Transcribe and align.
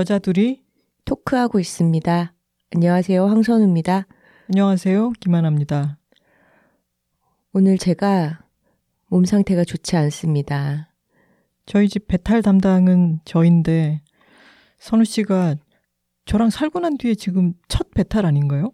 여자 0.00 0.18
둘이 0.18 0.64
토크하고 1.04 1.60
있습니다. 1.60 2.32
안녕하세요. 2.74 3.26
황선우입니다. 3.26 4.06
안녕하세요. 4.48 5.10
김하나입니다. 5.20 5.98
오늘 7.52 7.76
제가 7.76 8.40
몸 9.08 9.24
상태가 9.24 9.64
좋지 9.64 9.96
않습니다. 9.96 10.89
저희 11.70 11.88
집 11.88 12.08
배탈 12.08 12.42
담당은 12.42 13.20
저인데 13.24 14.02
선우 14.80 15.04
씨가 15.04 15.54
저랑 16.24 16.50
살고 16.50 16.80
난 16.80 16.98
뒤에 16.98 17.14
지금 17.14 17.52
첫 17.68 17.92
배탈 17.92 18.26
아닌가요? 18.26 18.72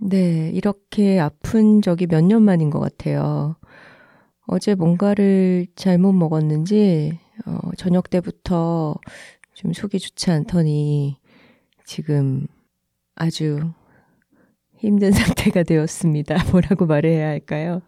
네, 0.00 0.50
이렇게 0.50 1.20
아픈 1.20 1.80
적이 1.80 2.08
몇 2.08 2.24
년 2.24 2.42
만인 2.42 2.68
것 2.68 2.80
같아요. 2.80 3.54
어제 4.48 4.74
뭔가를 4.74 5.68
잘못 5.76 6.12
먹었는지 6.12 7.16
어, 7.46 7.70
저녁 7.76 8.10
때부터 8.10 8.96
좀 9.54 9.72
속이 9.72 10.00
좋지 10.00 10.32
않더니 10.32 11.16
지금 11.84 12.48
아주 13.14 13.72
힘든 14.78 15.12
상태가 15.46 15.62
되었습니다. 15.62 16.50
뭐라고 16.50 16.86
말해야 16.86 17.28
할까요? 17.28 17.82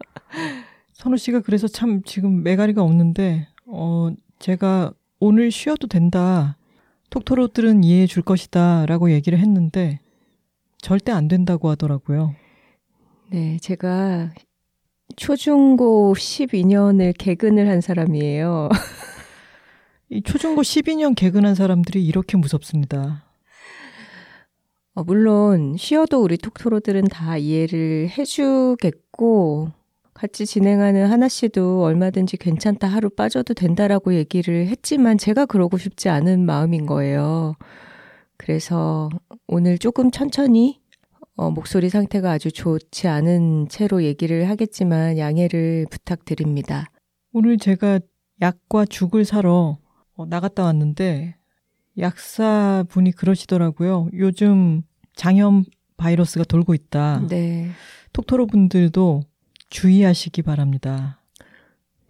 선우 0.93 1.17
씨가 1.17 1.41
그래서 1.41 1.67
참 1.67 2.03
지금 2.03 2.41
매가리가 2.41 2.81
없는데, 2.81 3.49
어, 3.75 4.11
제가 4.37 4.93
오늘 5.19 5.49
쉬어도 5.49 5.87
된다. 5.87 6.57
톡토로들은 7.09 7.83
이해해 7.83 8.05
줄 8.05 8.21
것이다. 8.21 8.85
라고 8.85 9.11
얘기를 9.11 9.39
했는데, 9.39 9.99
절대 10.77 11.11
안 11.11 11.27
된다고 11.27 11.69
하더라고요. 11.69 12.35
네, 13.31 13.57
제가 13.59 14.31
초중고 15.15 16.13
12년을 16.13 17.17
개근을 17.17 17.67
한 17.67 17.81
사람이에요. 17.81 18.69
이 20.09 20.21
초중고 20.21 20.61
12년 20.61 21.15
개근한 21.15 21.55
사람들이 21.55 22.05
이렇게 22.05 22.37
무섭습니다. 22.37 23.25
어, 24.93 25.03
물론 25.03 25.77
쉬어도 25.77 26.21
우리 26.21 26.37
톡토로들은 26.37 27.05
다 27.05 27.37
이해를 27.37 28.09
해주겠고 28.15 29.71
같이 30.23 30.45
진행하는 30.45 31.07
하나 31.07 31.27
씨도 31.27 31.83
얼마든지 31.83 32.37
괜찮다 32.37 32.87
하루 32.87 33.09
빠져도 33.09 33.53
된다라고 33.53 34.13
얘기를 34.13 34.67
했지만 34.67 35.17
제가 35.17 35.45
그러고 35.45 35.77
싶지 35.77 36.07
않은 36.07 36.45
마음인 36.45 36.85
거예요. 36.85 37.55
그래서 38.37 39.09
오늘 39.47 39.77
조금 39.77 40.11
천천히 40.11 40.79
어, 41.35 41.51
목소리 41.51 41.89
상태가 41.89 42.31
아주 42.31 42.53
좋지 42.53 43.09
않은 43.09 43.67
채로 43.67 44.03
얘기를 44.03 44.47
하겠지만 44.47 45.17
양해를 45.17 45.87
부탁드립니다. 45.91 46.85
오늘 47.33 47.57
제가 47.57 47.99
약과 48.41 48.85
죽을 48.85 49.25
사러 49.25 49.77
어, 50.15 50.25
나갔다 50.25 50.63
왔는데 50.63 51.35
약사 51.99 52.85
분이 52.87 53.11
그러시더라고요. 53.11 54.07
요즘 54.13 54.83
장염 55.17 55.65
바이러스가 55.97 56.45
돌고 56.45 56.73
있다. 56.75 57.27
네. 57.27 57.71
톡토로 58.13 58.47
분들도 58.47 59.23
주의하시기 59.73 60.43
바랍니다. 60.43 61.19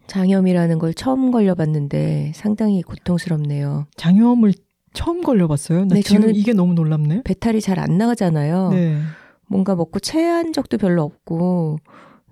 장염이라는 0.08 0.80
걸 0.80 0.94
처음 0.94 1.31
걸려봤는데 1.31 2.33
상당히 2.36 2.81
고통스럽네요. 2.83 3.88
장염을 3.95 4.53
처음 4.94 5.23
걸려봤어요? 5.23 5.86
나 5.86 5.95
네, 5.95 6.02
지금 6.02 6.22
저는 6.22 6.36
이게 6.36 6.52
너무 6.52 6.73
놀랍네. 6.73 7.22
배탈이 7.23 7.61
잘 7.61 7.80
안 7.80 7.97
나가잖아요. 7.97 8.70
네. 8.72 9.02
뭔가 9.47 9.75
먹고 9.75 10.00
체한 10.00 10.52
적도 10.52 10.78
별로 10.78 11.04
없고 11.04 11.77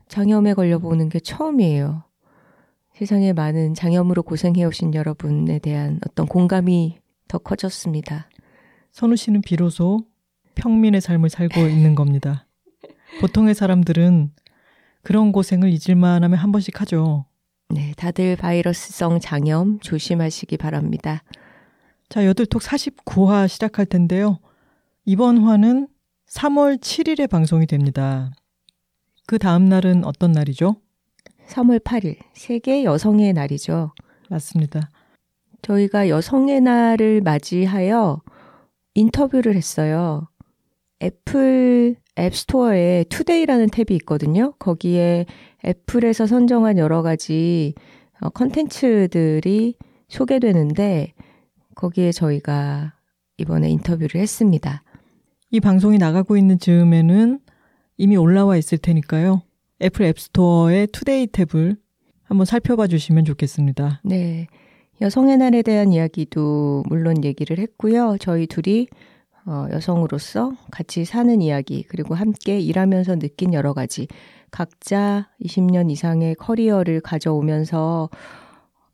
장염에 0.10 0.54
걸려보는 0.54 1.08
게 1.08 1.22
처음이에요. 1.22 2.04
세상에 2.94 3.32
많은 3.32 3.74
장염으로 3.74 4.24
고생해오신 4.24 4.94
여러분에 4.94 5.60
대한 5.60 6.02
어떤 6.06 6.28
공감이 6.28 7.00
더 7.30 7.38
커졌습니다. 7.38 8.30
선우 8.92 9.16
씨는 9.16 9.42
비로소 9.42 10.06
평민의 10.56 11.00
삶을 11.00 11.30
살고 11.30 11.62
있는 11.62 11.96
겁니다. 11.96 12.48
보통의 13.22 13.56
사람들은 13.56 14.32
그런 15.02 15.32
고생을 15.32 15.70
잊을만 15.70 16.24
하면 16.24 16.38
한 16.38 16.52
번씩 16.52 16.80
하죠. 16.82 17.26
네, 17.70 17.94
다들 17.98 18.36
바이러스성 18.36 19.20
장염 19.20 19.80
조심하시기 19.80 20.58
바랍니다. 20.58 21.24
자, 22.10 22.26
여둘톡 22.26 22.62
49화 22.62 23.48
시작할 23.48 23.86
텐데요. 23.86 24.40
이번 25.06 25.38
화는 25.40 25.88
3월 26.28 26.80
7일에 26.80 27.30
방송이 27.30 27.66
됩니다. 27.66 28.32
그 29.26 29.40
다음 29.40 29.66
날은 29.66 30.04
어떤 30.04 30.32
날이죠? 30.34 30.76
3월 31.48 31.80
8일, 31.80 32.18
세계 32.34 32.84
여성의 32.84 33.34
날이죠. 33.34 33.94
맞습니다. 34.30 34.90
저희가 35.62 36.10
여성의 36.10 36.62
날을 36.62 37.22
맞이하여 37.22 38.22
인터뷰를 38.94 39.56
했어요. 39.56 40.28
애플 41.02 41.96
앱스토어에 42.22 43.06
Today라는 43.10 43.68
탭이 43.68 43.92
있거든요. 44.02 44.54
거기에 44.60 45.26
애플에서 45.66 46.28
선정한 46.28 46.78
여러 46.78 47.02
가지 47.02 47.74
어, 48.20 48.30
컨텐츠들이 48.30 49.76
소개되는데 50.08 51.14
거기에 51.76 52.12
저희가 52.12 52.94
이번에 53.38 53.70
인터뷰를 53.70 54.22
했습니다. 54.22 54.84
이 55.50 55.60
방송이 55.60 55.98
나가고 55.98 56.38
있는 56.38 56.60
즈음에는 56.60 57.40
이미 57.98 58.18
올라와 58.18 58.58
있을 58.58 58.78
테니까요. 58.78 59.42
애플 59.82 60.06
앱스토어의 60.06 60.88
Today 60.88 61.28
탭을 61.28 61.78
한번 62.24 62.46
살펴봐 62.46 62.88
주시면 62.88 63.26
좋겠습니다. 63.26 64.02
네. 64.04 64.48
여성의 65.02 65.38
날에 65.38 65.64
대한 65.64 65.92
이야기도 65.92 66.84
물론 66.88 67.24
얘기를 67.24 67.58
했고요. 67.58 68.18
저희 68.20 68.46
둘이 68.46 68.88
어, 69.46 69.68
여성으로서 69.72 70.54
같이 70.72 71.06
사는 71.06 71.42
이야기, 71.42 71.84
그리고 71.84 72.16
함께 72.16 72.60
일하면서 72.60 73.18
느낀 73.18 73.54
여러 73.54 73.74
가지, 73.74 74.08
각자 74.52 75.30
20년 75.44 75.90
이상의 75.90 76.36
커리어를 76.36 77.02
가져오면서 77.02 78.10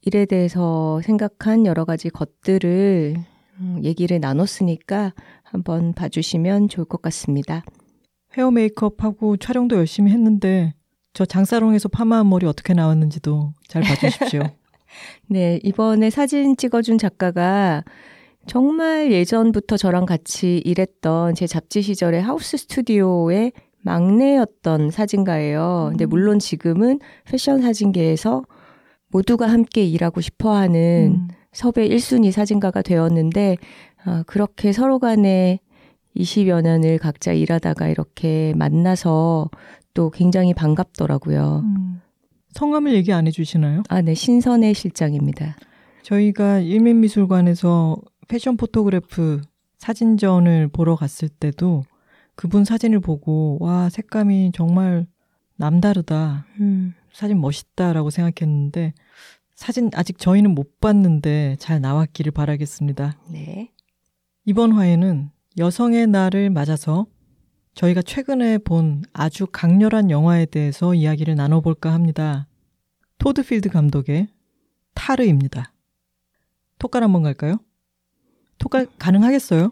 일에 0.03 0.25
대해서 0.25 1.01
생각한 1.01 1.65
여러 1.65 1.83
가지 1.83 2.09
것들을 2.09 3.15
음, 3.59 3.79
얘기를 3.83 4.19
나눴으니까 4.19 5.13
한번 5.43 5.93
봐주시면 5.93 6.69
좋을 6.69 6.85
것 6.85 7.01
같습니다. 7.01 7.63
헤어 8.37 8.51
메이크업하고 8.51 9.37
촬영도 9.37 9.75
열심히 9.75 10.11
했는데 10.11 10.73
저 11.13 11.25
장사롱에서 11.25 11.89
파마한 11.89 12.29
머리 12.29 12.45
어떻게 12.45 12.73
나왔는지도 12.73 13.53
잘 13.67 13.81
봐주십시오. 13.81 14.43
네, 15.27 15.59
이번에 15.63 16.09
사진 16.09 16.55
찍어준 16.55 16.99
작가가 16.99 17.83
정말 18.47 19.11
예전부터 19.11 19.77
저랑 19.77 20.05
같이 20.05 20.61
일했던 20.65 21.35
제 21.35 21.47
잡지 21.47 21.81
시절의 21.81 22.21
하우스 22.21 22.57
스튜디오의 22.57 23.51
막내였던 23.81 24.89
사진가예요. 24.91 25.87
근데 25.91 26.05
물론 26.05 26.39
지금은 26.39 26.99
패션 27.25 27.61
사진계에서 27.61 28.43
모두가 29.09 29.47
함께 29.47 29.85
일하고 29.85 30.21
싶어 30.21 30.55
하는 30.55 31.15
음. 31.15 31.27
섭외 31.51 31.87
1순위 31.87 32.31
사진가가 32.31 32.81
되었는데, 32.81 33.57
아, 34.03 34.23
그렇게 34.27 34.71
서로 34.71 34.99
간에 34.99 35.59
20여 36.15 36.61
년을 36.61 36.97
각자 36.97 37.31
일하다가 37.31 37.87
이렇게 37.87 38.53
만나서 38.57 39.49
또 39.93 40.09
굉장히 40.09 40.53
반갑더라고요. 40.53 41.61
음. 41.63 42.01
성함을 42.51 42.93
얘기 42.93 43.13
안 43.13 43.27
해주시나요? 43.27 43.83
아, 43.89 44.01
네, 44.01 44.13
신선혜 44.13 44.73
실장입니다. 44.73 45.55
저희가 46.03 46.59
일민미술관에서 46.59 47.97
패션 48.27 48.57
photograph 48.57 49.41
사진전을 49.77 50.69
보러 50.69 50.95
갔을 50.95 51.29
때도 51.29 51.83
그분 52.35 52.65
사진을 52.65 52.99
보고 52.99 53.57
와 53.59 53.89
색감이 53.89 54.51
정말 54.53 55.07
남다르다 55.55 56.45
음, 56.59 56.93
사진 57.11 57.41
멋있다라고 57.41 58.09
생각했는데 58.09 58.93
사진 59.55 59.89
아직 59.95 60.19
저희는 60.19 60.53
못 60.53 60.79
봤는데 60.79 61.55
잘 61.59 61.81
나왔기를 61.81 62.31
바라겠습니다. 62.31 63.17
네. 63.31 63.71
이번 64.45 64.71
화에는 64.71 65.31
여성의 65.57 66.07
날을 66.07 66.51
맞아서 66.51 67.07
저희가 67.73 68.03
최근에 68.03 68.59
본 68.59 69.03
아주 69.13 69.47
강렬한 69.47 70.11
영화에 70.11 70.45
대해서 70.45 70.93
이야기를 70.93 71.35
나눠볼까 71.35 71.91
합니다. 71.91 72.47
토드 73.17 73.43
필드 73.43 73.69
감독의 73.69 74.27
타르입니다. 74.93 75.73
톡갈 76.77 77.03
한번 77.03 77.23
갈까요? 77.23 77.57
톡갈 78.57 78.87
가능하겠어요? 78.97 79.71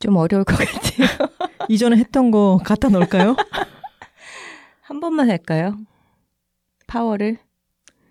좀 0.00 0.16
어려울 0.16 0.44
것 0.44 0.56
같아요. 0.56 1.28
이전에 1.68 1.96
했던 1.96 2.30
거 2.30 2.58
갖다 2.64 2.88
넣을까요? 2.88 3.36
한 4.82 5.00
번만 5.00 5.30
할까요? 5.30 5.76
파워를? 6.86 7.38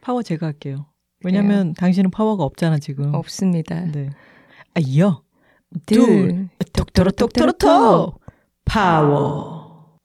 파워 0.02 0.24
제가 0.24 0.48
할게요. 0.48 0.88
왜냐면 1.24 1.74
당신은 1.74 2.12
파워가 2.12 2.44
없잖아, 2.44 2.80
지금. 2.80 3.14
없습니다. 3.14 3.80
네. 3.86 4.10
아, 4.74 4.80
이어. 4.82 5.24
둘, 5.86 6.50
톡토로 6.74 7.12
톡토로 7.12 7.54
톡! 7.54 8.20
파워. 8.66 10.00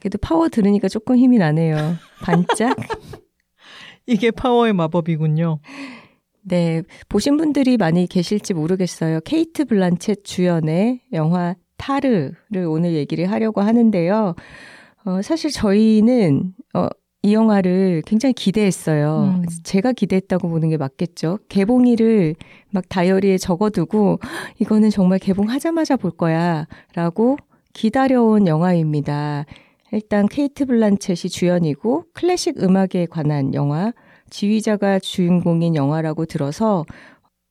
그래도 0.00 0.16
파워 0.18 0.48
들으니까 0.48 0.88
조금 0.88 1.16
힘이 1.16 1.38
나네요. 1.38 1.96
반짝. 2.22 2.76
이게 4.06 4.30
파워의 4.30 4.72
마법이군요. 4.72 5.58
네, 6.42 6.82
보신 7.08 7.36
분들이 7.36 7.76
많이 7.76 8.06
계실지 8.06 8.54
모르겠어요. 8.54 9.20
케이트 9.24 9.64
블란쳇 9.64 10.24
주연의 10.24 11.00
영화 11.12 11.54
타르를 11.76 12.66
오늘 12.66 12.94
얘기를 12.94 13.30
하려고 13.30 13.60
하는데요. 13.60 14.34
어, 15.04 15.22
사실 15.22 15.50
저희는 15.50 16.54
어, 16.74 16.88
이 17.22 17.34
영화를 17.34 18.02
굉장히 18.06 18.32
기대했어요. 18.32 19.40
음. 19.42 19.46
제가 19.62 19.92
기대했다고 19.92 20.48
보는 20.48 20.70
게 20.70 20.76
맞겠죠. 20.76 21.38
개봉일을 21.48 22.34
막 22.70 22.88
다이어리에 22.88 23.36
적어두고 23.36 24.20
이거는 24.58 24.90
정말 24.90 25.18
개봉하자마자 25.18 25.96
볼 25.96 26.10
거야 26.10 26.66
라고 26.94 27.36
기다려온 27.74 28.46
영화입니다. 28.46 29.44
일단 29.92 30.26
케이트 30.28 30.64
블란쳇이 30.64 31.28
주연이고 31.30 32.04
클래식 32.14 32.62
음악에 32.62 33.06
관한 33.10 33.52
영화, 33.54 33.92
지휘자가 34.30 34.98
주인공인 35.00 35.74
영화라고 35.74 36.24
들어서 36.26 36.84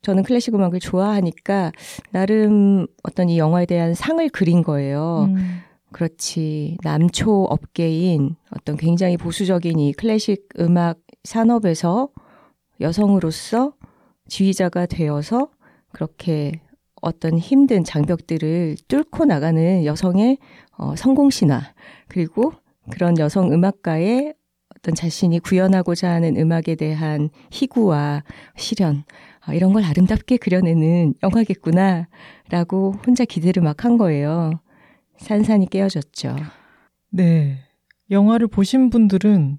저는 0.02 0.24
클래식 0.24 0.56
음악을 0.56 0.80
좋아하니까 0.80 1.72
나름 2.12 2.88
어떤 3.04 3.30
이 3.30 3.38
영화에 3.38 3.66
대한 3.66 3.94
상을 3.94 4.28
그린 4.30 4.64
거예요. 4.64 5.28
음. 5.30 5.62
그렇지. 5.92 6.78
남초 6.84 7.46
업계인 7.50 8.36
어떤 8.52 8.78
굉장히 8.78 9.18
보수적인 9.18 9.80
이 9.80 9.94
클래식 9.94 10.48
음악 10.60 11.00
산업에서 11.24 12.10
여성으로서 12.80 13.74
지휘자가 14.28 14.86
되어서 14.86 15.50
그렇게 15.92 16.62
어떤 17.02 17.38
힘든 17.38 17.84
장벽들을 17.84 18.78
뚫고 18.88 19.26
나가는 19.26 19.84
여성의 19.86 20.38
어, 20.78 20.96
성공 20.96 21.30
신화 21.30 21.62
그리고 22.08 22.54
그런 22.92 23.18
여성 23.18 23.52
음악가의 23.52 24.36
어떤 24.80 24.96
자신이 24.96 25.40
구현하고자 25.40 26.10
하는 26.10 26.38
음악에 26.38 26.76
대한 26.76 27.30
희구와 27.52 28.24
실현 28.56 29.04
아, 29.42 29.54
이런 29.54 29.74
걸 29.74 29.84
아름답게 29.84 30.38
그려내는 30.38 31.14
영화겠구나라고 31.24 32.96
혼자 33.06 33.26
기대를 33.26 33.62
막 33.64 33.84
한 33.86 33.98
거예요. 33.98 34.60
산산이 35.20 35.70
깨어졌죠. 35.70 36.36
네. 37.12 37.60
영화를 38.12 38.48
보신 38.48 38.90
분들은 38.90 39.58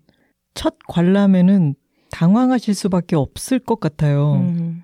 첫 0.55 0.77
관람에는 0.89 1.75
당황하실 2.11 2.75
수밖에 2.75 3.17
없을 3.17 3.59
것 3.59 3.79
같아요. 3.81 4.35
음, 4.35 4.83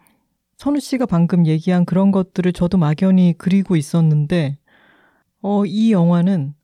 선우 0.56 0.80
씨가 0.80 1.06
방금 1.06 1.46
얘기한 1.46 1.84
그런 1.84 2.12
것들을 2.12 2.52
저도 2.52 2.78
막연히 2.78 3.34
그리고 3.36 3.76
있었는데, 3.76 4.58
어, 5.42 5.64
이 5.66 5.92
영화는 5.92 6.54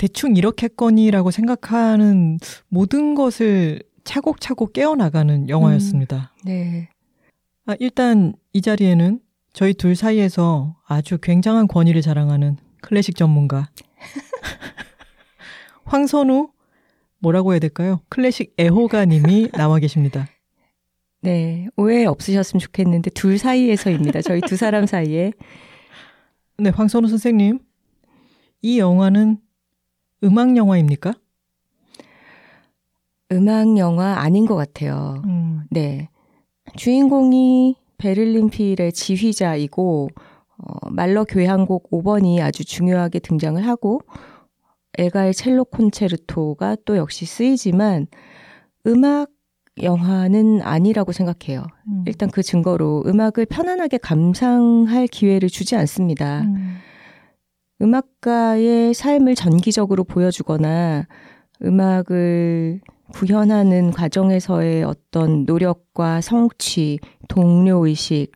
대충 0.00 0.34
이렇겠거니라고 0.34 1.30
생각하는 1.30 2.38
모든 2.68 3.14
것을 3.14 3.82
차곡차곡 4.04 4.72
깨어나가는 4.72 5.50
영화였습니다. 5.50 6.32
네. 6.42 6.88
아, 7.66 7.76
일단 7.78 8.32
이 8.54 8.62
자리에는 8.62 9.20
저희 9.52 9.74
둘 9.74 9.94
사이에서 9.94 10.78
아주 10.86 11.18
굉장한 11.18 11.66
권위를 11.66 12.00
자랑하는 12.00 12.56
클래식 12.80 13.14
전문가 13.14 13.68
황선우 15.84 16.48
뭐라고 17.18 17.52
해야 17.52 17.58
될까요? 17.58 18.00
클래식 18.08 18.54
애호가님이 18.58 19.50
나와 19.50 19.78
계십니다. 19.80 20.28
네. 21.20 21.68
오해 21.76 22.06
없으셨으면 22.06 22.58
좋겠는데 22.58 23.10
둘 23.10 23.36
사이에서입니다. 23.36 24.22
저희 24.22 24.40
두 24.40 24.56
사람 24.56 24.86
사이에. 24.86 25.32
네, 26.56 26.70
황선우 26.70 27.06
선생님, 27.06 27.58
이 28.62 28.78
영화는 28.78 29.36
음악 30.22 30.56
영화입니까? 30.56 31.14
음악 33.32 33.78
영화 33.78 34.20
아닌 34.20 34.46
것 34.46 34.56
같아요. 34.56 35.22
음, 35.24 35.62
네. 35.70 36.08
주인공이 36.76 37.76
베를린 37.98 38.50
필의 38.50 38.92
지휘자이고 38.92 40.08
어, 40.58 40.90
말러 40.90 41.24
교향곡 41.24 41.90
5번이 41.90 42.40
아주 42.40 42.64
중요하게 42.64 43.20
등장을 43.20 43.64
하고 43.66 44.00
엘가의 44.98 45.34
첼로 45.34 45.64
콘체르토가 45.64 46.76
또 46.84 46.96
역시 46.96 47.24
쓰이지만 47.24 48.06
음악 48.86 49.30
영화는 49.82 50.60
아니라고 50.62 51.12
생각해요. 51.12 51.64
음. 51.88 52.04
일단 52.06 52.30
그 52.30 52.42
증거로 52.42 53.04
음악을 53.06 53.46
편안하게 53.46 53.98
감상할 53.98 55.06
기회를 55.06 55.48
주지 55.48 55.76
않습니다. 55.76 56.42
음, 56.42 56.76
음악가의 57.82 58.94
삶을 58.94 59.34
전기적으로 59.34 60.04
보여주거나 60.04 61.06
음악을 61.62 62.80
구현하는 63.12 63.90
과정에서의 63.90 64.84
어떤 64.84 65.44
노력과 65.44 66.20
성취, 66.20 66.98
동료의식, 67.28 68.32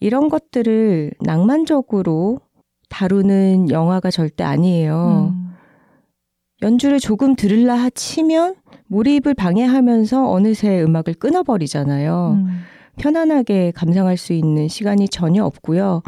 이런 0.00 0.28
것들을 0.28 1.12
낭만적으로 1.20 2.40
다루는 2.88 3.70
영화가 3.70 4.10
절대 4.10 4.44
아니에요. 4.44 5.32
음, 5.34 5.54
연주를 6.62 7.00
조금 7.00 7.34
들을라 7.34 7.90
치면 7.90 8.56
몰입을 8.86 9.34
방해하면서 9.36 10.30
어느새 10.30 10.82
음악을 10.82 11.14
끊어버리잖아요. 11.14 12.38
음, 12.38 12.46
편안하게 12.96 13.72
감상할 13.72 14.16
수 14.16 14.32
있는 14.32 14.68
시간이 14.68 15.08
전혀 15.08 15.44
없고요. 15.44 16.02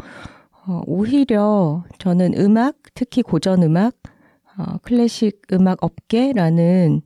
어, 0.67 0.81
오히려 0.85 1.83
저는 1.97 2.33
음악, 2.37 2.77
특히 2.93 3.21
고전 3.21 3.63
음악, 3.63 3.95
어, 4.57 4.77
클래식 4.83 5.41
음악 5.53 5.83
업계라는 5.83 7.01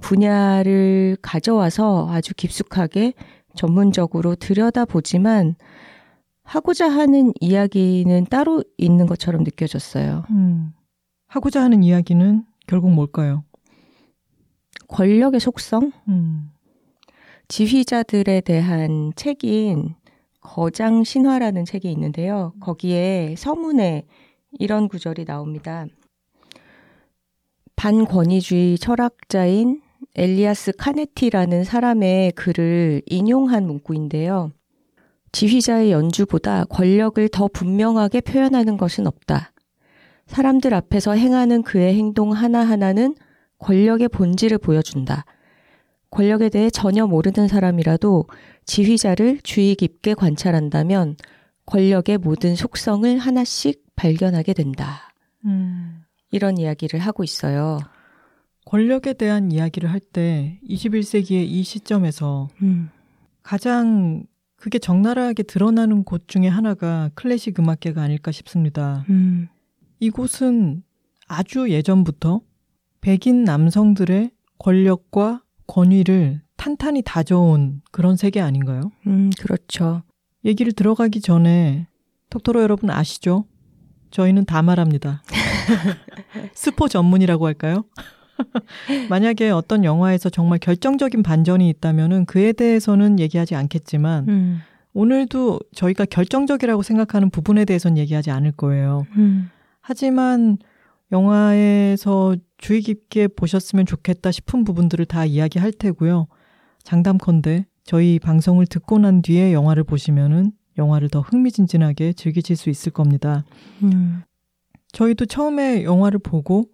분야를 0.00 1.16
가져와서 1.20 2.08
아주 2.10 2.34
깊숙하게 2.34 3.14
전문적으로 3.54 4.34
들여다보지만 4.36 5.56
하고자 6.42 6.88
하는 6.88 7.32
이야기는 7.40 8.26
따로 8.26 8.64
있는 8.76 9.06
것처럼 9.06 9.42
느껴졌어요. 9.42 10.24
음. 10.30 10.72
하고자 11.26 11.62
하는 11.62 11.82
이야기는 11.82 12.44
결국 12.66 12.92
뭘까요? 12.92 13.44
권력의 14.88 15.38
속성, 15.38 15.92
음, 16.08 16.50
지휘자들에 17.48 18.40
대한 18.40 19.12
책인 19.14 19.94
거장 20.40 21.04
신화라는 21.04 21.64
책이 21.64 21.90
있는데요. 21.92 22.52
거기에 22.60 23.34
서문에 23.36 24.06
이런 24.58 24.88
구절이 24.88 25.24
나옵니다. 25.24 25.86
반권위주의 27.76 28.78
철학자인 28.78 29.80
엘리아스 30.14 30.72
카네티라는 30.76 31.64
사람의 31.64 32.32
글을 32.32 33.02
인용한 33.06 33.66
문구인데요. 33.66 34.52
지휘자의 35.32 35.92
연주보다 35.92 36.64
권력을 36.64 37.26
더 37.28 37.48
분명하게 37.48 38.22
표현하는 38.22 38.76
것은 38.76 39.06
없다. 39.06 39.52
사람들 40.26 40.74
앞에서 40.74 41.12
행하는 41.12 41.62
그의 41.62 41.94
행동 41.94 42.32
하나하나는 42.32 43.14
권력의 43.58 44.08
본질을 44.08 44.58
보여준다. 44.58 45.24
권력에 46.10 46.48
대해 46.48 46.70
전혀 46.70 47.06
모르는 47.06 47.48
사람이라도 47.48 48.26
지휘자를 48.64 49.40
주의 49.42 49.74
깊게 49.74 50.14
관찰한다면 50.14 51.16
권력의 51.66 52.18
모든 52.18 52.56
속성을 52.56 53.18
하나씩 53.18 53.84
발견하게 53.96 54.54
된다. 54.54 55.12
음. 55.44 56.02
이런 56.32 56.58
이야기를 56.58 57.00
하고 57.00 57.22
있어요. 57.24 57.78
권력에 58.66 59.14
대한 59.14 59.50
이야기를 59.52 59.90
할 59.90 60.00
때 60.00 60.58
21세기의 60.68 61.44
이 61.46 61.62
시점에서 61.62 62.48
음. 62.62 62.90
가장 63.42 64.24
그게 64.56 64.78
적나라하게 64.78 65.44
드러나는 65.44 66.04
곳 66.04 66.28
중에 66.28 66.46
하나가 66.48 67.10
클래식 67.14 67.58
음악계가 67.58 68.02
아닐까 68.02 68.32
싶습니다. 68.32 69.04
음. 69.08 69.48
이곳은 70.00 70.82
아주 71.26 71.70
예전부터 71.70 72.40
백인 73.00 73.44
남성들의 73.44 74.30
권력과 74.58 75.42
권위를 75.70 76.40
탄탄히 76.56 77.00
다져온 77.02 77.80
그런 77.92 78.16
세계 78.16 78.40
아닌가요? 78.40 78.90
음, 79.06 79.30
그렇죠. 79.38 80.02
얘기를 80.44 80.72
들어가기 80.72 81.20
전에 81.20 81.86
톡토로 82.28 82.60
여러분 82.62 82.90
아시죠? 82.90 83.44
저희는 84.10 84.46
다 84.46 84.62
말합니다. 84.62 85.22
스포 86.54 86.88
전문이라고 86.88 87.46
할까요? 87.46 87.84
만약에 89.08 89.50
어떤 89.50 89.84
영화에서 89.84 90.28
정말 90.28 90.58
결정적인 90.58 91.22
반전이 91.22 91.68
있다면은 91.68 92.24
그에 92.24 92.52
대해서는 92.52 93.20
얘기하지 93.20 93.54
않겠지만 93.54 94.28
음. 94.28 94.58
오늘도 94.92 95.60
저희가 95.72 96.04
결정적이라고 96.04 96.82
생각하는 96.82 97.30
부분에 97.30 97.64
대해서는 97.64 97.96
얘기하지 97.98 98.32
않을 98.32 98.52
거예요. 98.52 99.06
음. 99.16 99.50
하지만 99.80 100.58
영화에서 101.12 102.36
주의 102.58 102.80
깊게 102.82 103.28
보셨으면 103.28 103.86
좋겠다 103.86 104.30
싶은 104.30 104.64
부분들을 104.64 105.06
다 105.06 105.24
이야기할 105.24 105.72
테고요. 105.72 106.26
장담컨대 106.82 107.66
저희 107.84 108.18
방송을 108.18 108.66
듣고 108.66 108.98
난 108.98 109.22
뒤에 109.22 109.52
영화를 109.52 109.84
보시면은 109.84 110.52
영화를 110.78 111.08
더 111.08 111.20
흥미진진하게 111.20 112.12
즐기실 112.12 112.56
수 112.56 112.70
있을 112.70 112.92
겁니다. 112.92 113.44
음. 113.82 114.22
저희도 114.92 115.26
처음에 115.26 115.84
영화를 115.84 116.18
보고 116.18 116.66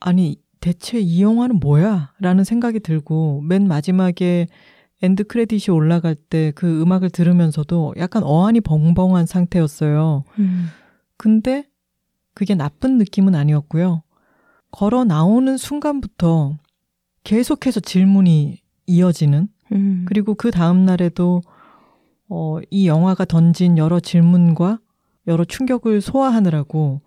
아니 0.00 0.36
대체 0.60 0.98
이 0.98 1.22
영화는 1.22 1.58
뭐야? 1.60 2.12
라는 2.20 2.44
생각이 2.44 2.80
들고 2.80 3.40
맨 3.42 3.66
마지막에 3.66 4.46
end 5.02 5.24
credit이 5.24 5.74
올라갈 5.74 6.14
때 6.14 6.52
그 6.54 6.82
음악을 6.82 7.08
들으면서도 7.10 7.94
약간 7.96 8.22
어안이 8.22 8.60
벙벙한 8.60 9.24
상태였어요. 9.26 10.24
음. 10.38 10.66
근데 11.16 11.64
그게 12.34 12.54
나쁜 12.54 12.98
느낌은 12.98 13.34
아니었고요. 13.34 14.02
걸어 14.70 15.04
나오는 15.04 15.56
순간부터 15.56 16.58
계속해서 17.24 17.80
질문이 17.80 18.58
이어지는 18.86 19.48
음. 19.72 20.04
그리고 20.06 20.34
그 20.34 20.50
다음 20.50 20.84
날에도 20.84 21.42
어, 22.28 22.58
이 22.70 22.86
영화가 22.86 23.24
던진 23.24 23.76
여러 23.78 24.00
질문과 24.00 24.78
여러 25.26 25.44
충격을 25.44 26.00
소화하느라고 26.00 27.00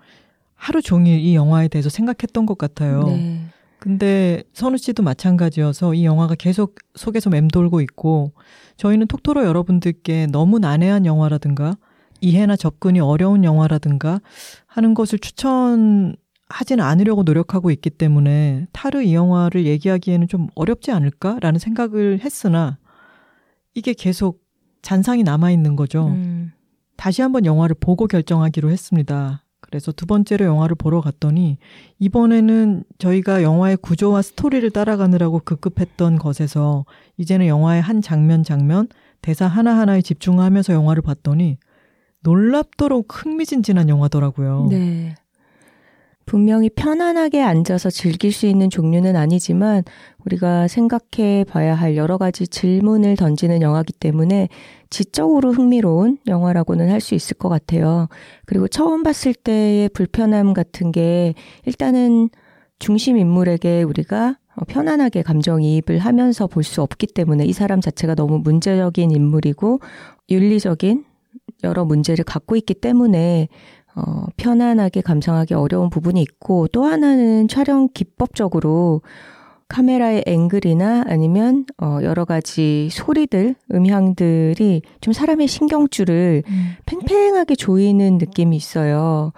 하루 0.54 0.82
종일 0.82 1.20
이 1.20 1.36
영화에 1.36 1.68
대해서 1.68 1.90
생각했던 1.90 2.46
것 2.46 2.58
같아요. 2.58 3.04
네. 3.04 3.42
근데 3.80 4.44
선우 4.54 4.78
씨도 4.78 5.04
마찬가지여서 5.04 5.94
이 5.94 6.06
영화가 6.06 6.36
계속 6.36 6.76
속에서 6.96 7.30
맴돌고 7.30 7.82
있고 7.82 8.32
저희는 8.78 9.08
톡토로 9.08 9.44
여러분들께 9.44 10.28
너무 10.28 10.60
난해한 10.60 11.06
영화라든가 11.06 11.76
이해나 12.24 12.56
접근이 12.56 13.02
어려운 13.02 13.44
영화라든가 13.44 14.22
하는 14.66 14.94
것을 14.94 15.20
추천 15.20 16.16
하지는 16.48 16.84
않으려고 16.84 17.24
노력하고 17.24 17.70
있기 17.72 17.90
때문에 17.90 18.68
타르 18.72 19.02
이 19.02 19.14
영화를 19.14 19.66
얘기하기에는 19.66 20.28
좀 20.28 20.48
어렵지 20.56 20.92
않을까라는 20.92 21.60
생각을 21.60 22.20
했으나 22.20 22.78
이게 23.74 23.94
계속 23.94 24.42
잔상이 24.82 25.24
남아 25.24 25.52
있는 25.52 25.76
거죠. 25.76 26.08
음. 26.08 26.52
다시 26.96 27.22
한번 27.22 27.46
영화를 27.46 27.76
보고 27.80 28.08
결정하기로 28.08 28.70
했습니다. 28.70 29.44
그래서 29.60 29.92
두 29.92 30.06
번째로 30.06 30.46
영화를 30.46 30.76
보러 30.76 31.02
갔더니 31.02 31.58
이번에는 32.00 32.84
저희가 33.00 33.44
영화의 33.44 33.78
구조와 33.78 34.22
스토리를 34.22 34.70
따라가느라고 34.70 35.40
급급했던 35.40 36.20
것에서 36.20 36.86
이제는 37.18 37.48
영화의 37.48 37.82
한 37.82 38.02
장면 38.02 38.44
장면 38.44 38.88
대사 39.22 39.48
하나하나에 39.48 40.02
집중하면서 40.02 40.74
영화를 40.74 41.02
봤더니 41.02 41.58
놀랍도록 42.24 43.26
흥미진진한 43.26 43.90
영화더라고요. 43.90 44.68
네. 44.70 45.16
분명히 46.26 46.70
편안하게 46.70 47.42
앉아서 47.42 47.90
즐길 47.90 48.32
수 48.32 48.46
있는 48.46 48.70
종류는 48.70 49.18
아니지만 49.18 49.84
우리가 50.26 50.70
생각해 50.70 51.44
봐야 51.44 51.76
할 51.76 51.98
여러 51.98 52.18
가지 52.18 52.48
질문을 52.48 53.18
던지는 53.18 53.62
영화기 53.62 53.92
때문에 53.92 54.48
지적으로 54.90 55.52
흥미로운 55.52 56.18
영화라고는 56.28 56.90
할 56.90 57.02
수 57.02 57.14
있을 57.14 57.36
것 57.36 57.50
같아요. 57.50 58.08
그리고 58.46 58.70
처음 58.70 59.04
봤을 59.04 59.34
때의 59.34 59.90
불편함 59.90 60.54
같은 60.54 60.94
게 60.94 61.34
일단은 61.66 62.30
중심 62.80 63.18
인물에게 63.18 63.84
우리가 63.84 64.38
편안하게 64.70 65.24
감정이입을 65.24 66.00
하면서 66.00 66.48
볼 66.48 66.64
수 66.64 66.82
없기 66.82 67.08
때문에 67.08 67.44
이 67.44 67.52
사람 67.52 67.82
자체가 67.82 68.16
너무 68.16 68.40
문제적인 68.40 69.12
인물이고 69.12 69.82
윤리적인 70.30 71.04
여러 71.64 71.86
문제를 71.86 72.24
갖고 72.26 72.56
있기 72.56 72.74
때문에 72.76 73.48
어, 73.96 74.26
편안하게 74.38 75.02
감상하기 75.02 75.54
어려운 75.54 75.90
부분이 75.90 76.22
있고 76.22 76.68
또 76.68 76.84
하나는 76.84 77.48
촬영 77.48 77.90
기법적으로 77.94 79.02
카메라의 79.68 80.24
앵글이나 80.28 81.06
아니면 81.08 81.66
어, 81.82 82.00
여러 82.04 82.26
가지 82.26 82.90
소리들, 82.92 83.56
음향들이 83.72 84.82
좀 85.02 85.14
사람의 85.14 85.48
신경줄을 85.48 86.44
음. 86.48 86.72
팽팽하게 86.86 87.56
조이는 87.56 88.18
느낌이 88.20 88.56
있어요. 88.56 89.32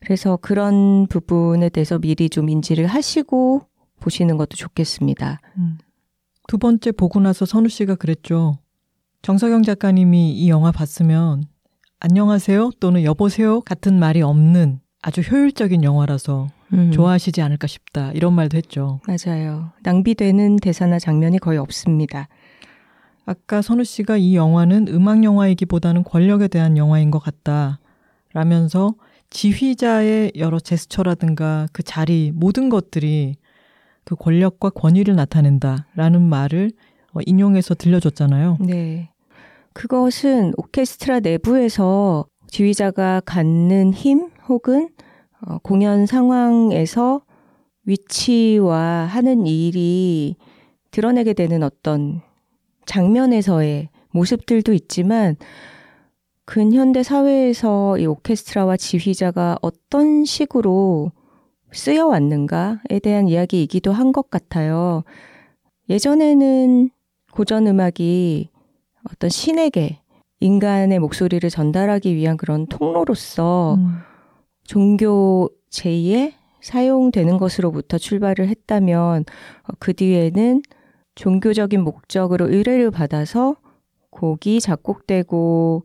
그래서 0.00 0.38
그런 0.40 1.06
부분에 1.08 1.68
대해서 1.68 1.98
미리 1.98 2.30
좀 2.30 2.48
인지를 2.48 2.86
하시고 2.86 3.62
보시는 4.00 4.36
것도 4.36 4.56
좋겠습니다. 4.56 5.40
음. 5.58 5.78
두 6.46 6.58
번째 6.58 6.92
보고 6.92 7.20
나서 7.20 7.44
선우 7.44 7.68
씨가 7.68 7.96
그랬죠. 7.96 8.58
정석영 9.22 9.62
작가님이 9.62 10.32
이 10.32 10.48
영화 10.48 10.72
봤으면 10.72 11.44
안녕하세요 12.02 12.70
또는 12.80 13.04
여보세요 13.04 13.60
같은 13.60 13.98
말이 13.98 14.22
없는 14.22 14.80
아주 15.02 15.20
효율적인 15.20 15.84
영화라서 15.84 16.48
음, 16.72 16.90
좋아하시지 16.92 17.42
않을까 17.42 17.66
싶다 17.66 18.12
이런 18.12 18.32
말도 18.32 18.56
했죠. 18.56 19.00
맞아요. 19.06 19.72
낭비되는 19.82 20.56
대사나 20.56 20.98
장면이 20.98 21.38
거의 21.38 21.58
없습니다. 21.58 22.28
아까 23.26 23.60
선우 23.60 23.84
씨가 23.84 24.16
이 24.16 24.34
영화는 24.34 24.88
음악 24.88 25.24
영화이기보다는 25.24 26.04
권력에 26.04 26.48
대한 26.48 26.78
영화인 26.78 27.10
것 27.10 27.18
같다. 27.18 27.80
라면서 28.32 28.94
지휘자의 29.28 30.32
여러 30.36 30.58
제스처라든가 30.58 31.66
그 31.72 31.82
자리 31.82 32.32
모든 32.34 32.70
것들이 32.70 33.36
그 34.04 34.16
권력과 34.16 34.70
권위를 34.70 35.16
나타낸다. 35.16 35.86
라는 35.94 36.22
말을 36.22 36.70
어, 37.12 37.20
인용해서 37.26 37.74
들려줬잖아요. 37.74 38.56
네. 38.60 39.10
그것은 39.72 40.52
오케스트라 40.56 41.20
내부에서 41.20 42.26
지휘자가 42.48 43.22
갖는 43.24 43.92
힘 43.92 44.30
혹은 44.48 44.88
어, 45.46 45.58
공연 45.58 46.06
상황에서 46.06 47.22
위치와 47.84 49.06
하는 49.06 49.46
일이 49.46 50.36
드러내게 50.90 51.32
되는 51.34 51.62
어떤 51.62 52.20
장면에서의 52.86 53.88
모습들도 54.10 54.72
있지만 54.72 55.36
근현대 56.44 57.04
사회에서 57.04 57.96
이 57.98 58.06
오케스트라와 58.06 58.76
지휘자가 58.76 59.56
어떤 59.62 60.24
식으로 60.24 61.12
쓰여왔는가에 61.72 62.98
대한 63.00 63.28
이야기이기도 63.28 63.92
한 63.92 64.10
것 64.10 64.28
같아요. 64.30 65.04
예전에는 65.88 66.90
고전 67.32 67.68
음악이 67.68 68.48
어떤 69.08 69.30
신에게 69.30 70.00
인간의 70.40 70.98
목소리를 70.98 71.48
전달하기 71.48 72.14
위한 72.14 72.36
그런 72.36 72.66
통로로서 72.66 73.74
음, 73.74 73.98
종교 74.64 75.50
제의에 75.68 76.34
사용되는 76.60 77.38
것으로부터 77.38 77.98
출발을 77.98 78.48
했다면 78.48 79.24
어, 79.64 79.72
그 79.78 79.92
뒤에는 79.94 80.62
종교적인 81.14 81.82
목적으로 81.82 82.48
의뢰를 82.48 82.90
받아서 82.90 83.56
곡이 84.10 84.60
작곡되고 84.60 85.84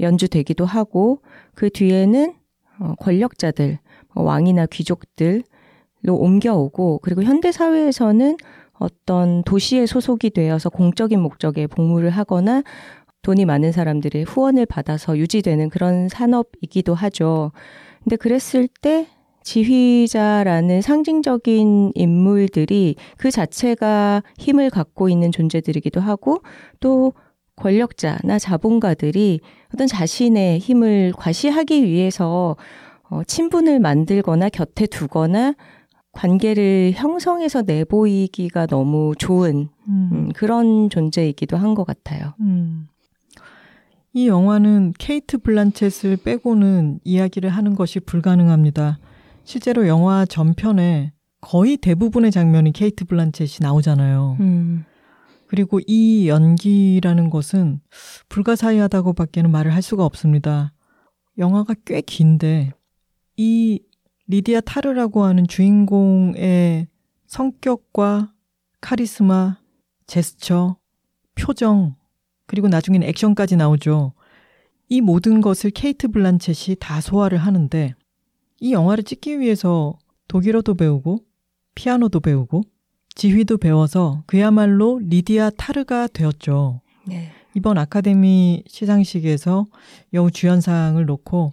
연주되기도 0.00 0.64
하고 0.64 1.20
그 1.54 1.70
뒤에는 1.70 2.34
어, 2.80 2.94
권력자들, 2.98 3.78
뭐 4.12 4.24
왕이나 4.24 4.66
귀족들로 4.66 5.42
옮겨오고 6.06 7.00
그리고 7.02 7.22
현대 7.22 7.52
사회에서는 7.52 8.36
어떤 8.84 9.42
도시에 9.44 9.86
소속이 9.86 10.30
되어서 10.30 10.68
공적인 10.68 11.20
목적에 11.20 11.66
복무를 11.66 12.10
하거나 12.10 12.62
돈이 13.22 13.46
많은 13.46 13.72
사람들의 13.72 14.24
후원을 14.24 14.66
받아서 14.66 15.16
유지되는 15.16 15.70
그런 15.70 16.08
산업이기도 16.08 16.94
하죠. 16.94 17.52
근데 18.02 18.16
그랬을 18.16 18.68
때 18.82 19.06
지휘자라는 19.42 20.82
상징적인 20.82 21.92
인물들이 21.94 22.96
그 23.16 23.30
자체가 23.30 24.22
힘을 24.38 24.70
갖고 24.70 25.08
있는 25.08 25.32
존재들이기도 25.32 26.00
하고 26.00 26.42
또 26.80 27.12
권력자나 27.56 28.38
자본가들이 28.38 29.40
어떤 29.72 29.86
자신의 29.86 30.58
힘을 30.58 31.12
과시하기 31.16 31.84
위해서 31.84 32.56
어, 33.10 33.22
친분을 33.24 33.80
만들거나 33.80 34.48
곁에 34.48 34.86
두거나 34.86 35.54
관계를 36.14 36.92
형성해서 36.94 37.62
내보이기가 37.62 38.66
너무 38.66 39.14
좋은 39.18 39.68
음, 39.88 40.08
음, 40.12 40.28
그런 40.34 40.88
존재이기도 40.90 41.56
한 41.56 41.74
것 41.74 41.84
같아요. 41.84 42.34
음. 42.40 42.86
이 44.12 44.28
영화는 44.28 44.92
케이트 44.98 45.38
블란쳇을 45.38 46.18
빼고는 46.24 47.00
이야기를 47.02 47.50
하는 47.50 47.74
것이 47.74 47.98
불가능합니다. 48.00 48.98
실제로 49.42 49.88
영화 49.88 50.24
전편에 50.24 51.12
거의 51.40 51.76
대부분의 51.76 52.30
장면이 52.30 52.72
케이트 52.72 53.04
블란쳇이 53.04 53.58
나오잖아요. 53.60 54.36
음, 54.40 54.84
그리고 55.48 55.80
이 55.86 56.28
연기라는 56.28 57.28
것은 57.28 57.80
불가사의하다고 58.28 59.14
밖에는 59.14 59.50
말을 59.50 59.74
할 59.74 59.82
수가 59.82 60.04
없습니다. 60.04 60.72
영화가 61.36 61.74
꽤 61.84 62.00
긴데 62.00 62.70
이 63.36 63.80
리디아 64.26 64.60
타르라고 64.60 65.24
하는 65.24 65.46
주인공의 65.46 66.88
성격과 67.26 68.32
카리스마, 68.80 69.58
제스처, 70.06 70.76
표정, 71.34 71.96
그리고 72.46 72.68
나중엔 72.68 73.02
액션까지 73.02 73.56
나오죠. 73.56 74.12
이 74.88 75.00
모든 75.00 75.40
것을 75.40 75.70
케이트 75.70 76.08
블란쳇이 76.08 76.76
다 76.78 77.00
소화를 77.00 77.38
하는데 77.38 77.94
이 78.60 78.72
영화를 78.72 79.04
찍기 79.04 79.40
위해서 79.40 79.98
독일어도 80.28 80.74
배우고 80.74 81.18
피아노도 81.74 82.20
배우고 82.20 82.62
지휘도 83.14 83.58
배워서 83.58 84.22
그야말로 84.26 85.00
리디아 85.02 85.50
타르가 85.50 86.06
되었죠. 86.08 86.80
네. 87.06 87.30
이번 87.54 87.78
아카데미 87.78 88.64
시상식에서 88.66 89.66
여우 90.12 90.30
주연상을 90.30 91.04
놓고 91.04 91.52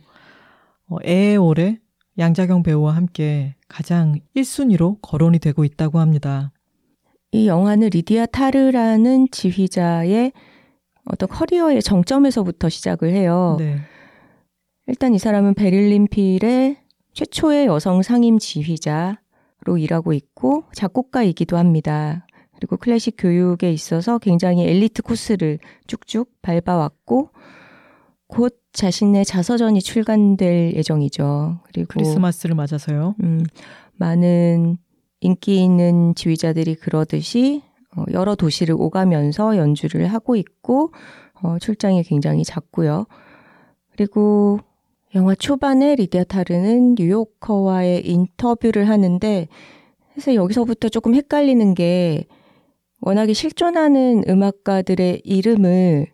어, 0.88 0.98
올해 1.40 1.80
양자경 2.22 2.62
배우와 2.62 2.96
함께 2.96 3.56
가장 3.68 4.20
1순위로 4.36 5.00
거론이 5.02 5.40
되고 5.40 5.66
있다고 5.66 6.00
합니다. 6.00 6.52
이 7.32 7.48
영화는 7.48 7.90
리디아 7.92 8.28
타르라는 8.28 9.30
지휘자의 9.32 10.32
어떤 11.06 11.28
커리어의 11.28 11.82
정점에서부터 11.82 12.70
시작을 12.70 13.12
해요. 13.12 13.56
네. 13.58 13.78
일단 14.86 15.16
이 15.16 15.20
사람은 15.20 15.56
베를린 15.56 16.08
필의 16.10 16.78
최초의 17.14 17.66
여성 17.66 18.04
상임 18.04 18.38
지휘자로 18.38 19.78
일하고 19.80 20.14
있고 20.14 20.66
작곡가이기도 20.74 21.58
합니다. 21.58 22.28
그리고 22.56 22.78
클래식 22.78 23.16
교육에 23.18 23.74
있어서 23.74 24.20
굉장히 24.20 24.68
엘리트 24.68 25.02
코스를 25.02 25.58
쭉쭉 25.88 26.30
밟아왔고 26.44 27.32
곧 28.28 28.61
자신의 28.74 29.26
자서전이 29.26 29.82
출간될 29.82 30.74
예정이죠. 30.76 31.60
그리고 31.64 31.88
크리스마스를 31.90 32.56
맞아서요. 32.56 33.16
음, 33.24 33.44
많은 33.96 34.78
인기 35.20 35.64
있는 35.64 36.16
지휘자들이 36.16 36.76
그러듯이 36.76 37.62
어, 37.96 38.04
여러 38.12 38.36
도시를 38.36 38.76
오가면서 38.78 39.58
연주를 39.58 40.08
하고 40.08 40.36
있고 40.36 40.92
어, 41.42 41.58
출장이 41.60 42.04
굉장히 42.04 42.44
잦고요. 42.44 43.06
그리고 43.92 44.60
영화 45.14 45.36
초반에 45.36 45.96
리디아 45.96 46.24
타르는 46.24 46.96
뉴요커와의 46.98 48.08
인터뷰를 48.08 48.88
하는데 48.88 49.48
사실 50.16 50.36
여기서부터 50.36 50.88
조금 50.90 51.14
헷갈리는 51.16 51.74
게 51.74 52.26
워낙에 53.02 53.34
실존하는 53.34 54.24
음악가들의 54.30 55.22
이름을 55.26 56.08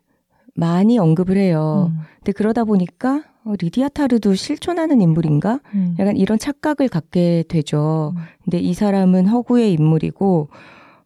많이 0.58 0.98
언급을 0.98 1.38
해요. 1.38 1.92
음. 1.92 2.02
근데 2.18 2.32
그러다 2.32 2.66
보니까 2.66 3.24
어, 3.46 3.54
리디아 3.60 3.90
타르도 3.90 4.34
실존하는 4.34 5.02
인물인가? 5.02 5.62
음. 5.76 5.96
약간 6.00 6.18
이런 6.18 6.40
착각을 6.40 6.90
갖게 6.90 7.44
되죠. 7.48 8.14
음. 8.18 8.22
근데 8.44 8.58
이 8.60 8.74
사람은 8.74 9.28
허구의 9.28 9.72
인물이고 9.74 10.50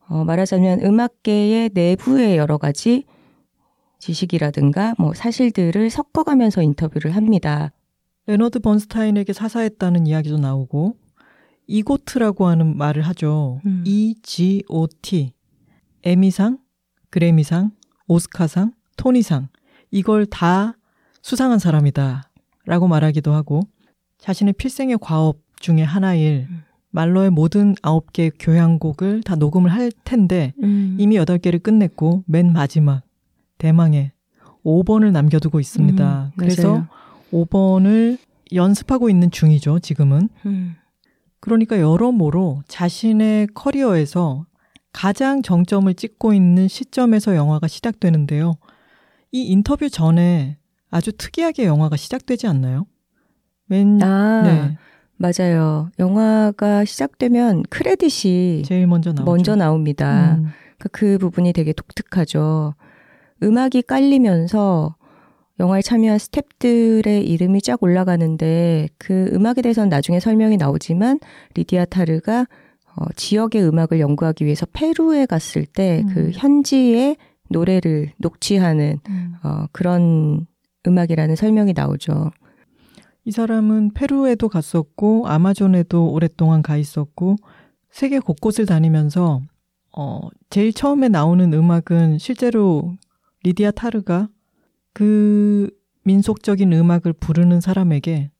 어, 0.08 0.24
말하자면 0.24 0.86
음악계의 0.86 1.72
내부의 1.74 2.38
여러 2.38 2.58
가지 2.58 3.04
지식이라든가 4.00 4.96
뭐 4.98 5.14
사실들을 5.14 5.90
섞어가면서 5.90 6.64
인터뷰를 6.64 7.16
합니다. 7.16 7.72
레너드 8.28 8.60
번스타인에게 8.60 9.34
사사했다는 9.34 10.08
이야기도 10.08 10.38
나오고 10.38 10.96
EGOT라고 11.68 12.48
하는 12.48 12.78
말을 12.78 13.02
하죠. 13.04 13.60
음. 13.66 13.84
E-G-O-T 13.86 15.34
에미상, 16.04 16.58
그래미상, 17.10 17.72
오스카상, 18.08 18.74
토니상 19.02 19.48
이걸 19.90 20.28
다 20.28 20.78
수상한 21.24 21.58
사람이다 21.58 22.30
라고 22.68 22.88
말하기도 22.88 23.34
하고 23.34 23.62
자신의 24.20 24.54
필생의 24.54 25.00
과업 25.02 25.40
중에 25.60 25.82
하나일 25.82 26.46
음. 26.48 26.64
말러의 26.92 27.32
모든 27.32 27.76
아홉 27.82 28.14
개의 28.14 28.32
교향곡을 28.38 29.24
다 29.24 29.36
녹음을 29.36 29.72
할 29.72 29.92
텐데 30.04 30.54
음. 30.62 30.98
이미 31.00 31.16
여덟 31.16 31.40
개를 31.40 31.60
끝냈고 31.60 32.24
맨 32.28 32.54
마지막 32.54 33.02
대망의 33.58 34.12
5번을 34.64 35.12
남겨두고 35.12 35.60
있습니다. 35.60 36.26
음, 36.26 36.32
그래서 36.38 36.70
맞아요. 36.70 36.88
5번을 37.32 38.20
연습하고 38.54 39.10
있는 39.10 39.32
중이죠, 39.32 39.80
지금은. 39.80 40.30
음. 40.46 40.76
그러니까 41.40 41.80
여러모로 41.80 42.62
자신의 42.68 43.48
커리어에서 43.56 44.46
가장 44.94 45.42
정점을 45.42 45.92
찍고 45.96 46.34
있는 46.34 46.68
시점에서 46.68 47.36
영화가 47.36 47.68
시작되는데요. 47.68 48.58
이 49.32 49.44
인터뷰 49.48 49.90
전에 49.90 50.58
아주 50.90 51.12
특이하게 51.14 51.66
영화가 51.66 51.96
시작되지 51.96 52.48
않나요? 52.48 52.86
맨, 53.66 54.02
아 54.04 54.42
네, 54.44 54.78
맞아요. 55.16 55.90
영화가 56.00 56.84
시작되면 56.84 57.64
크레딧이 57.70 58.64
제일 58.64 58.88
먼저 58.88 59.12
나오죠. 59.12 59.24
먼저 59.24 59.56
나옵니다. 59.56 60.36
음, 60.40 60.48
그, 60.78 60.90
그 60.90 61.18
부분이 61.18 61.54
되게 61.54 61.72
독특하죠. 61.72 62.76
음악이 63.42 63.84
깔리면서 63.84 64.96
영화에 65.60 65.82
참여한 65.82 66.18
스탭들의 66.18 67.26
이름이 67.28 67.62
쫙 67.62 67.82
올라가는데 67.82 68.90
그 68.98 69.30
음악에 69.34 69.62
대해서는 69.62 69.90
나중에 69.90 70.20
설명이 70.20 70.58
나오지만 70.58 71.20
리디아 71.54 71.86
타르가 71.86 72.48
어, 72.96 73.06
지역의 73.16 73.64
음악을 73.64 74.00
연구하기 74.00 74.44
위해서 74.44 74.66
페루에 74.74 75.26
갔을 75.26 75.66
때그 75.66 76.20
음. 76.20 76.32
현지의 76.34 77.16
노래를 77.52 78.14
녹취하는 78.18 79.00
음. 79.08 79.36
어, 79.44 79.66
그런 79.72 80.48
음악이라는 80.88 81.36
설명이 81.36 81.74
나오죠. 81.74 82.32
이 83.24 83.32
사람은 83.32 83.94
페루에도 83.94 84.50
갔었고 84.50 85.28
아마존에도 85.28 86.12
오랫동안 86.12 86.62
가 86.62 86.76
있었고 86.76 87.36
세계 87.92 88.20
곳곳을 88.20 88.66
다니면서 88.66 89.42
어 89.96 90.22
제일 90.50 90.74
처음에 90.74 91.10
나오는 91.10 91.54
음악은 91.54 92.18
실제로 92.18 92.96
리디아 93.44 93.72
타르가 93.72 94.30
그 94.94 95.70
민속적인 96.04 96.74
음악을 96.74 97.14
부르는 97.14 97.62
사람에게 97.62 98.32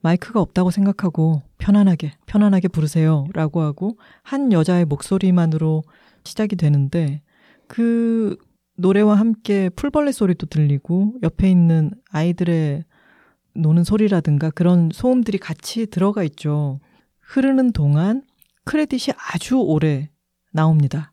마이크가 0.00 0.40
없다고 0.40 0.70
생각하고 0.70 1.42
편안하게 1.58 2.12
편안하게 2.26 2.68
부르세요라고 2.68 3.60
하고 3.60 3.98
한 4.22 4.52
여자의 4.52 4.84
목소리만으로 4.84 5.82
시작이 6.24 6.56
되는데 6.56 7.22
그 7.68 8.36
노래와 8.76 9.14
함께 9.14 9.68
풀벌레 9.70 10.12
소리도 10.12 10.46
들리고 10.46 11.14
옆에 11.22 11.50
있는 11.50 11.90
아이들의 12.10 12.84
노는 13.54 13.84
소리라든가 13.84 14.50
그런 14.50 14.90
소음들이 14.92 15.38
같이 15.38 15.86
들어가 15.86 16.24
있죠. 16.24 16.80
흐르는 17.20 17.72
동안 17.72 18.22
크레딧이 18.64 19.14
아주 19.32 19.58
오래 19.58 20.10
나옵니다. 20.52 21.12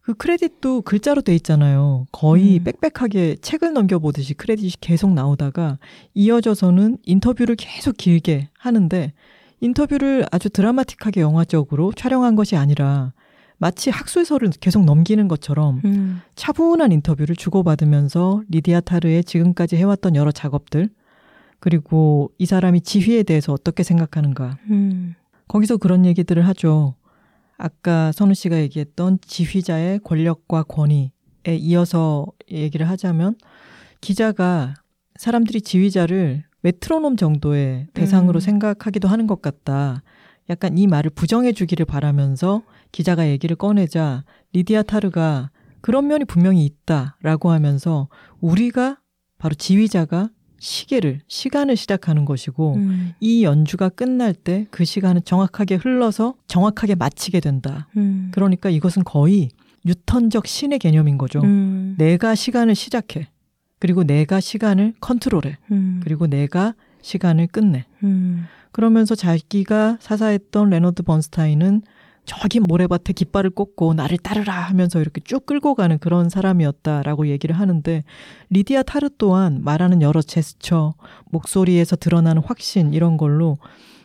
그 0.00 0.12
크레딧도 0.12 0.82
글자로 0.82 1.22
돼 1.22 1.34
있잖아요. 1.36 2.06
거의 2.12 2.58
음. 2.58 2.64
빽빽하게 2.64 3.36
책을 3.36 3.72
넘겨보듯이 3.72 4.34
크레딧이 4.34 4.72
계속 4.80 5.12
나오다가 5.14 5.78
이어져서는 6.12 6.98
인터뷰를 7.04 7.56
계속 7.56 7.96
길게 7.96 8.50
하는데 8.58 9.12
인터뷰를 9.60 10.26
아주 10.30 10.50
드라마틱하게 10.50 11.22
영화적으로 11.22 11.92
촬영한 11.92 12.36
것이 12.36 12.54
아니라 12.54 13.14
마치 13.58 13.90
학술서를 13.90 14.50
계속 14.60 14.84
넘기는 14.84 15.26
것처럼 15.28 15.80
음. 15.84 16.20
차분한 16.34 16.92
인터뷰를 16.92 17.36
주고받으면서 17.36 18.42
리디아 18.48 18.80
타르의 18.80 19.24
지금까지 19.24 19.76
해왔던 19.76 20.16
여러 20.16 20.32
작업들, 20.32 20.88
그리고 21.60 22.30
이 22.38 22.46
사람이 22.46 22.82
지휘에 22.82 23.22
대해서 23.22 23.52
어떻게 23.52 23.82
생각하는가. 23.82 24.58
음. 24.70 25.14
거기서 25.48 25.76
그런 25.78 26.04
얘기들을 26.04 26.46
하죠. 26.48 26.94
아까 27.56 28.12
선우 28.12 28.34
씨가 28.34 28.58
얘기했던 28.58 29.18
지휘자의 29.22 30.00
권력과 30.00 30.64
권위에 30.64 31.10
이어서 31.46 32.26
얘기를 32.50 32.88
하자면 32.88 33.36
기자가 34.00 34.74
사람들이 35.16 35.62
지휘자를 35.62 36.44
메트로놈 36.62 37.16
정도의 37.16 37.86
대상으로 37.94 38.38
음. 38.38 38.40
생각하기도 38.40 39.06
하는 39.06 39.26
것 39.26 39.40
같다. 39.40 40.02
약간 40.50 40.76
이 40.76 40.86
말을 40.86 41.10
부정해 41.10 41.52
주기를 41.52 41.86
바라면서 41.86 42.62
기자가 42.94 43.28
얘기를 43.28 43.56
꺼내자 43.56 44.22
리디아 44.52 44.84
타르가 44.84 45.50
그런 45.80 46.06
면이 46.06 46.26
분명히 46.26 46.64
있다라고 46.64 47.50
하면서 47.50 48.08
우리가 48.40 48.98
바로 49.36 49.56
지휘자가 49.56 50.30
시계를 50.60 51.20
시간을 51.26 51.76
시작하는 51.76 52.24
것이고 52.24 52.74
음. 52.76 53.12
이 53.18 53.42
연주가 53.42 53.88
끝날 53.88 54.32
때 54.32 54.66
그 54.70 54.84
시간은 54.84 55.22
정확하게 55.24 55.74
흘러서 55.74 56.34
정확하게 56.46 56.94
마치게 56.94 57.40
된다. 57.40 57.88
음. 57.96 58.28
그러니까 58.30 58.70
이것은 58.70 59.02
거의 59.02 59.48
뉴턴적 59.84 60.46
신의 60.46 60.78
개념인 60.78 61.18
거죠. 61.18 61.40
음. 61.42 61.96
내가 61.98 62.36
시간을 62.36 62.76
시작해. 62.76 63.26
그리고 63.80 64.04
내가 64.04 64.38
시간을 64.38 64.94
컨트롤해. 65.00 65.58
음. 65.72 66.00
그리고 66.04 66.28
내가 66.28 66.74
시간을 67.02 67.48
끝내. 67.48 67.86
음. 68.04 68.44
그러면서 68.70 69.16
자기가 69.16 69.98
사사했던 70.00 70.70
레너드 70.70 71.02
번스타인은 71.02 71.82
저기 72.24 72.60
모래밭에 72.60 73.12
깃발을 73.12 73.50
꽂고 73.50 73.94
나를 73.94 74.18
따르라 74.18 74.54
하면서 74.54 75.00
이렇게 75.00 75.20
쭉 75.22 75.44
끌고 75.44 75.74
가는 75.74 75.98
그런 75.98 76.28
사람이었다라고 76.28 77.28
얘기를 77.28 77.58
하는데 77.58 78.02
리디아 78.50 78.82
타르 78.82 79.10
또한 79.18 79.62
말하는 79.62 80.00
여러 80.00 80.22
제스처, 80.22 80.94
목소리에서 81.30 81.96
드러나는 81.96 82.42
확신 82.42 82.94
이런 82.94 83.16
걸로 83.16 83.58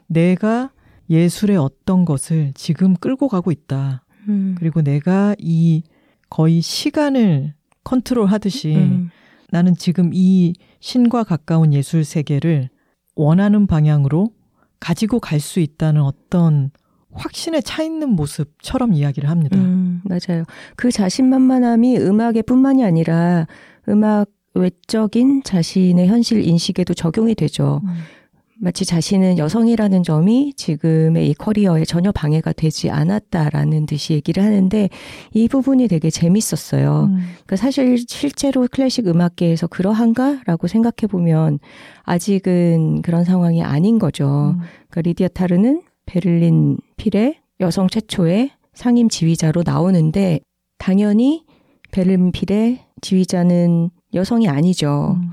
내가 0.07 0.71
예술의 1.09 1.57
어떤 1.57 2.05
것을 2.05 2.51
지금 2.55 2.93
끌고 2.95 3.29
가고 3.29 3.51
있다. 3.51 4.03
음. 4.27 4.55
그리고 4.57 4.81
내가 4.81 5.35
이 5.39 5.83
거의 6.29 6.61
시간을 6.61 7.53
컨트롤 7.83 8.27
하듯이 8.27 8.75
음. 8.75 9.09
나는 9.49 9.75
지금 9.75 10.11
이 10.13 10.53
신과 10.79 11.23
가까운 11.23 11.73
예술 11.73 12.03
세계를 12.03 12.69
원하는 13.15 13.65
방향으로 13.65 14.31
가지고 14.79 15.19
갈 15.19 15.39
수 15.39 15.59
있다는 15.59 16.01
어떤 16.01 16.71
확신에 17.13 17.61
차 17.61 17.83
있는 17.83 18.09
모습처럼 18.09 18.93
이야기를 18.93 19.29
합니다. 19.29 19.57
음, 19.57 20.01
맞아요. 20.03 20.43
그 20.75 20.91
자신만만함이 20.91 21.97
음악에 21.97 22.41
뿐만이 22.41 22.83
아니라 22.83 23.47
음악 23.87 24.29
외적인 24.53 25.43
자신의 25.43 26.07
현실 26.07 26.45
인식에도 26.45 26.93
적용이 26.93 27.35
되죠. 27.35 27.81
음. 27.83 27.89
마치 28.61 28.83
자신은 28.83 29.37
여성이라는 29.37 30.03
점이 30.03 30.53
지금의 30.57 31.29
이 31.29 31.33
커리어에 31.33 31.85
전혀 31.85 32.11
방해가 32.11 32.51
되지 32.51 32.89
않았다라는 32.89 33.85
듯이 33.85 34.13
얘기를 34.13 34.43
하는데 34.43 34.89
이 35.33 35.47
부분이 35.47 35.87
되게 35.87 36.09
재밌었어요. 36.09 37.09
음. 37.09 37.19
그러니까 37.45 37.55
사실 37.55 37.97
실제로 38.05 38.67
클래식 38.69 39.07
음악계에서 39.07 39.67
그러한가라고 39.67 40.67
생각해 40.67 41.07
보면 41.09 41.59
아직은 42.03 43.01
그런 43.01 43.23
상황이 43.23 43.63
아닌 43.63 43.97
거죠. 43.97 44.55
음. 44.57 44.59
그러니까 44.89 45.01
리디아 45.09 45.29
타르는 45.29 45.81
베를린 46.09 46.77
필의 46.97 47.39
여성 47.59 47.87
최초의 47.87 48.49
상임 48.73 49.09
지휘자로 49.09 49.61
나오는데 49.63 50.39
당연히 50.79 51.45
베를린 51.91 52.31
필의 52.31 52.79
지휘자는 53.01 53.91
여성이 54.15 54.47
아니죠. 54.47 55.17
음. 55.17 55.29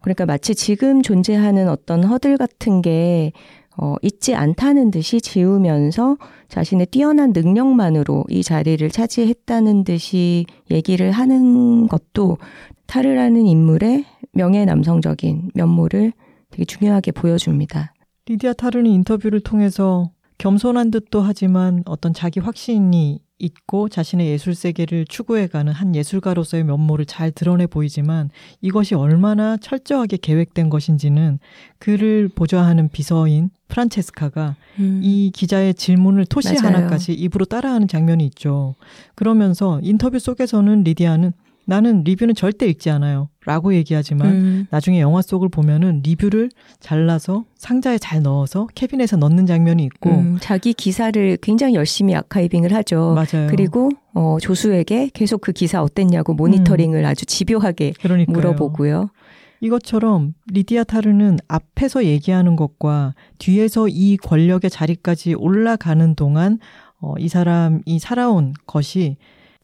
그러니까 0.00 0.26
마치 0.26 0.54
지금 0.54 1.02
존재하는 1.02 1.68
어떤 1.68 2.04
허들 2.04 2.36
같은 2.36 2.82
게 2.82 3.32
어, 3.78 3.94
있지 4.02 4.34
않다는 4.34 4.90
듯이 4.90 5.20
지우면서 5.20 6.16
자신의 6.48 6.86
뛰어난 6.86 7.32
능력만으로 7.32 8.24
이 8.28 8.42
자리를 8.42 8.88
차지했다는 8.88 9.84
듯이 9.84 10.46
얘기를 10.70 11.10
하는 11.10 11.86
것도 11.86 12.38
타르라는 12.86 13.46
인물의 13.46 14.04
명예 14.32 14.64
남성적인 14.64 15.50
면모를 15.54 16.12
되게 16.50 16.64
중요하게 16.64 17.12
보여줍니다. 17.12 17.92
리디아 18.26 18.54
타르는 18.54 18.90
인터뷰를 18.90 19.40
통해서 19.40 20.10
겸손한 20.38 20.90
듯도 20.90 21.22
하지만 21.22 21.82
어떤 21.86 22.12
자기 22.12 22.40
확신이 22.40 23.20
있고 23.38 23.88
자신의 23.90 24.28
예술 24.28 24.54
세계를 24.54 25.04
추구해가는 25.06 25.70
한 25.70 25.94
예술가로서의 25.94 26.64
면모를 26.64 27.04
잘 27.04 27.30
드러내 27.30 27.66
보이지만 27.66 28.30
이것이 28.62 28.94
얼마나 28.94 29.58
철저하게 29.58 30.16
계획된 30.16 30.70
것인지는 30.70 31.38
그를 31.78 32.28
보좌하는 32.34 32.88
비서인 32.88 33.50
프란체스카가 33.68 34.56
음. 34.78 35.00
이 35.02 35.30
기자의 35.34 35.74
질문을 35.74 36.24
토시 36.26 36.54
맞아요. 36.54 36.76
하나까지 36.76 37.12
입으로 37.12 37.44
따라하는 37.44 37.88
장면이 37.88 38.24
있죠. 38.26 38.74
그러면서 39.14 39.80
인터뷰 39.82 40.18
속에서는 40.18 40.84
리디아는 40.84 41.32
나는 41.66 42.04
리뷰는 42.04 42.34
절대 42.34 42.66
읽지 42.66 42.90
않아요. 42.90 43.28
라고 43.44 43.74
얘기하지만 43.74 44.28
음. 44.28 44.66
나중에 44.70 45.00
영화 45.00 45.20
속을 45.20 45.48
보면은 45.48 46.00
리뷰를 46.04 46.50
잘라서 46.80 47.44
상자에 47.56 47.98
잘 47.98 48.22
넣어서 48.22 48.68
캐빈에서 48.74 49.16
넣는 49.16 49.46
장면이 49.46 49.84
있고 49.84 50.10
음, 50.10 50.38
자기 50.40 50.72
기사를 50.72 51.36
굉장히 51.42 51.74
열심히 51.74 52.14
아카이빙을 52.14 52.72
하죠. 52.72 53.14
맞아요. 53.14 53.48
그리고 53.48 53.90
어, 54.14 54.38
조수에게 54.40 55.10
계속 55.12 55.40
그 55.40 55.52
기사 55.52 55.82
어땠냐고 55.82 56.34
모니터링을 56.34 57.00
음. 57.00 57.04
아주 57.04 57.26
집요하게 57.26 57.94
그러니까요. 58.00 58.34
물어보고요. 58.34 59.10
이것처럼 59.60 60.34
리디아 60.52 60.84
타르는 60.84 61.38
앞에서 61.48 62.04
얘기하는 62.04 62.56
것과 62.56 63.14
뒤에서 63.38 63.88
이 63.88 64.16
권력의 64.18 64.70
자리까지 64.70 65.34
올라가는 65.34 66.14
동안 66.14 66.58
어, 67.00 67.14
이 67.18 67.28
사람이 67.28 67.98
살아온 67.98 68.54
것이 68.66 69.16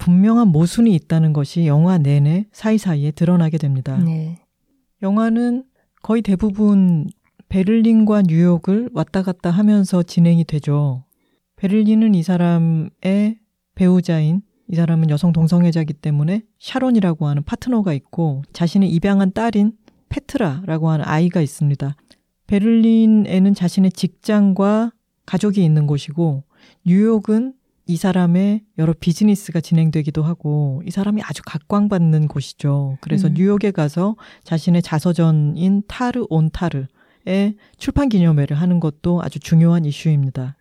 분명한 0.02 0.48
모순이 0.48 0.92
있다는 0.96 1.32
것이 1.32 1.68
영화 1.68 1.96
내내 1.96 2.46
사이사이에 2.50 3.12
드러나게 3.12 3.56
됩니다. 3.56 3.96
네. 3.98 4.36
영화는 5.00 5.62
거의 6.02 6.22
대부분 6.22 7.08
베를린과 7.48 8.22
뉴욕을 8.22 8.90
왔다 8.94 9.22
갔다 9.22 9.50
하면서 9.50 10.02
진행이 10.02 10.42
되죠. 10.44 11.04
베를린은 11.54 12.16
이 12.16 12.22
사람의 12.24 13.38
배우자인 13.76 14.42
이 14.66 14.74
사람은 14.74 15.08
여성 15.08 15.32
동성애자이기 15.32 15.92
때문에 15.92 16.42
샤론이라고 16.58 17.28
하는 17.28 17.44
파트너가 17.44 17.92
있고 17.92 18.42
자신의 18.52 18.90
입양한 18.90 19.32
딸인 19.32 19.74
페트라라고 20.08 20.90
하는 20.90 21.04
아이가 21.04 21.40
있습니다. 21.40 21.94
베를린에는 22.48 23.54
자신의 23.54 23.92
직장과 23.92 24.90
가족이 25.26 25.64
있는 25.64 25.86
곳이고 25.86 26.42
뉴욕은 26.84 27.54
이 27.92 27.96
사람의 27.96 28.62
여러 28.78 28.94
비즈니스가 28.98 29.60
진행되기도 29.60 30.22
하고 30.22 30.82
이 30.86 30.90
사람이 30.90 31.20
아주 31.26 31.42
각광받는 31.44 32.26
곳이죠. 32.26 32.96
그래서 33.02 33.28
음. 33.28 33.34
뉴욕에 33.34 33.70
가서 33.70 34.16
자신의 34.44 34.80
자서전인 34.80 35.82
타르 35.86 36.24
온 36.30 36.48
타르의 36.50 37.56
출판 37.76 38.08
기념회를 38.08 38.56
하는 38.56 38.80
것도 38.80 39.20
아주 39.22 39.40
중요한 39.40 39.84
이슈입니다. 39.84 40.56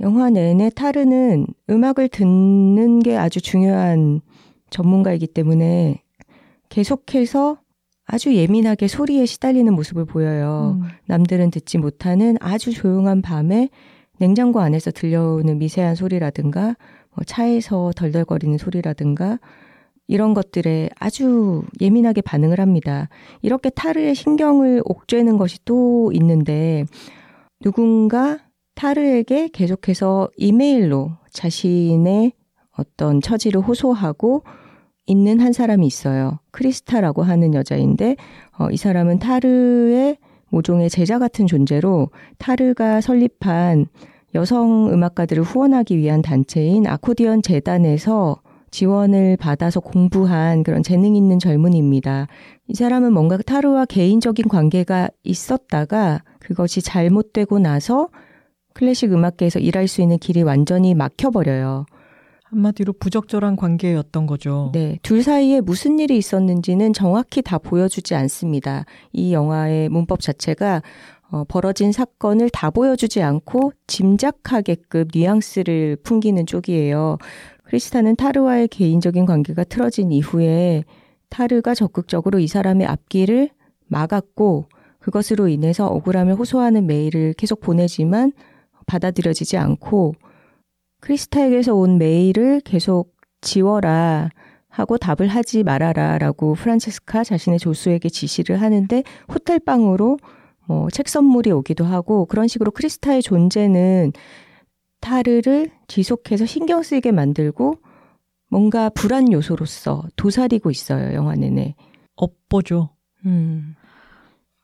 영화 0.00 0.30
내내 0.30 0.70
타르는 0.70 1.46
음악을 1.70 2.08
듣는 2.08 2.98
게 2.98 3.16
아주 3.16 3.40
중요한 3.40 4.20
전문가이기 4.70 5.28
때문에 5.28 6.02
계속해서 6.70 7.58
아주 8.04 8.34
예민하게 8.34 8.88
소리에 8.88 9.26
시달리는 9.26 9.72
모습을 9.72 10.06
보여요. 10.06 10.80
음. 10.82 10.88
남들은 11.06 11.52
듣지 11.52 11.78
못하는 11.78 12.36
아주 12.40 12.72
조용한 12.72 13.22
밤에 13.22 13.68
냉장고 14.22 14.60
안에서 14.60 14.92
들려오는 14.92 15.58
미세한 15.58 15.96
소리라든가 15.96 16.76
뭐 17.12 17.24
차에서 17.26 17.90
덜덜거리는 17.96 18.56
소리라든가 18.56 19.40
이런 20.06 20.32
것들에 20.32 20.90
아주 20.96 21.64
예민하게 21.80 22.20
반응을 22.20 22.60
합니다. 22.60 23.08
이렇게 23.40 23.68
타르의 23.68 24.14
신경을 24.14 24.82
옥죄는 24.84 25.38
것이 25.38 25.58
또 25.64 26.12
있는데 26.14 26.84
누군가 27.60 28.38
타르에게 28.76 29.48
계속해서 29.48 30.30
이메일로 30.36 31.10
자신의 31.32 32.32
어떤 32.78 33.20
처지를 33.20 33.60
호소하고 33.60 34.44
있는 35.06 35.40
한 35.40 35.52
사람이 35.52 35.84
있어요. 35.84 36.38
크리스타라고 36.52 37.24
하는 37.24 37.54
여자인데 37.54 38.14
어, 38.56 38.70
이 38.70 38.76
사람은 38.76 39.18
타르의 39.18 40.18
모종의 40.50 40.90
제자 40.90 41.18
같은 41.18 41.48
존재로 41.48 42.10
타르가 42.38 43.00
설립한 43.00 43.86
여성 44.34 44.92
음악가들을 44.92 45.42
후원하기 45.42 45.96
위한 45.98 46.22
단체인 46.22 46.86
아코디언 46.86 47.42
재단에서 47.42 48.40
지원을 48.70 49.36
받아서 49.36 49.80
공부한 49.80 50.62
그런 50.62 50.82
재능 50.82 51.14
있는 51.14 51.38
젊은이입니다. 51.38 52.26
이 52.68 52.74
사람은 52.74 53.12
뭔가 53.12 53.36
타르와 53.36 53.84
개인적인 53.84 54.48
관계가 54.48 55.10
있었다가 55.22 56.22
그것이 56.40 56.80
잘못되고 56.80 57.58
나서 57.58 58.08
클래식 58.72 59.12
음악계에서 59.12 59.58
일할 59.58 59.86
수 59.88 60.00
있는 60.00 60.16
길이 60.18 60.42
완전히 60.42 60.94
막혀버려요. 60.94 61.84
한마디로 62.44 62.94
부적절한 62.94 63.56
관계였던 63.56 64.26
거죠. 64.26 64.70
네. 64.74 64.98
둘 65.02 65.22
사이에 65.22 65.60
무슨 65.60 65.98
일이 65.98 66.18
있었는지는 66.18 66.92
정확히 66.92 67.40
다 67.40 67.58
보여주지 67.58 68.14
않습니다. 68.14 68.84
이 69.12 69.32
영화의 69.32 69.88
문법 69.88 70.20
자체가 70.20 70.82
어, 71.32 71.44
벌어진 71.44 71.92
사건을 71.92 72.50
다 72.50 72.70
보여주지 72.70 73.22
않고 73.22 73.72
짐작하게끔 73.86 75.08
뉘앙스를 75.14 75.96
풍기는 76.02 76.44
쪽이에요. 76.44 77.16
크리스타는 77.64 78.16
타르와의 78.16 78.68
개인적인 78.68 79.24
관계가 79.24 79.64
틀어진 79.64 80.12
이후에 80.12 80.84
타르가 81.30 81.74
적극적으로 81.74 82.38
이 82.38 82.46
사람의 82.46 82.86
앞길을 82.86 83.48
막았고 83.86 84.66
그것으로 84.98 85.48
인해서 85.48 85.86
억울함을 85.86 86.34
호소하는 86.34 86.86
메일을 86.86 87.32
계속 87.32 87.60
보내지만 87.60 88.32
받아들여지지 88.86 89.56
않고 89.56 90.14
크리스타에게서 91.00 91.74
온 91.74 91.96
메일을 91.96 92.60
계속 92.60 93.14
지워라 93.40 94.28
하고 94.68 94.98
답을 94.98 95.28
하지 95.28 95.62
말아라 95.62 96.18
라고 96.18 96.54
프란체스카 96.54 97.24
자신의 97.24 97.58
조수에게 97.58 98.10
지시를 98.10 98.60
하는데 98.60 99.02
호텔방으로 99.32 100.18
뭐책 100.72 101.08
선물이 101.08 101.50
오기도 101.50 101.84
하고 101.84 102.24
그런 102.26 102.48
식으로 102.48 102.70
크리스타의 102.70 103.22
존재는 103.22 104.12
타르를 105.00 105.70
지속해서 105.88 106.46
신경 106.46 106.82
쓰이게 106.82 107.12
만들고 107.12 107.78
뭔가 108.48 108.88
불안 108.88 109.32
요소로서 109.32 110.04
도사리고 110.16 110.70
있어요 110.70 111.14
영화 111.14 111.34
내내. 111.34 111.74
업보죠. 112.16 112.90
음. 113.26 113.74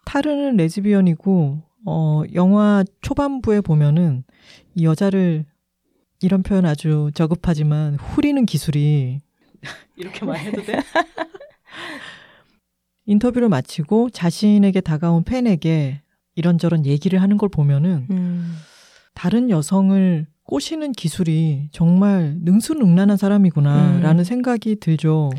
타르는 0.04 0.56
레즈비언이고 0.56 1.58
어 1.86 2.22
영화 2.34 2.84
초반부에 3.02 3.60
보면은 3.60 4.24
이 4.74 4.84
여자를 4.84 5.44
이런 6.20 6.42
표현 6.42 6.66
아주 6.66 7.10
저급하지만 7.14 7.94
후리는 7.96 8.44
기술이 8.46 9.20
이렇게 9.96 10.24
말 10.24 10.38
해도 10.38 10.62
돼? 10.62 10.78
인터뷰를 13.08 13.48
마치고 13.48 14.10
자신에게 14.10 14.82
다가온 14.82 15.24
팬에게 15.24 16.02
이런저런 16.36 16.84
얘기를 16.84 17.20
하는 17.20 17.38
걸 17.38 17.48
보면은 17.48 18.06
음. 18.10 18.54
다른 19.14 19.50
여성을 19.50 20.26
꼬시는 20.44 20.92
기술이 20.92 21.70
정말 21.72 22.36
능수능란한 22.42 23.16
사람이구나라는 23.16 24.18
음. 24.18 24.24
생각이 24.24 24.76
들죠. 24.76 25.30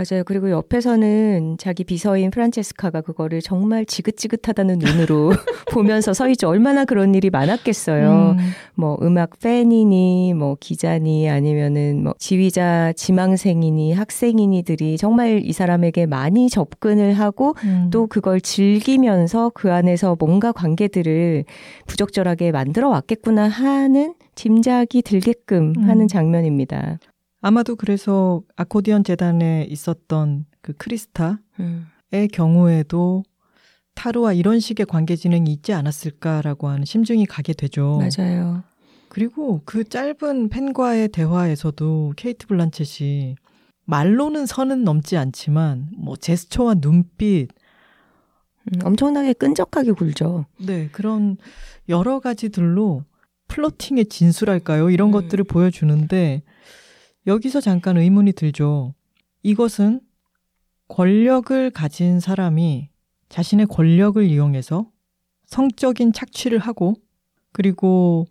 맞아요. 0.00 0.24
그리고 0.24 0.50
옆에서는 0.50 1.56
자기 1.58 1.84
비서인 1.84 2.30
프란체스카가 2.30 3.02
그거를 3.02 3.42
정말 3.42 3.84
지긋지긋하다는 3.84 4.78
눈으로 4.78 5.32
보면서 5.70 6.14
서 6.14 6.28
있죠. 6.30 6.48
얼마나 6.48 6.86
그런 6.86 7.14
일이 7.14 7.28
많았겠어요. 7.28 8.36
음. 8.38 8.52
뭐 8.74 8.96
음악 9.02 9.38
팬이니 9.40 10.32
뭐 10.34 10.56
기자니 10.58 11.28
아니면은 11.28 12.02
뭐 12.02 12.14
지휘자 12.18 12.94
지망생이니 12.94 13.92
학생이니들이 13.92 14.96
정말 14.96 15.42
이 15.44 15.52
사람에게 15.52 16.06
많이 16.06 16.48
접근을 16.48 17.12
하고 17.12 17.54
음. 17.64 17.90
또 17.92 18.06
그걸 18.06 18.40
즐기면서 18.40 19.50
그 19.54 19.70
안에서 19.70 20.16
뭔가 20.18 20.52
관계들을 20.52 21.44
부적절하게 21.86 22.52
만들어 22.52 22.88
왔겠구나 22.88 23.48
하는 23.48 24.14
짐작이 24.34 25.02
들게끔 25.02 25.74
음. 25.76 25.88
하는 25.88 26.08
장면입니다. 26.08 26.98
아마도 27.40 27.76
그래서 27.76 28.42
아코디언 28.56 29.04
재단에 29.04 29.66
있었던 29.68 30.46
그 30.60 30.72
크리스타의 30.74 31.38
음. 31.60 31.88
경우에도 32.32 33.22
타루와 33.94 34.32
이런 34.32 34.60
식의 34.60 34.86
관계 34.86 35.16
진행이 35.16 35.52
있지 35.52 35.72
않았을까라고 35.72 36.68
하는 36.68 36.84
심증이 36.84 37.26
가게 37.26 37.52
되죠. 37.52 37.98
맞아요. 37.98 38.62
그리고 39.08 39.60
그 39.64 39.84
짧은 39.84 40.48
팬과의 40.50 41.08
대화에서도 41.08 42.14
케이트 42.16 42.46
블란쳇이 42.46 43.36
말로는 43.84 44.46
선은 44.46 44.84
넘지 44.84 45.16
않지만 45.16 45.88
뭐 45.96 46.16
제스처와 46.16 46.74
눈빛 46.74 47.48
음, 48.68 48.78
엄청나게 48.84 49.32
끈적하게 49.32 49.92
굴죠. 49.92 50.46
네, 50.58 50.88
그런 50.92 51.36
여러 51.88 52.20
가지들로 52.20 53.04
플로팅의 53.48 54.06
진수랄까요? 54.06 54.90
이런 54.90 55.08
음. 55.08 55.12
것들을 55.12 55.44
보여주는데 55.44 56.42
여기서 57.26 57.60
잠깐 57.60 57.96
의문이 57.96 58.32
들죠. 58.32 58.94
이것은 59.42 60.00
권력을 60.88 61.70
가진 61.70 62.20
사람이 62.20 62.88
자신의 63.28 63.66
권력을 63.66 64.22
이용해서 64.22 64.90
성적인 65.46 66.12
착취를 66.12 66.58
하고 66.58 66.94
그리고 67.52 68.26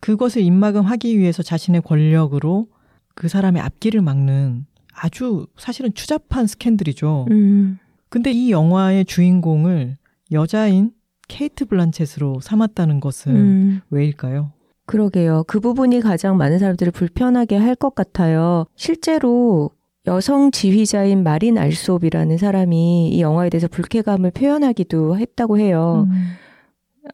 그것을 0.00 0.42
입막음하기 0.42 1.18
위해서 1.18 1.42
자신의 1.42 1.82
권력으로 1.82 2.68
그 3.14 3.28
사람의 3.28 3.62
앞길을 3.62 4.02
막는 4.02 4.66
아주 4.94 5.46
사실은 5.56 5.94
추잡한 5.94 6.46
스캔들이죠. 6.46 7.26
음. 7.30 7.78
근데 8.08 8.30
이 8.30 8.50
영화의 8.50 9.04
주인공을 9.04 9.96
여자인 10.32 10.92
케이트 11.28 11.64
블란쳇으로 11.64 12.40
삼았다는 12.40 13.00
것은 13.00 13.36
음. 13.36 13.80
왜일까요? 13.90 14.52
그러게요. 14.86 15.44
그 15.46 15.60
부분이 15.60 16.00
가장 16.00 16.36
많은 16.36 16.58
사람들을 16.58 16.92
불편하게 16.92 17.56
할 17.56 17.74
것 17.74 17.94
같아요. 17.94 18.66
실제로 18.76 19.70
여성 20.06 20.50
지휘자인 20.50 21.22
마린 21.22 21.58
알소비라는 21.58 22.36
사람이 22.38 23.10
이 23.10 23.20
영화에 23.20 23.50
대해서 23.50 23.68
불쾌감을 23.68 24.32
표현하기도 24.32 25.16
했다고 25.18 25.58
해요. 25.58 26.06
음. 26.10 26.24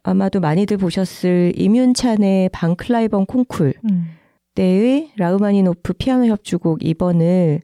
아마도 0.03 0.41
많이들 0.41 0.77
보셨을 0.79 1.53
임윤찬의 1.57 2.51
방클라이번 2.51 3.27
콩쿨 3.27 3.75
음. 3.91 4.07
때의 4.55 5.11
라우마니노프 5.17 5.95
피아노 5.95 6.27
협주곡 6.27 6.81
2번을 6.81 7.61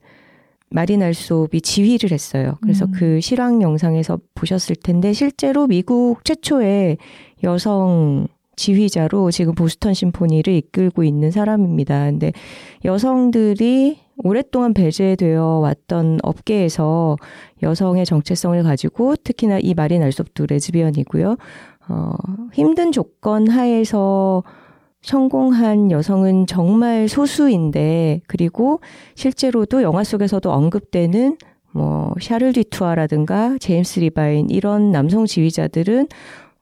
마린 0.70 1.02
알소비 1.02 1.60
지휘를 1.60 2.10
했어요. 2.12 2.56
그래서 2.60 2.86
음. 2.86 2.92
그 2.94 3.20
실황 3.20 3.62
영상에서 3.62 4.18
보셨을 4.34 4.76
텐데 4.76 5.12
실제로 5.12 5.66
미국 5.66 6.24
최초의 6.24 6.98
여성 7.44 8.26
지휘자로 8.56 9.30
지금 9.30 9.54
보스턴 9.54 9.94
심포니를 9.94 10.52
이끌고 10.54 11.04
있는 11.04 11.30
사람입니다. 11.30 12.06
근데 12.06 12.32
여성들이 12.84 13.98
오랫동안 14.18 14.74
배제되어 14.74 15.58
왔던 15.58 16.20
업계에서 16.22 17.16
여성의 17.62 18.06
정체성을 18.06 18.62
가지고 18.62 19.16
특히나 19.16 19.58
이 19.58 19.74
마린 19.74 20.02
알섭도 20.02 20.46
레즈비언이고요. 20.48 21.36
어, 21.88 22.12
힘든 22.52 22.92
조건 22.92 23.48
하에서 23.48 24.42
성공한 25.02 25.90
여성은 25.90 26.46
정말 26.46 27.08
소수인데 27.08 28.22
그리고 28.26 28.80
실제로도 29.16 29.82
영화 29.82 30.02
속에서도 30.02 30.50
언급되는 30.50 31.36
뭐 31.72 32.14
샤를 32.20 32.52
디투아라든가 32.52 33.58
제임스 33.58 34.00
리바인 34.00 34.48
이런 34.48 34.92
남성 34.92 35.26
지휘자들은 35.26 36.06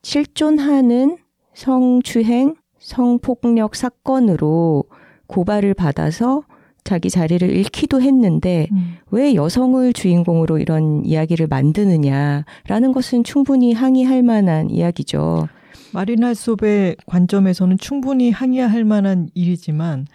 실존하는 0.03 1.19
성추행, 1.55 2.57
성폭력 2.79 3.77
사건으로 3.77 4.85
고발을 5.27 5.75
받아서 5.75 6.43
자기 6.85 7.11
자리를 7.11 7.49
잃기도 7.49 8.03
했는데 8.03 8.67
음. 8.73 8.97
왜 9.11 9.35
여성을 9.35 9.93
주인공으로 9.93 10.59
이런 10.59 11.05
이야기를 11.05 11.47
만드느냐라는 11.47 12.93
것은 12.93 13.23
충분히 13.23 13.73
항의할 13.73 14.23
만한 14.23 14.69
이야기죠. 14.69 15.49
마리나 15.93 16.35
소의 16.35 16.97
관점에서는 17.07 17.79
충분히 17.79 18.31
항의할 18.31 18.85
만한 18.85 19.29
일이지만 19.35 20.07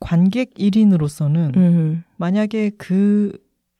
관객 0.00 0.54
1인으로서는 0.54 1.56
음. 1.56 2.04
만약에 2.16 2.70
그 2.76 3.32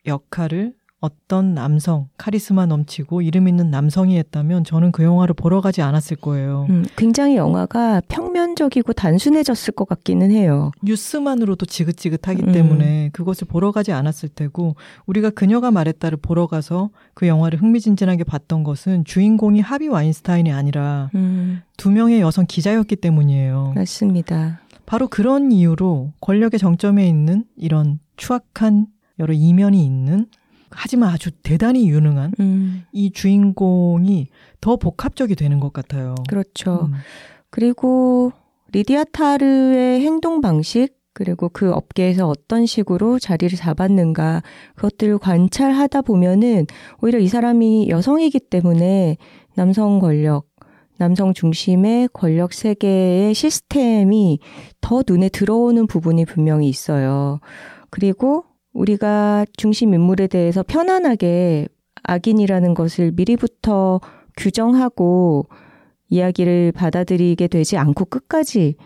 역할을 0.07 0.75
어떤 1.05 1.53
남성, 1.53 2.09
카리스마 2.17 2.64
넘치고 2.64 3.21
이름 3.21 3.47
있는 3.47 3.71
남성이 3.71 4.17
했다면 4.17 4.64
저는 4.64 4.90
그 4.90 5.05
영화를 5.05 5.35
보러 5.35 5.61
가지 5.61 5.83
않았을 5.83 6.17
거예요. 6.17 6.67
음, 6.71 6.87
굉장히 6.97 7.37
영화가 7.37 8.01
평면적이고 8.09 8.95
단순해졌을 8.95 9.75
것 9.75 9.87
같기는 9.87 10.31
해요. 10.31 10.71
뉴스만으로도 10.83 11.67
지긋지긋하기 11.67 12.45
음. 12.45 12.53
때문에 12.53 13.11
그것을 13.12 13.47
보러 13.47 13.71
가지 13.71 13.93
않았을 13.93 14.31
테고 14.31 14.77
우리가 15.05 15.29
그녀가 15.29 15.71
말했다를 15.71 16.17
보러 16.23 16.47
가서 16.47 16.88
그 17.12 17.27
영화를 17.29 17.61
흥미진진하게 17.61 18.25
봤던 18.25 18.64
것은 18.64 19.05
주인공이 19.05 19.61
하비 19.61 19.88
와인스타인이 19.88 20.51
아니라 20.53 21.11
음. 21.14 21.61
두 21.77 21.90
명의 21.90 22.23
여성 22.23 22.47
기자였기 22.49 22.97
때문이에요. 22.97 23.75
맞습니다. 23.77 24.61
바로 24.87 25.09
그런 25.09 25.53
이유로 25.53 26.12
권력의 26.23 26.59
정점에 26.59 27.07
있는 27.07 27.45
이런 27.57 27.99
추악한 28.17 28.87
여러 29.19 29.35
이면이 29.35 29.85
있는 29.85 30.27
하지만 30.70 31.11
아주 31.11 31.31
대단히 31.31 31.88
유능한 31.88 32.33
음. 32.40 32.85
이 32.92 33.11
주인공이 33.11 34.29
더 34.61 34.77
복합적이 34.77 35.37
되는 35.37 35.61
것 35.61 35.72
같아요. 35.72 36.14
그렇죠. 36.29 36.88
음. 36.90 36.94
그리고 37.50 38.33
리디아 38.72 39.05
타르의 39.05 40.00
행동 40.00 40.40
방식 40.40 40.96
그리고 41.12 41.48
그 41.48 41.72
업계에서 41.72 42.29
어떤 42.29 42.66
식으로 42.66 43.20
자리를 43.20 43.57
잡았는가 43.57 44.42
그것들을 44.74 45.18
관찰하다 45.18 46.03
보면은 46.03 46.66
오히려 47.00 47.20
이 47.20 47.29
사람이 47.29 47.88
여성이기 47.88 48.40
때문에 48.40 49.16
남성 49.55 50.00
권력 50.00 50.46
남성 50.96 51.33
중심의 51.33 52.09
권력 52.12 52.53
세계의 52.53 53.35
시스템이 53.35 54.40
더 54.81 55.03
눈에 55.07 55.29
들어오는 55.29 55.87
부분이 55.87 56.24
분명히 56.24 56.68
있어요. 56.68 57.40
그리고 57.90 58.44
우리가 58.75 59.47
중심 59.57 59.95
인물에 59.95 60.27
대해서 60.27 60.63
편안하게 60.63 61.69
악인이라는 62.03 62.75
것을 62.75 63.13
미리부터 63.13 64.01
규정하고 64.37 65.47
이야기를 66.11 66.73
받아들이게 66.73 67.49
되지 67.49 67.79
않고 67.79 68.05
끝까지 68.07 68.77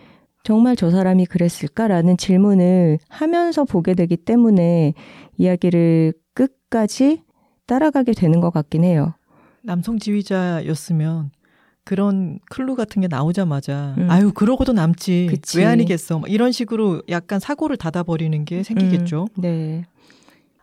정말 0.44 0.76
저 0.76 0.90
사람이 0.90 1.26
그랬을까라는 1.26 2.16
질문을 2.16 2.98
하면서 3.08 3.64
보게 3.64 3.94
되기 3.94 4.16
때문에 4.16 4.94
이야기를 5.36 6.12
끝까지 6.34 7.22
따라가게 7.66 8.12
되는 8.12 8.40
것 8.40 8.50
같긴 8.50 8.84
해요. 8.84 9.14
남성 9.62 9.98
지휘자였으면 9.98 11.30
그런 11.88 12.38
클루 12.50 12.74
같은 12.74 13.00
게 13.00 13.08
나오자마자 13.08 13.94
음. 13.96 14.10
아유 14.10 14.30
그러고도 14.30 14.74
남지 14.74 15.28
그치. 15.30 15.56
왜 15.56 15.64
아니겠어 15.64 16.20
이런 16.26 16.52
식으로 16.52 17.00
약간 17.08 17.40
사고를 17.40 17.78
닫아버리는 17.78 18.44
게 18.44 18.62
생기겠죠. 18.62 19.28
음. 19.38 19.40
네. 19.40 19.84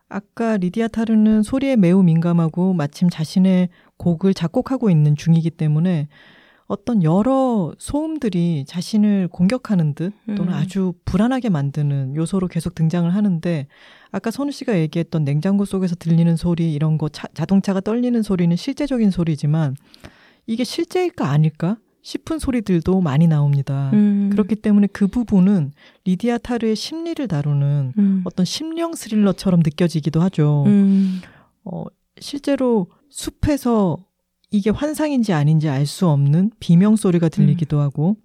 아까 0.07 0.57
리디아 0.57 0.87
타르는 0.87 1.41
소리에 1.41 1.77
매우 1.77 2.03
민감하고 2.03 2.73
마침 2.73 3.09
자신의 3.09 3.69
곡을 3.97 4.35
작곡하고 4.35 4.91
있는 4.91 5.15
중이기 5.15 5.49
때문에 5.49 6.09
어떤 6.67 7.01
여러 7.01 7.73
소음들이 7.79 8.65
자신을 8.67 9.29
공격하는 9.29 9.95
듯 9.95 10.13
또는 10.27 10.49
음. 10.49 10.53
아주 10.53 10.93
불안하게 11.05 11.49
만드는 11.49 12.15
요소로 12.15 12.49
계속 12.49 12.75
등장을 12.75 13.09
하는데 13.11 13.65
아까 14.11 14.29
선우 14.29 14.51
씨가 14.51 14.77
얘기했던 14.77 15.23
냉장고 15.23 15.65
속에서 15.65 15.95
들리는 15.95 16.35
소리 16.35 16.71
이런 16.71 16.99
거 16.99 17.09
차, 17.09 17.27
자동차가 17.33 17.81
떨리는 17.81 18.21
소리는 18.21 18.55
실제적인 18.55 19.09
소리지만 19.09 19.75
이게 20.47 20.63
실제일까 20.63 21.29
아닐까 21.29 21.77
싶은 22.01 22.37
소리들도 22.37 23.01
많이 23.01 23.27
나옵니다. 23.27 23.89
음. 23.93 24.29
그렇기 24.31 24.57
때문에 24.57 24.87
그 24.87 25.07
부분은 25.07 25.71
리디아 26.03 26.37
타르의 26.37 26.75
심리를 26.75 27.27
다루는 27.27 27.93
음. 27.97 28.21
어떤 28.25 28.45
심령 28.45 28.93
스릴러처럼 28.93 29.61
느껴지기도 29.61 30.21
하죠. 30.21 30.63
음. 30.67 31.21
어, 31.63 31.83
실제로 32.19 32.87
숲에서 33.09 33.97
이게 34.51 34.69
환상인지 34.69 35.33
아닌지 35.33 35.67
알 35.67 35.87
수 35.87 36.07
없는 36.07 36.51
비명 36.59 36.95
소리가 36.95 37.29
들리기도 37.29 37.77
음. 37.77 37.81
하고 37.81 38.17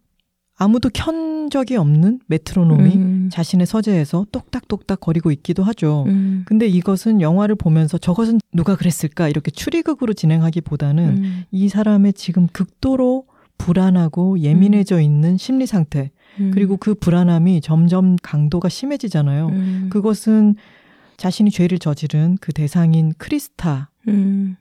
아무도 0.61 0.91
켠 0.93 1.49
적이 1.49 1.77
없는 1.77 2.21
메트로놈이 2.27 2.95
음. 2.95 3.29
자신의 3.33 3.67
서재에서 3.67 4.27
똑딱똑딱 4.31 5.01
거리고 5.01 5.33
있기도 5.33 5.65
하죠. 5.65 6.05
음. 6.07 6.43
근데 6.45 6.67
이것은 6.67 7.23
영화를 7.23 7.55
보면서 7.55 7.97
저것은 7.97 8.41
누가 8.53 8.77
그랬을까 8.77 9.29
이렇게 9.29 9.51
추리극으로 9.51 10.13
진행하기보다는 10.13 11.09
음. 11.09 11.45
이 11.51 11.69
사람의 11.71 12.13
지금 12.13 12.47
극도로 12.53 13.25
불안하고 13.57 14.41
예민해져 14.41 15.01
있는 15.01 15.39
심리 15.39 15.65
상태 15.65 16.11
음. 16.39 16.51
그리고 16.53 16.77
그 16.77 16.95
불안함이 16.95 17.63
점점 17.63 18.17
강도가 18.23 18.69
심해지잖아요. 18.69 19.47
음. 19.49 19.89
그것은 19.91 20.57
자신이 21.17 21.51
죄를 21.51 21.79
저지른 21.79 22.37
그 22.39 22.53
대상인 22.53 23.15
크리스타에 23.17 23.87
음. 24.09 24.57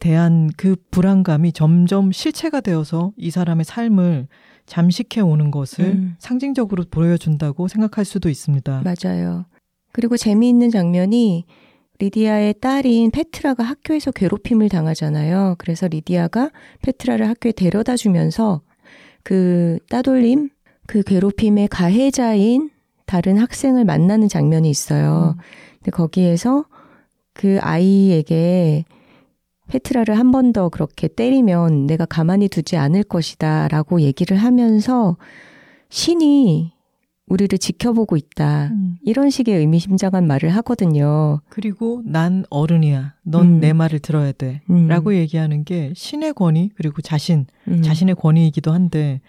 대한 0.00 0.50
그 0.56 0.74
불안감이 0.90 1.52
점점 1.52 2.10
실체가 2.10 2.60
되어서 2.60 3.12
이 3.16 3.30
사람의 3.30 3.64
삶을 3.64 4.26
잠식해 4.66 5.20
오는 5.20 5.50
것을 5.50 5.84
음. 5.84 6.16
상징적으로 6.18 6.84
보여준다고 6.90 7.68
생각할 7.68 8.04
수도 8.04 8.28
있습니다. 8.28 8.82
맞아요. 8.82 9.44
그리고 9.92 10.16
재미있는 10.16 10.70
장면이 10.70 11.44
리디아의 11.98 12.54
딸인 12.60 13.10
페트라가 13.12 13.62
학교에서 13.62 14.10
괴롭힘을 14.10 14.68
당하잖아요. 14.68 15.54
그래서 15.58 15.86
리디아가 15.86 16.50
페트라를 16.82 17.28
학교에 17.28 17.52
데려다 17.52 17.96
주면서 17.96 18.62
그 19.22 19.78
따돌림, 19.88 20.50
그 20.86 21.02
괴롭힘의 21.02 21.68
가해자인 21.68 22.70
다른 23.06 23.38
학생을 23.38 23.84
만나는 23.84 24.28
장면이 24.28 24.68
있어요. 24.68 25.36
음. 25.38 25.42
근데 25.78 25.90
거기에서 25.90 26.64
그 27.32 27.58
아이에게 27.60 28.84
페트라를 29.68 30.18
한 30.18 30.30
번 30.30 30.52
더 30.52 30.68
그렇게 30.68 31.08
때리면 31.08 31.86
내가 31.86 32.04
가만히 32.04 32.48
두지 32.48 32.76
않을 32.76 33.02
것이다 33.04 33.68
라고 33.68 34.00
얘기를 34.00 34.36
하면서 34.36 35.16
신이 35.88 36.72
우리를 37.26 37.56
지켜보고 37.56 38.16
있다. 38.18 38.68
음. 38.72 38.96
이런 39.02 39.30
식의 39.30 39.56
의미심장한 39.56 40.26
말을 40.26 40.50
하거든요. 40.56 41.40
그리고 41.48 42.02
난 42.04 42.44
어른이야. 42.50 43.14
넌 43.22 43.46
음. 43.46 43.60
내 43.60 43.72
말을 43.72 44.00
들어야 44.00 44.32
돼. 44.32 44.60
음. 44.68 44.88
라고 44.88 45.14
얘기하는 45.14 45.64
게 45.64 45.92
신의 45.96 46.34
권위 46.34 46.70
그리고 46.76 47.00
자신, 47.00 47.46
음. 47.68 47.80
자신의 47.80 48.16
권위이기도 48.16 48.72
한데 48.72 49.22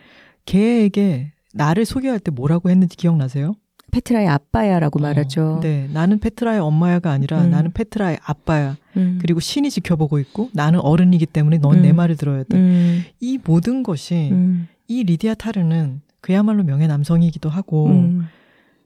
걔에게 0.45 1.31
나를 1.53 1.85
소개할 1.85 2.19
때 2.19 2.31
뭐라고 2.31 2.69
했는지 2.69 2.97
기억나세요? 2.97 3.53
페트라의 3.95 4.27
아빠야라고 4.27 4.99
말하죠. 4.99 5.55
어, 5.57 5.59
네, 5.61 5.87
나는 5.93 6.19
페트라의 6.19 6.59
엄마야가 6.59 7.11
아니라 7.11 7.41
음. 7.41 7.51
나는 7.51 7.71
페트라의 7.71 8.19
아빠야. 8.23 8.75
음. 8.97 9.19
그리고 9.21 9.39
신이 9.39 9.69
지켜보고 9.69 10.19
있고 10.19 10.49
나는 10.53 10.81
어른이기 10.81 11.25
때문에 11.25 11.59
넌내 11.59 11.91
음. 11.91 11.95
말을 11.95 12.17
들어야 12.17 12.43
돼. 12.43 12.57
음. 12.57 13.03
이 13.21 13.39
모든 13.43 13.83
것이 13.83 14.29
음. 14.31 14.67
이 14.87 15.03
리디아 15.03 15.35
타르는 15.35 16.01
그야말로 16.19 16.63
명예 16.63 16.87
남성이기도 16.87 17.47
하고 17.49 17.87
음. 17.87 18.27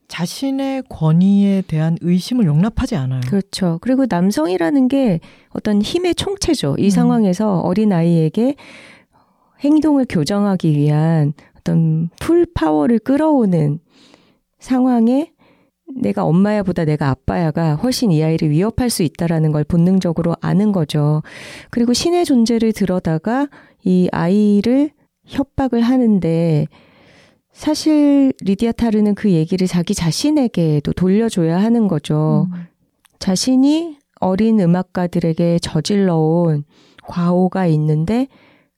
자신의 0.08 0.84
권위에 0.90 1.64
대한 1.68 1.98
의심을 2.02 2.46
용납하지 2.46 2.96
않아요. 2.96 3.22
그렇죠. 3.22 3.80
그리고 3.82 4.06
남성이라는 4.08 4.88
게 4.90 5.20
어떤 5.50 5.82
힘의 5.82 6.16
총체죠. 6.16 6.76
이 6.78 6.86
음. 6.86 6.90
상황에서 6.90 7.60
어린 7.62 7.94
아이에게 7.94 8.56
행동을 9.62 10.06
교정하기 10.08 10.72
위한 10.72 11.34
어떤 11.58 12.10
풀 12.20 12.46
파워를 12.54 13.00
끌어오는 13.00 13.80
상황에 14.60 15.32
내가 15.96 16.24
엄마야보다 16.24 16.86
내가 16.86 17.10
아빠야가 17.10 17.76
훨씬 17.76 18.12
이 18.12 18.24
아이를 18.24 18.50
위협할 18.52 18.90
수 18.90 19.04
있다라는 19.04 19.52
걸 19.52 19.64
본능적으로 19.64 20.36
아는 20.40 20.72
거죠. 20.72 21.24
그리고 21.72 21.94
신의 21.94 22.26
존재를 22.26 22.74
들어다가 22.74 23.48
이 23.84 24.08
아이를 24.12 24.92
협박을 25.26 25.82
하는데 25.82 26.68
사실 27.52 28.34
리디아 28.42 28.72
타르는 28.72 29.16
그 29.16 29.32
얘기를 29.32 29.68
자기 29.68 29.94
자신에게도 29.96 30.94
돌려줘야 30.94 31.60
하는 31.60 31.88
거죠. 31.88 32.48
음. 32.54 32.66
자신이 33.18 33.98
어린 34.20 34.60
음악가들에게 34.60 35.60
저질러온 35.60 36.64
과오가 37.04 37.66
있는데 37.68 38.28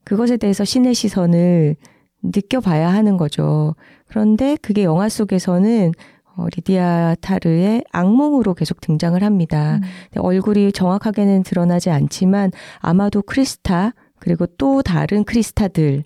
그것에 0.04 0.38
대해서 0.38 0.64
신의 0.64 0.94
시선을 0.94 1.76
느껴봐야 2.24 2.94
하는 2.94 3.18
거죠. 3.18 3.76
그런데 4.08 4.58
그게 4.62 4.84
영화 4.84 5.10
속에서는 5.10 5.94
어, 6.36 6.46
리디아 6.56 7.16
타르의 7.22 7.84
악몽으로 7.92 8.54
계속 8.54 8.80
등장을 8.82 9.22
합니다. 9.22 9.80
음. 10.16 10.22
얼굴이 10.22 10.72
정확하게는 10.72 11.44
드러나지 11.44 11.90
않지만 11.90 12.52
아마도 12.80 13.22
크리스타 13.22 13.94
그리고 14.20 14.46
또 14.46 14.82
다른 14.82 15.24
크리스타들의 15.24 16.04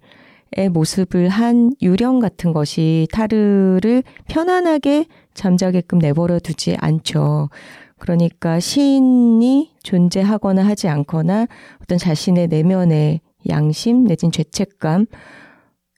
모습을 0.71 1.29
한 1.29 1.71
유령 1.81 2.19
같은 2.19 2.53
것이 2.53 3.07
타르를 3.11 4.03
편안하게 4.27 5.05
잠자게끔 5.33 5.99
내버려 5.99 6.39
두지 6.39 6.77
않죠. 6.79 7.49
그러니까 7.97 8.59
시인이 8.59 9.73
존재하거나 9.83 10.65
하지 10.65 10.87
않거나 10.87 11.47
어떤 11.81 11.97
자신의 11.97 12.47
내면의 12.47 13.21
양심 13.49 14.05
내진 14.05 14.31
죄책감 14.31 15.05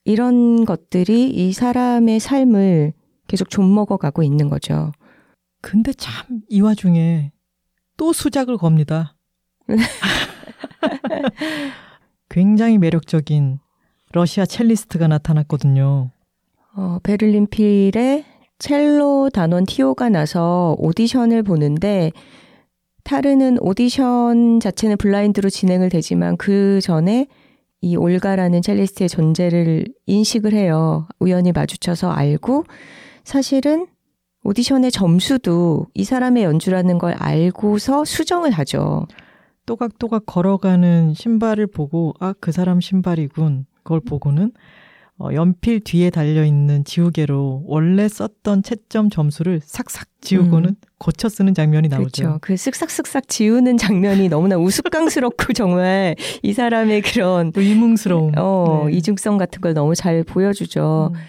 이런 0.08 0.64
것들이 0.64 1.30
이 1.30 1.52
사람의 1.52 2.22
삶을 2.22 2.94
계속 3.28 3.50
좀먹어 3.50 3.98
가고 3.98 4.24
있는 4.24 4.48
거죠. 4.48 4.94
근데 5.62 5.92
참 5.92 6.42
이 6.50 6.62
와중에 6.62 7.34
또 7.98 8.14
수작을 8.14 8.58
겁니다. 8.58 9.18
굉장히 12.30 12.78
매력적인 12.78 13.60
러시아 14.14 14.46
첼리스트가 14.46 15.10
나타났거든요. 15.10 16.12
어, 16.78 17.00
베를린 17.04 17.48
필에 17.48 18.24
첼로 18.60 19.30
단원 19.30 19.66
티오가 19.66 20.08
나서 20.08 20.74
오디션을 20.80 21.44
보는데 21.44 22.14
타르는 23.04 23.58
오디션 23.60 24.62
자체는 24.62 24.96
블라인드로 24.98 25.50
진행을 25.50 25.90
되지만 25.90 26.38
그 26.38 26.80
전에 26.82 27.28
이 27.82 27.96
올가라는 27.96 28.62
첼리스트의 28.62 29.10
존재를 29.10 29.86
인식을 30.06 30.54
해요. 30.54 31.08
우연히 31.20 31.52
마주쳐서 31.52 32.10
알고 32.12 32.66
사실은 33.24 33.88
오디션의 34.44 34.92
점수도 34.92 35.88
이 35.94 36.04
사람의 36.04 36.44
연주라는 36.44 36.98
걸 36.98 37.14
알고서 37.18 38.06
수정을 38.06 38.52
하죠. 38.52 39.06
또각또각 39.66 40.26
걸어가는 40.26 41.14
신발을 41.14 41.68
보고 41.68 42.14
아 42.20 42.34
그 42.40 42.52
사람 42.52 42.80
신발이군. 42.80 43.66
그걸 43.84 44.00
보고는 44.02 44.52
어, 45.20 45.30
연필 45.34 45.80
뒤에 45.80 46.12
달려 46.12 46.46
있는 46.46 46.84
지우개로 46.84 47.64
원래 47.66 48.08
썼던 48.08 48.62
채점 48.62 49.10
점수를 49.10 49.62
삭삭 49.64 50.08
지우고는 50.22 50.70
음. 50.70 50.76
고쳐 51.00 51.28
쓰는 51.28 51.56
장면이 51.56 51.88
나오죠. 51.88 52.24
그렇죠. 52.24 52.40
그 52.42 52.54
쓱싹쓱싹 52.54 53.28
지우는 53.28 53.78
장면이 53.78 54.30
너무나 54.30 54.58
우스꽝스럽고 54.58 55.54
정말 55.54 56.16
이 56.44 56.54
사람의 56.54 57.02
그런 57.02 57.52
또 57.52 57.62
의문스러움. 57.62 58.34
어, 58.38 58.86
네. 58.88 58.94
이중성 58.98 59.38
같은 59.38 59.60
걸 59.62 59.74
너무 59.74 59.96
잘 59.96 60.24
보여주죠. 60.24 61.12
음. 61.14 61.20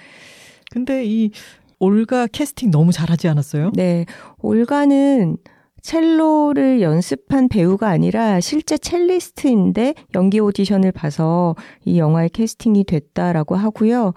근데 0.71 1.05
이 1.07 1.31
올가 1.79 2.27
캐스팅 2.27 2.71
너무 2.71 2.93
잘하지 2.93 3.29
않았어요? 3.29 3.73
네. 3.75 4.05
올가는 4.39 5.37
첼로를 5.83 6.81
연습한 6.83 7.49
배우가 7.49 7.89
아니라 7.89 8.41
실제 8.41 8.79
첼리스트인데 8.79 9.95
연기 10.15 10.39
오디션을 10.41 10.93
봐서 10.93 11.55
이 11.85 11.99
영화에 11.99 12.29
캐스팅이 12.29 12.85
됐다라고 12.85 13.57
하고요. 13.57 14.13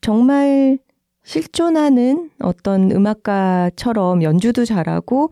정말 0.00 0.78
실존하는 1.24 2.30
어떤 2.40 2.90
음악가처럼 2.92 4.22
연주도 4.22 4.64
잘하고 4.64 5.30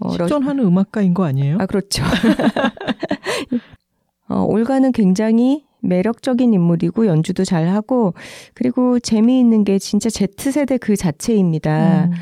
어, 0.00 0.16
러- 0.16 0.26
실존하는 0.26 0.64
음악가인 0.64 1.14
거 1.14 1.24
아니에요? 1.24 1.58
아, 1.60 1.66
그렇죠. 1.66 2.02
어, 4.28 4.42
올가는 4.42 4.90
굉장히 4.92 5.64
매력적인 5.80 6.52
인물이고 6.52 7.06
연주도 7.06 7.44
잘하고 7.44 8.14
그리고 8.54 8.98
재미있는 8.98 9.64
게 9.64 9.78
진짜 9.78 10.10
Z세대 10.10 10.78
그 10.78 10.96
자체입니다. 10.96 12.06
음. 12.06 12.12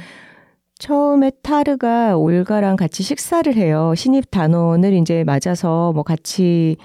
처음에 0.79 1.33
타르가 1.43 2.17
올가랑 2.17 2.77
같이 2.77 3.03
식사를 3.03 3.55
해요. 3.55 3.95
신입 3.97 4.31
단원을 4.31 4.93
이제 4.95 5.25
맞아서 5.25 5.93
뭐 5.93 6.03
같이 6.03 6.77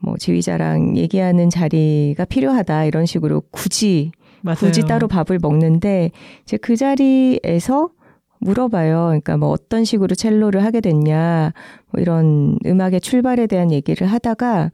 뭐 0.00 0.16
지휘자랑 0.16 0.96
얘기하는 0.96 1.50
자리가 1.50 2.24
필요하다 2.26 2.84
이런 2.84 3.06
식으로 3.06 3.42
굳이 3.50 4.12
맞아요. 4.42 4.58
굳이 4.58 4.82
따로 4.82 5.08
밥을 5.08 5.38
먹는데 5.42 6.10
이제 6.42 6.56
그 6.56 6.76
자리에서 6.76 7.90
물어봐요. 8.40 9.06
그러니까 9.06 9.36
뭐 9.36 9.48
어떤 9.48 9.84
식으로 9.84 10.14
첼로를 10.14 10.64
하게 10.64 10.80
됐냐, 10.80 11.52
뭐 11.90 12.00
이런 12.00 12.56
음악의 12.64 13.00
출발에 13.00 13.48
대한 13.48 13.72
얘기를 13.72 14.06
하다가 14.06 14.70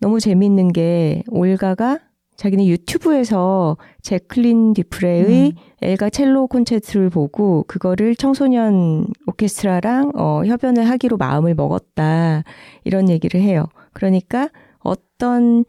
너무 0.00 0.20
재밌는 0.20 0.72
게 0.72 1.22
올가가 1.28 1.98
자기는 2.38 2.66
유튜브에서 2.66 3.76
제클린 4.00 4.72
디프레의 4.72 5.48
음. 5.48 5.52
엘가 5.82 6.08
첼로 6.08 6.46
콘체트를 6.46 7.10
보고 7.10 7.64
그거를 7.66 8.14
청소년 8.14 9.08
오케스트라랑 9.26 10.12
어, 10.14 10.42
협연을 10.46 10.88
하기로 10.88 11.16
마음을 11.16 11.54
먹었다 11.54 12.44
이런 12.84 13.10
얘기를 13.10 13.40
해요. 13.40 13.66
그러니까 13.92 14.50
어떤 14.78 15.64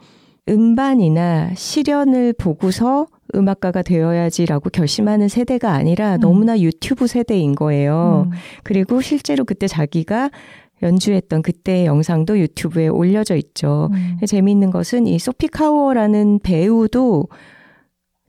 음반이나 0.48 1.50
시련을 1.56 2.34
보고서 2.34 3.08
음악가가 3.34 3.82
되어야지라고 3.82 4.70
결심하는 4.70 5.28
세대가 5.28 5.72
아니라 5.72 6.16
음. 6.16 6.20
너무나 6.20 6.60
유튜브 6.60 7.08
세대인 7.08 7.56
거예요. 7.56 8.28
음. 8.32 8.38
그리고 8.64 9.02
실제로 9.02 9.44
그때 9.44 9.68
자기가 9.68 10.30
연주했던 10.82 11.42
그때의 11.42 11.86
영상도 11.86 12.40
유튜브에 12.40 12.88
올려져 12.88 13.36
있죠. 13.36 13.90
음. 13.92 14.18
재미있는 14.26 14.72
것은 14.72 15.08
이 15.08 15.20
소피 15.20 15.48
카워라는 15.48 16.40
배우도 16.44 17.28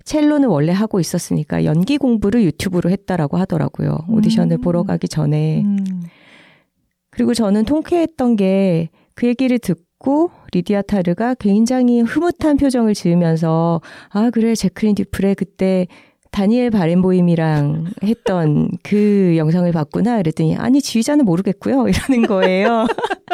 첼로는 0.04 0.48
원래 0.48 0.72
하고 0.72 0.98
있었으니까 0.98 1.64
연기 1.64 1.98
공부를 1.98 2.42
유튜브로 2.44 2.90
했다라고 2.90 3.36
하더라고요. 3.36 3.98
오디션을 4.08 4.58
음. 4.58 4.60
보러 4.60 4.82
가기 4.82 5.08
전에. 5.08 5.62
음. 5.64 6.02
그리고 7.10 7.34
저는 7.34 7.64
통쾌했던 7.64 8.36
게 8.36 8.88
그 9.20 9.26
얘기를 9.26 9.58
듣고 9.58 10.30
리디아 10.52 10.80
타르가 10.80 11.34
굉장히 11.34 12.00
흐뭇한 12.00 12.56
표정을 12.56 12.94
지으면서 12.94 13.82
아 14.08 14.30
그래 14.30 14.54
제클린 14.54 14.94
디프레 14.94 15.34
그때 15.34 15.86
다니엘 16.30 16.70
바렌보임이랑 16.70 17.86
했던 18.04 18.70
그 18.82 19.34
영상을 19.36 19.70
봤구나 19.72 20.18
그랬더니 20.18 20.56
아니 20.56 20.80
지휘자는 20.80 21.24
모르겠고요 21.24 21.86
이러는 21.88 22.26
거예요. 22.26 22.86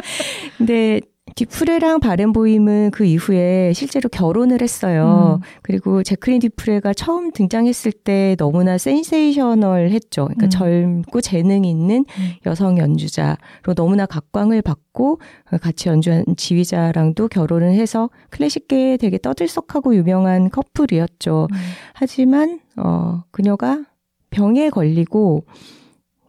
근데 0.58 1.00
디프레랑 1.36 2.00
바렌보임은 2.00 2.92
그 2.92 3.04
이후에 3.04 3.74
실제로 3.74 4.08
결혼을 4.08 4.62
했어요. 4.62 5.38
음. 5.42 5.46
그리고 5.62 6.02
제클린 6.02 6.40
디프레가 6.40 6.94
처음 6.94 7.30
등장했을 7.30 7.92
때 7.92 8.36
너무나 8.38 8.78
센세이셔널했죠. 8.78 10.24
그러니까 10.24 10.46
음. 10.46 10.50
젊고 10.50 11.20
재능 11.20 11.66
있는 11.66 12.06
음. 12.08 12.30
여성 12.46 12.78
연주자로 12.78 13.74
너무나 13.76 14.06
각광을 14.06 14.62
받고 14.62 15.20
같이 15.60 15.90
연주한 15.90 16.24
지휘자랑도 16.38 17.28
결혼을 17.28 17.72
해서 17.72 18.08
클래식계에 18.30 18.96
되게 18.96 19.18
떠들썩하고 19.18 19.94
유명한 19.94 20.48
커플이었죠. 20.48 21.48
음. 21.52 21.56
하지만 21.92 22.60
어 22.78 23.24
그녀가 23.30 23.84
병에 24.30 24.70
걸리고 24.70 25.44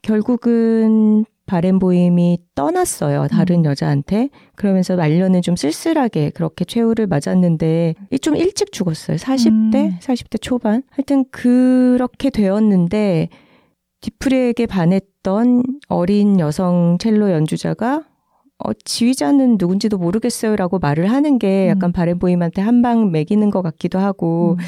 결국은 0.02 1.24
바렌보임이 1.48 2.38
떠났어요. 2.54 3.28
다른 3.30 3.60
음. 3.62 3.66
여자한테. 3.66 4.30
그러면서 4.56 4.96
말년은 4.96 5.42
좀 5.42 5.56
쓸쓸하게 5.56 6.30
그렇게 6.32 6.64
최후를 6.66 7.08
맞았는데 7.08 7.96
이좀 8.12 8.36
일찍 8.36 8.72
죽었어요. 8.72 9.18
40대, 9.18 9.76
음. 9.76 9.98
40대 10.00 10.40
초반. 10.42 10.84
하여튼 10.92 11.26
그렇게 11.32 12.30
되었는데 12.30 13.30
디프레에게 14.02 14.68
반했던 14.68 15.64
어린 15.88 16.40
여성 16.40 16.98
첼로 17.00 17.32
연주자가 17.32 18.04
어, 18.60 18.74
지휘자는 18.74 19.58
누군지도 19.60 19.98
모르겠어요라고 19.98 20.80
말을 20.80 21.12
하는 21.12 21.38
게 21.40 21.68
약간 21.68 21.90
음. 21.90 21.94
바렌보임한테 21.94 22.62
한 22.62 22.82
방 22.82 23.12
매기는 23.12 23.50
것 23.50 23.62
같기도 23.64 24.00
하고 24.00 24.56
음. 24.60 24.64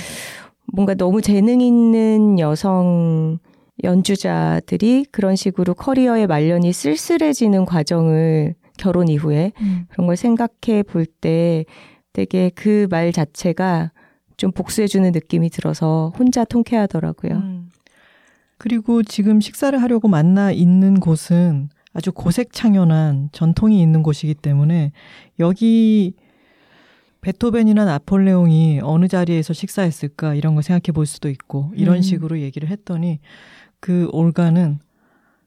뭔가 0.74 0.94
너무 0.94 1.22
재능 1.22 1.62
있는 1.62 2.38
여성 2.40 3.40
연주자들이 3.84 5.06
그런 5.12 5.36
식으로 5.36 5.74
커리어의 5.74 6.28
말년이 6.28 6.74
쓸쓸해지는 6.74 7.66
과정을 7.66 8.56
결혼 8.78 9.08
이후에 9.08 9.52
음. 9.62 9.86
그런 9.90 10.08
걸 10.08 10.16
생각해 10.16 10.84
볼 10.84 11.06
때 11.22 11.66
되게 12.14 12.50
그 12.50 12.88
말 12.90 13.12
자체가 13.12 13.92
좀 14.38 14.52
복수해주는 14.52 15.12
느낌이 15.12 15.50
들어서 15.50 16.12
혼자 16.18 16.44
통쾌하더라고요. 16.46 17.34
음. 17.34 17.70
그리고 18.58 19.04
지금 19.04 19.40
식사를 19.42 19.80
하려고 19.82 20.08
만나 20.08 20.52
있는 20.52 21.00
곳은 21.00 21.70
아주 21.94 22.12
고색창연한 22.12 23.30
전통이 23.32 23.82
있는 23.82 24.04
곳이기 24.04 24.36
때문에 24.36 24.92
여기 25.40 26.14
베토벤이나 27.22 27.84
나폴레옹이 27.86 28.80
어느 28.84 29.08
자리에서 29.08 29.54
식사했을까 29.54 30.36
이런 30.36 30.54
걸 30.54 30.64
생각해 30.64 30.94
볼 30.94 31.06
수도 31.06 31.30
있고 31.30 31.72
이런 31.76 31.98
음. 31.98 32.02
식으로 32.02 32.40
얘기를 32.40 32.70
했더니 32.70 33.20
그 33.80 34.10
올가는 34.12 34.80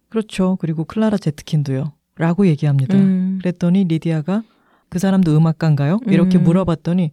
그렇죠. 0.09 0.57
그리고 0.61 0.85
클라라 0.85 1.17
제트킨도요. 1.17 1.93
라고 2.17 2.47
얘기합니다. 2.47 2.97
음. 2.97 3.39
그랬더니 3.41 3.85
리디아가 3.85 4.43
그 4.89 4.99
사람도 4.99 5.35
음악가인가요? 5.37 6.01
이렇게 6.07 6.39
음. 6.39 6.45
물어봤더니 6.45 7.13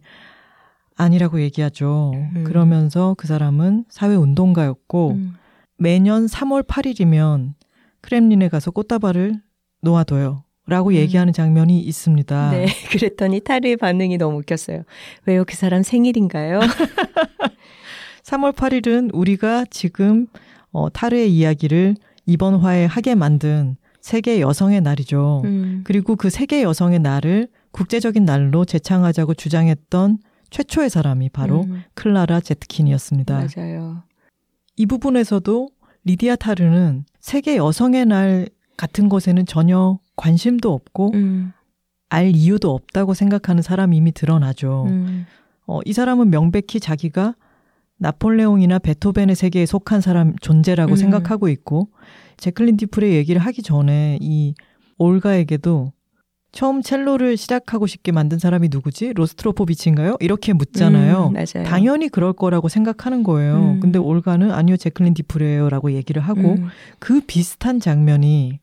아니라고 0.96 1.40
얘기하죠. 1.40 2.12
음. 2.14 2.44
그러면서 2.44 3.14
그 3.16 3.26
사람은 3.26 3.86
사회운동가였고 3.88 5.12
음. 5.12 5.34
매년 5.78 6.26
3월 6.26 6.62
8일이면 6.66 7.54
크렘린에 8.02 8.48
가서 8.48 8.70
꽃다발을 8.70 9.40
놓아둬요. 9.80 10.44
라고 10.66 10.90
음. 10.90 10.94
얘기하는 10.94 11.32
장면이 11.32 11.80
있습니다. 11.80 12.50
네, 12.50 12.66
그랬더니 12.92 13.40
타르의 13.40 13.78
반응이 13.78 14.18
너무 14.18 14.38
웃겼어요. 14.38 14.82
왜요? 15.24 15.44
그 15.46 15.56
사람 15.56 15.82
생일인가요? 15.82 16.60
3월 18.22 18.52
8일은 18.52 19.10
우리가 19.14 19.64
지금 19.70 20.26
어, 20.72 20.88
타르의 20.90 21.34
이야기를 21.34 21.96
이번 22.26 22.56
화에 22.56 22.84
하게 22.84 23.14
만든 23.14 23.76
세계 24.00 24.40
여성의 24.40 24.80
날이죠. 24.80 25.42
음. 25.44 25.80
그리고 25.84 26.16
그 26.16 26.30
세계 26.30 26.62
여성의 26.62 27.00
날을 27.00 27.48
국제적인 27.72 28.24
날로 28.24 28.64
제창하자고 28.64 29.34
주장했던 29.34 30.18
최초의 30.50 30.90
사람이 30.90 31.28
바로 31.30 31.62
음. 31.62 31.82
클라라 31.94 32.40
제트킨이었습니다. 32.40 33.46
맞아요. 33.56 34.02
이 34.76 34.86
부분에서도 34.86 35.68
리디아 36.04 36.36
타르는 36.36 37.04
세계 37.20 37.56
여성의 37.56 38.06
날 38.06 38.48
같은 38.76 39.08
것에는 39.08 39.44
전혀 39.46 39.98
관심도 40.16 40.72
없고 40.72 41.12
음. 41.14 41.52
알 42.08 42.34
이유도 42.34 42.74
없다고 42.74 43.14
생각하는 43.14 43.62
사람이 43.62 43.96
이미 43.96 44.12
드러나죠. 44.12 44.86
음. 44.88 45.26
어, 45.66 45.80
이 45.84 45.92
사람은 45.92 46.30
명백히 46.30 46.80
자기가 46.80 47.34
나폴레옹이나 48.00 48.78
베토벤의 48.78 49.36
세계에 49.36 49.66
속한 49.66 50.00
사람 50.00 50.34
존재라고 50.40 50.92
음. 50.92 50.96
생각하고 50.96 51.48
있고 51.48 51.88
재클린 52.38 52.76
뒤프레 52.78 53.12
얘기를 53.12 53.40
하기 53.40 53.62
전에 53.62 54.18
이 54.20 54.54
올가에게도 54.98 55.92
처음 56.52 56.82
첼로를 56.82 57.36
시작하고 57.36 57.86
싶게 57.86 58.10
만든 58.10 58.38
사람이 58.38 58.68
누구지? 58.72 59.12
로스트로포비치인가요? 59.12 60.16
이렇게 60.18 60.52
묻잖아요. 60.52 61.32
음. 61.36 61.64
당연히 61.64 62.08
그럴 62.08 62.32
거라고 62.32 62.68
생각하는 62.68 63.22
거예요. 63.22 63.74
음. 63.74 63.80
근데 63.80 63.98
올가는 63.98 64.50
아니요, 64.50 64.76
재클린 64.76 65.14
뒤프레예요라고 65.14 65.92
얘기를 65.92 66.20
하고 66.20 66.54
음. 66.54 66.68
그 66.98 67.20
비슷한 67.20 67.78
장면이 67.78 68.58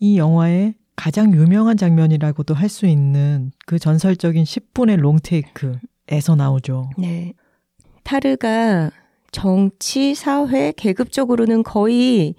이 0.00 0.18
영화의 0.18 0.74
가장 0.96 1.32
유명한 1.32 1.76
장면이라고도 1.76 2.54
할 2.54 2.68
수 2.68 2.86
있는 2.86 3.52
그 3.66 3.78
전설적인 3.78 4.42
10분의 4.44 4.96
롱테이크에서 4.96 6.34
나오죠. 6.36 6.90
네. 6.98 7.34
타르가 8.02 8.90
정치, 9.30 10.14
사회, 10.14 10.72
계급적으로는 10.76 11.62
거의 11.62 12.34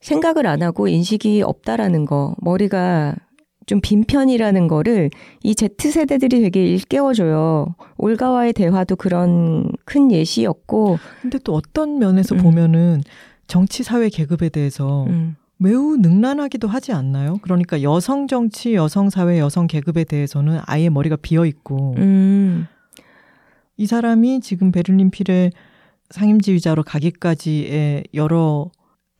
생각을 0.00 0.46
안 0.46 0.62
하고 0.62 0.88
인식이 0.88 1.42
없다라는 1.42 2.06
거, 2.06 2.34
머리가 2.40 3.14
좀 3.66 3.80
빈 3.80 4.04
편이라는 4.04 4.68
거를 4.68 5.10
이 5.42 5.54
Z세대들이 5.54 6.42
되게 6.42 6.64
일깨워줘요. 6.66 7.74
올가와의 7.96 8.52
대화도 8.52 8.96
그런 8.96 9.70
큰 9.84 10.10
예시였고, 10.10 10.98
근데 11.20 11.38
또 11.44 11.54
어떤 11.54 11.98
면에서 11.98 12.34
음. 12.34 12.42
보면은 12.42 13.02
정치 13.46 13.82
사회 13.82 14.08
계급에 14.08 14.48
대해서 14.48 15.04
음, 15.04 15.36
매우 15.58 15.96
능란하기도 15.96 16.68
하지 16.68 16.92
않나요? 16.92 17.38
그러니까 17.42 17.82
여성 17.82 18.26
정치, 18.26 18.74
여성 18.74 19.10
사회, 19.10 19.38
여성 19.38 19.66
계급에 19.66 20.04
대해서는 20.04 20.60
아예 20.66 20.88
머리가 20.88 21.16
비어 21.16 21.44
있고 21.46 21.94
음, 21.98 22.66
이 23.76 23.86
사람이 23.86 24.40
지금 24.40 24.72
베를린 24.72 25.10
필의 25.10 25.50
상임지휘자로 26.10 26.82
가기까지의 26.82 28.04
여러 28.14 28.70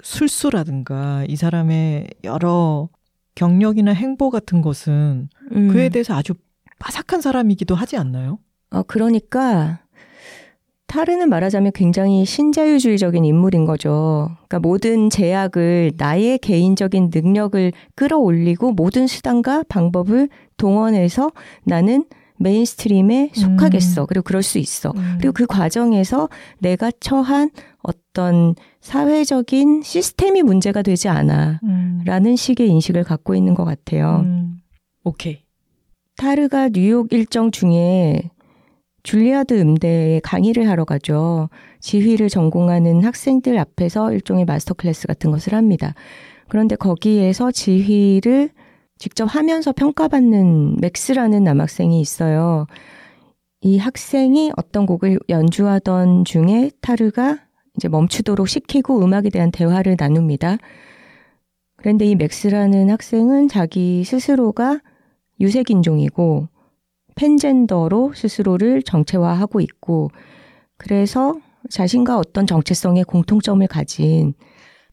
술수라든가 0.03 1.24
이 1.28 1.36
사람의 1.36 2.09
여러 2.24 2.88
경력이나 3.34 3.92
행보 3.92 4.30
같은 4.30 4.61
것은 4.61 5.28
음. 5.53 5.68
그에 5.68 5.88
대해서 5.88 6.14
아주 6.14 6.34
빠삭한 6.78 7.22
사람이기도 7.22 7.74
하지 7.74 7.96
않나요? 7.96 8.38
어, 8.70 8.82
그러니까 8.82 9.80
타르는 10.92 11.30
말하자면 11.30 11.72
굉장히 11.74 12.26
신자유주의적인 12.26 13.24
인물인 13.24 13.64
거죠. 13.64 14.28
그러니까 14.48 14.59
모든 14.59 15.09
제약을 15.09 15.92
나의 15.96 16.38
개인적인 16.38 17.11
능력을 17.14 17.72
끌어올리고 17.94 18.72
모든 18.72 19.07
수단과 19.07 19.64
방법을 19.70 20.28
동원해서 20.59 21.30
나는 21.64 22.05
mainstream에 22.42 23.30
속하겠어. 23.34 24.03
음. 24.03 24.07
그리고 24.09 24.24
그럴 24.24 24.43
수 24.43 24.59
있어. 24.59 24.93
음. 24.97 25.16
그리고 25.18 25.32
그 25.32 25.47
과정에서 25.47 26.28
내가 26.59 26.90
처한 27.01 27.51
어떤 27.82 28.55
사회적인 28.80 29.82
시스템이 29.82 30.43
문제가 30.43 30.82
되지 30.82 31.09
않아. 31.09 31.61
음. 31.62 32.03
라는 32.05 32.36
식의 32.36 32.68
인식을 32.68 33.05
갖고 33.05 33.34
있는 33.34 33.55
것 33.55 33.64
같아요. 33.64 34.22
음. 34.24 34.59
오케이. 35.05 35.43
타르가 36.16 36.68
뉴욕 36.68 37.12
일정 37.12 37.51
중에 37.51 38.30
줄리아드 39.03 39.61
음대에 39.61 40.20
강의를 40.20 40.68
하러 40.68 40.84
가죠. 40.84 41.49
지휘를 41.80 42.28
전공하는 42.28 43.03
학생들 43.03 43.59
앞에서 43.59 44.12
일종의 44.12 44.45
master 44.44 44.74
class 44.74 45.09
같은 45.09 45.30
것을 45.30 45.55
합니다. 45.55 45.95
그런데 46.49 46.76
거기에서 46.76 47.51
지휘를 47.51 48.51
직접 49.03 49.24
하면서 49.24 49.72
평가받는 49.72 50.76
맥스라는 50.76 51.42
남학생이 51.42 52.00
있어요. 52.00 52.68
이 53.61 53.76
학생이 53.76 54.53
어떤 54.57 54.86
곡을 54.86 55.18
연주하던 55.28 56.24
중에 56.24 56.70
타르가 56.80 57.40
이제 57.76 57.88
멈추도록 57.88 58.46
시키고 58.46 59.03
음악에 59.03 59.30
대한 59.30 59.50
대화를 59.50 59.96
나눕니다. 59.98 60.57
그런데 61.74 62.05
이 62.05 62.14
맥스라는 62.14 62.90
학생은 62.90 63.48
자기 63.48 64.05
스스로가 64.05 64.78
유색인종이고 65.40 66.46
팬젠더로 67.16 68.12
스스로를 68.14 68.84
정체화하고 68.84 69.61
있고 69.62 70.12
그래서 70.76 71.40
자신과 71.70 72.18
어떤 72.18 72.46
정체성의 72.46 73.03
공통점을 73.03 73.66
가진 73.66 74.34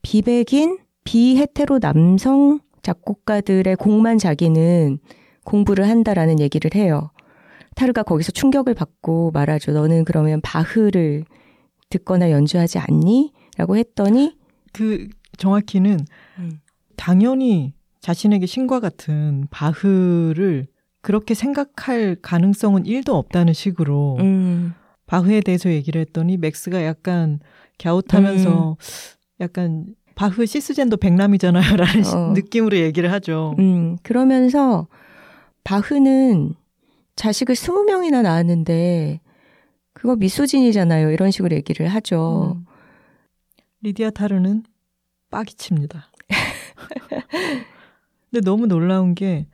비백인 0.01 0.80
비헤테로 1.03 1.78
남성 1.78 2.60
작곡가들의 2.84 3.75
곡만 3.75 4.17
자기는 4.17 4.99
공부를 5.43 5.88
한다라는 5.88 6.39
얘기를 6.39 6.71
해요. 6.75 7.11
타르가 7.75 8.03
거기서 8.03 8.32
충격을 8.32 8.73
받고 8.73 9.32
말하죠. 9.32 9.71
너는 9.71 10.05
그러면 10.05 10.41
바흐를 10.41 11.23
듣거나 11.89 12.32
연주하지 12.32 12.80
않니? 12.80 13.34
라고 13.57 13.77
했더니 13.77 14.38
그 14.73 15.07
정확히는 15.38 15.99
음. 16.39 16.59
당연히 16.95 17.73
자신에게 18.01 18.45
신과 18.45 18.80
같은 18.80 19.47
바흐를 19.49 20.67
그렇게 21.01 21.34
생각할 21.34 22.17
가능성은 22.21 22.84
1도 22.84 23.09
없다는 23.09 23.53
식으로 23.53 24.17
음. 24.19 24.73
바흐에 25.05 25.41
대해서 25.41 25.69
얘기를 25.69 26.01
했더니 26.01 26.38
맥스가 26.38 26.84
약간 26.84 27.39
갸웃하면서 27.80 28.71
음. 28.71 28.75
약간 29.41 29.86
바흐 30.20 30.45
시스젠도 30.45 30.97
백남이잖아요. 30.97 31.63
라는 31.78 32.05
어. 32.13 32.34
느낌으로 32.34 32.76
얘기를 32.76 33.09
하죠. 33.13 33.55
음, 33.57 33.97
그러면서 34.03 34.89
바흐는 35.63 36.55
자식을 37.15 37.55
스무 37.55 37.86
명이나 37.86 38.22
낳았는데 38.22 39.22
그거 39.93 40.17
미소진이잖아요. 40.17 41.11
이런 41.11 41.32
식으로 41.32 41.55
얘기를 41.55 41.88
하죠. 41.88 42.57
음. 42.57 42.65
리디아 43.82 44.09
타르는 44.09 44.63
빡이 45.32 45.53
칩니다. 45.53 46.11
근데 48.30 48.41
너무 48.43 48.67
놀라운 48.67 49.15
게 49.15 49.47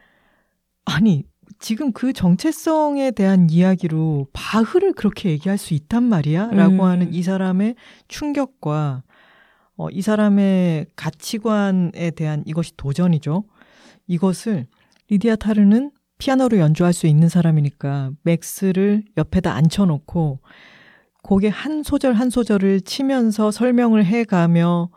아니 0.84 1.26
지금 1.60 1.92
그 1.92 2.12
정체성에 2.12 3.12
대한 3.12 3.52
이야기로 3.52 4.30
바흐를 4.34 4.94
그렇게 4.94 5.30
얘기할 5.30 5.60
수 5.60 5.76
있단 5.76 6.02
말이야? 6.02 6.48
라고 6.48 6.74
음. 6.74 6.82
하는 6.82 7.14
이 7.14 7.22
사람의 7.22 7.76
충격과 8.08 9.04
어, 9.78 9.90
이 9.90 10.02
사람의 10.02 10.88
가치관에 10.96 12.12
대한 12.12 12.44
이것이 12.46 12.76
도전이죠. 12.78 13.44
이것을 14.08 14.68
리디아 15.10 15.36
타르는 15.36 15.92
피아노로 16.18 16.60
연주할 16.60 16.94
수 16.94 17.08
있는 17.08 17.28
사람이니까 17.28 18.12
맥스를 18.24 19.04
옆에다 19.18 19.54
앉혀놓고 19.54 20.40
곡의 21.24 21.50
한 21.50 21.84
소절 21.84 22.14
한 22.14 22.30
소절을 22.30 22.82
치면서 22.82 23.52
설명을 23.52 24.06
해가며 24.06 24.90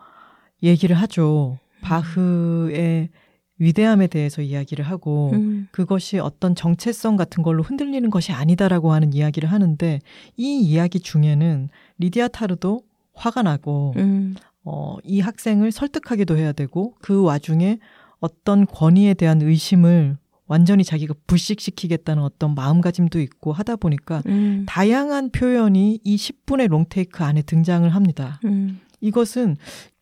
얘기를 0.63 0.95
하죠. 0.95 1.57
바흐의 1.81 3.09
위대함에 3.57 4.07
대해서 4.07 4.41
이야기를 4.41 4.85
하고 4.85 5.31
음. 5.33 5.67
그것이 5.71 6.19
어떤 6.19 6.55
정체성 6.55 7.17
같은 7.17 7.43
걸로 7.43 7.61
흔들리는 7.61 8.09
것이 8.09 8.31
아니다라고 8.31 8.93
하는 8.93 9.13
이야기를 9.13 9.51
하는데 9.51 9.99
이 10.37 10.59
이야기 10.61 10.99
중에는 10.99 11.69
리디아 11.97 12.29
타르도 12.29 12.81
화가 13.13 13.43
나고 13.43 13.93
음. 13.97 14.35
어, 14.71 14.97
이 15.03 15.19
학생을 15.19 15.71
설득하기도 15.71 16.37
해야 16.37 16.51
되고 16.51 16.93
그 17.01 17.23
와중에 17.23 17.79
어떤 18.19 18.67
권위에 18.67 19.15
대한 19.15 19.41
의심을 19.41 20.17
완전히 20.45 20.83
자기가 20.83 21.15
불식시키겠다는 21.25 22.21
어떤 22.21 22.53
마음가짐도 22.53 23.19
있고 23.21 23.51
하다 23.51 23.77
보니까 23.77 24.21
음. 24.27 24.65
다양한 24.67 25.31
표현이 25.31 26.01
이 26.03 26.15
10분의 26.15 26.67
롱테이크 26.67 27.23
안에 27.23 27.41
등장을 27.43 27.87
합니다. 27.89 28.39
음. 28.45 28.79
이것은 29.01 29.57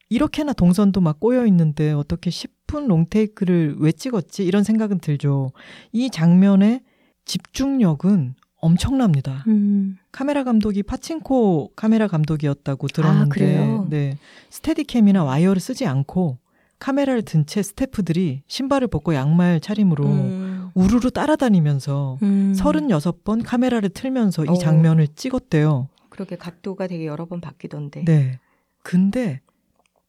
이렇게나 0.09 0.53
동선도 0.53 1.01
막 1.01 1.19
꼬여 1.19 1.45
있는데 1.47 1.91
어떻게 1.91 2.29
10분 2.29 2.87
롱테이크를 2.87 3.75
왜 3.79 3.91
찍었지? 3.91 4.45
이런 4.45 4.63
생각은 4.63 4.99
들죠. 4.99 5.51
이 5.91 6.09
장면의 6.09 6.81
집중력은 7.25 8.35
엄청납니다. 8.67 9.43
음. 9.47 9.97
카메라 10.11 10.43
감독이 10.43 10.83
파친코 10.83 11.71
카메라 11.75 12.07
감독이었다고 12.07 12.87
들었는데, 12.87 13.57
아, 13.57 13.85
네 13.89 14.17
스테디캠이나 14.49 15.23
와이어를 15.23 15.59
쓰지 15.59 15.85
않고 15.85 16.37
카메라를 16.79 17.23
든 17.23 17.45
채 17.45 17.63
스태프들이 17.63 18.43
신발을 18.47 18.87
벗고 18.87 19.15
양말 19.15 19.59
차림으로 19.61 20.05
음. 20.05 20.69
우르르 20.75 21.09
따라다니면서 21.11 22.19
음. 22.21 22.53
36번 22.55 23.41
카메라를 23.43 23.89
틀면서 23.89 24.45
이 24.45 24.49
어. 24.49 24.53
장면을 24.55 25.05
어. 25.05 25.13
찍었대요. 25.15 25.89
그렇게 26.09 26.35
각도가 26.35 26.87
되게 26.87 27.05
여러 27.07 27.25
번 27.25 27.41
바뀌던데. 27.41 28.05
네. 28.05 28.39
근데 28.83 29.41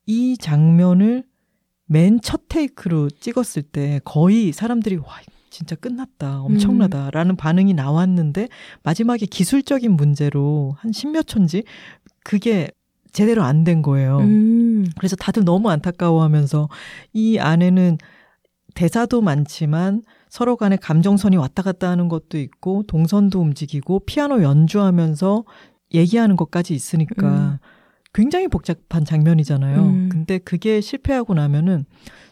이 0.06 0.36
장면을 0.38 1.24
맨 1.86 2.20
첫 2.20 2.42
테이크로 2.48 3.08
찍었을 3.10 3.62
때 3.62 4.00
거의 4.04 4.52
사람들이 4.52 4.96
와 4.96 5.06
진짜 5.50 5.76
끝났다. 5.76 6.42
엄청나다. 6.42 7.10
라는 7.10 7.32
음. 7.32 7.36
반응이 7.36 7.74
나왔는데 7.74 8.48
마지막에 8.82 9.26
기술적인 9.26 9.92
문제로 9.92 10.74
한 10.78 10.92
십몇 10.92 11.26
초인지 11.26 11.64
그게 12.24 12.68
제대로 13.12 13.42
안 13.42 13.64
된 13.64 13.82
거예요. 13.82 14.18
음. 14.18 14.86
그래서 14.98 15.16
다들 15.16 15.44
너무 15.44 15.70
안타까워 15.70 16.22
하면서 16.22 16.68
이 17.12 17.38
안에는 17.38 17.98
대사도 18.74 19.22
많지만 19.22 20.02
서로 20.28 20.56
간에 20.56 20.76
감정선이 20.76 21.36
왔다 21.36 21.62
갔다 21.62 21.88
하는 21.90 22.08
것도 22.08 22.38
있고 22.38 22.84
동선도 22.86 23.40
움직이고 23.40 24.00
피아노 24.00 24.42
연주하면서 24.42 25.44
얘기하는 25.94 26.36
것까지 26.36 26.74
있으니까 26.74 27.26
음. 27.26 27.58
굉장히 28.12 28.46
복잡한 28.48 29.04
장면이잖아요. 29.04 29.80
음. 29.80 30.08
근데 30.10 30.38
그게 30.38 30.80
실패하고 30.80 31.34
나면은 31.34 31.86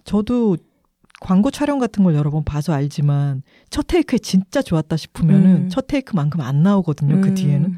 저도 0.05 0.57
광고 1.21 1.51
촬영 1.51 1.79
같은 1.79 2.05
걸 2.05 2.15
여러 2.15 2.31
번 2.31 2.45
봐서 2.45 2.73
알지만 2.75 3.43
첫 3.71 3.87
테이크에 3.87 4.19
진짜 4.19 4.61
좋았다 4.63 4.97
싶으면은 4.97 5.57
음. 5.65 5.69
첫 5.71 5.87
테이크만큼 5.87 6.41
안 6.41 6.63
나오거든요. 6.63 7.21
그 7.21 7.29
음. 7.29 7.35
뒤에는. 7.35 7.77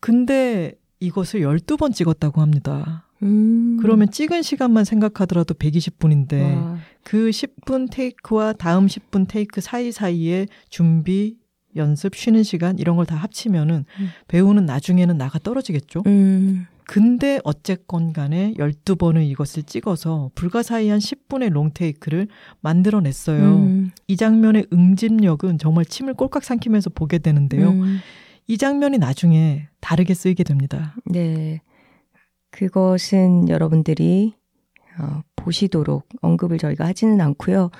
근데 0.00 0.72
이것을 1.00 1.40
12번 1.40 1.92
찍었다고 1.94 2.40
합니다. 2.40 3.04
음. 3.22 3.78
그러면 3.80 4.10
찍은 4.10 4.42
시간만 4.42 4.84
생각하더라도 4.84 5.54
120분인데 5.54 6.54
와. 6.56 6.78
그 7.02 7.30
10분 7.30 7.88
테이크와 7.90 8.52
다음 8.52 8.86
10분 8.86 9.26
테이크 9.28 9.60
사이사이에 9.60 10.46
준비, 10.68 11.36
연습, 11.76 12.14
쉬는 12.14 12.42
시간 12.42 12.78
이런 12.78 12.96
걸 12.96 13.04
다 13.06 13.16
합치면은 13.16 13.84
음. 14.00 14.08
배우는 14.28 14.66
나중에는 14.66 15.16
나가 15.18 15.38
떨어지겠죠. 15.38 16.02
음. 16.06 16.66
근데 16.88 17.38
어쨌건 17.44 18.14
간에 18.14 18.54
12번을 18.54 19.22
이것을 19.28 19.64
찍어서 19.64 20.30
불가사의한 20.34 21.00
10분의 21.00 21.50
롱테이크를 21.50 22.28
만들어냈어요. 22.62 23.56
음. 23.56 23.90
이 24.06 24.16
장면의 24.16 24.68
응집력은 24.72 25.58
정말 25.58 25.84
침을 25.84 26.14
꼴깍 26.14 26.42
삼키면서 26.42 26.88
보게 26.88 27.18
되는데요. 27.18 27.68
음. 27.68 27.98
이 28.46 28.56
장면이 28.56 28.96
나중에 28.96 29.68
다르게 29.80 30.14
쓰이게 30.14 30.44
됩니다. 30.44 30.96
네. 31.04 31.60
그것은 32.52 33.50
여러분들이 33.50 34.32
어, 34.98 35.20
보시도록 35.36 36.08
언급을 36.22 36.56
저희가 36.56 36.86
하지는 36.86 37.20
않고요. 37.20 37.70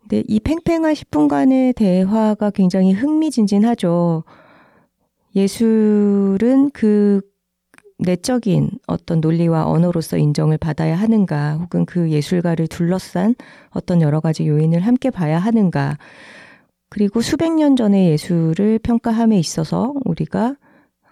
근데 0.00 0.24
이 0.26 0.40
팽팽한 0.40 0.92
10분간의 0.92 1.76
대화가 1.76 2.50
굉장히 2.50 2.94
흥미진진하죠. 2.94 4.24
예술은 5.36 6.72
그 6.72 7.20
내적인 7.98 8.70
어떤 8.86 9.20
논리와 9.20 9.68
언어로서 9.68 10.16
인정을 10.18 10.58
받아야 10.58 10.96
하는가, 10.96 11.54
혹은 11.56 11.86
그 11.86 12.10
예술가를 12.10 12.66
둘러싼 12.66 13.34
어떤 13.70 14.02
여러 14.02 14.20
가지 14.20 14.46
요인을 14.46 14.80
함께 14.80 15.10
봐야 15.10 15.38
하는가, 15.38 15.98
그리고 16.90 17.20
수백 17.22 17.52
년 17.52 17.76
전의 17.76 18.10
예술을 18.10 18.78
평가함에 18.78 19.38
있어서 19.38 19.92
우리가 20.04 20.56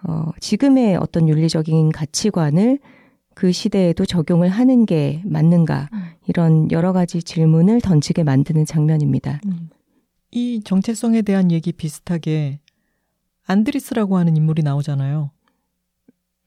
어, 0.05 0.31
지금의 0.39 0.97
어떤 0.97 1.29
윤리적인 1.29 1.91
가치관을 1.91 2.79
그 3.35 3.51
시대에도 3.51 4.05
적용을 4.05 4.49
하는 4.49 4.85
게 4.85 5.21
맞는가 5.25 5.89
음. 5.93 6.03
이런 6.27 6.71
여러 6.71 6.93
가지 6.93 7.23
질문을 7.23 7.81
던지게 7.81 8.23
만드는 8.23 8.65
장면입니다. 8.65 9.41
음. 9.45 9.69
이 10.31 10.61
정체성에 10.63 11.21
대한 11.21 11.51
얘기 11.51 11.71
비슷하게 11.71 12.59
안드리스라고 13.45 14.17
하는 14.17 14.37
인물이 14.37 14.63
나오잖아요. 14.63 15.31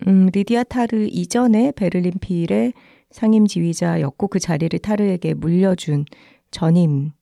음, 0.06 0.28
리디아 0.32 0.64
타르 0.64 1.06
이전에 1.10 1.72
베를린 1.72 2.14
필의 2.20 2.72
상임 3.10 3.46
지휘자였고 3.46 4.28
그 4.28 4.38
자리를 4.38 4.78
타르에게 4.78 5.34
물려준 5.34 6.04
전임 6.50 7.12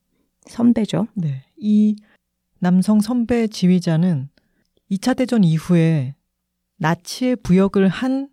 선배죠. 0.46 1.06
네. 1.14 1.44
이 1.56 1.96
남성 2.58 3.00
선배 3.00 3.46
지휘자는 3.46 4.28
2차 4.90 5.16
대전 5.16 5.44
이후에 5.44 6.14
나치의 6.78 7.36
부역을 7.36 7.88
한 7.88 8.28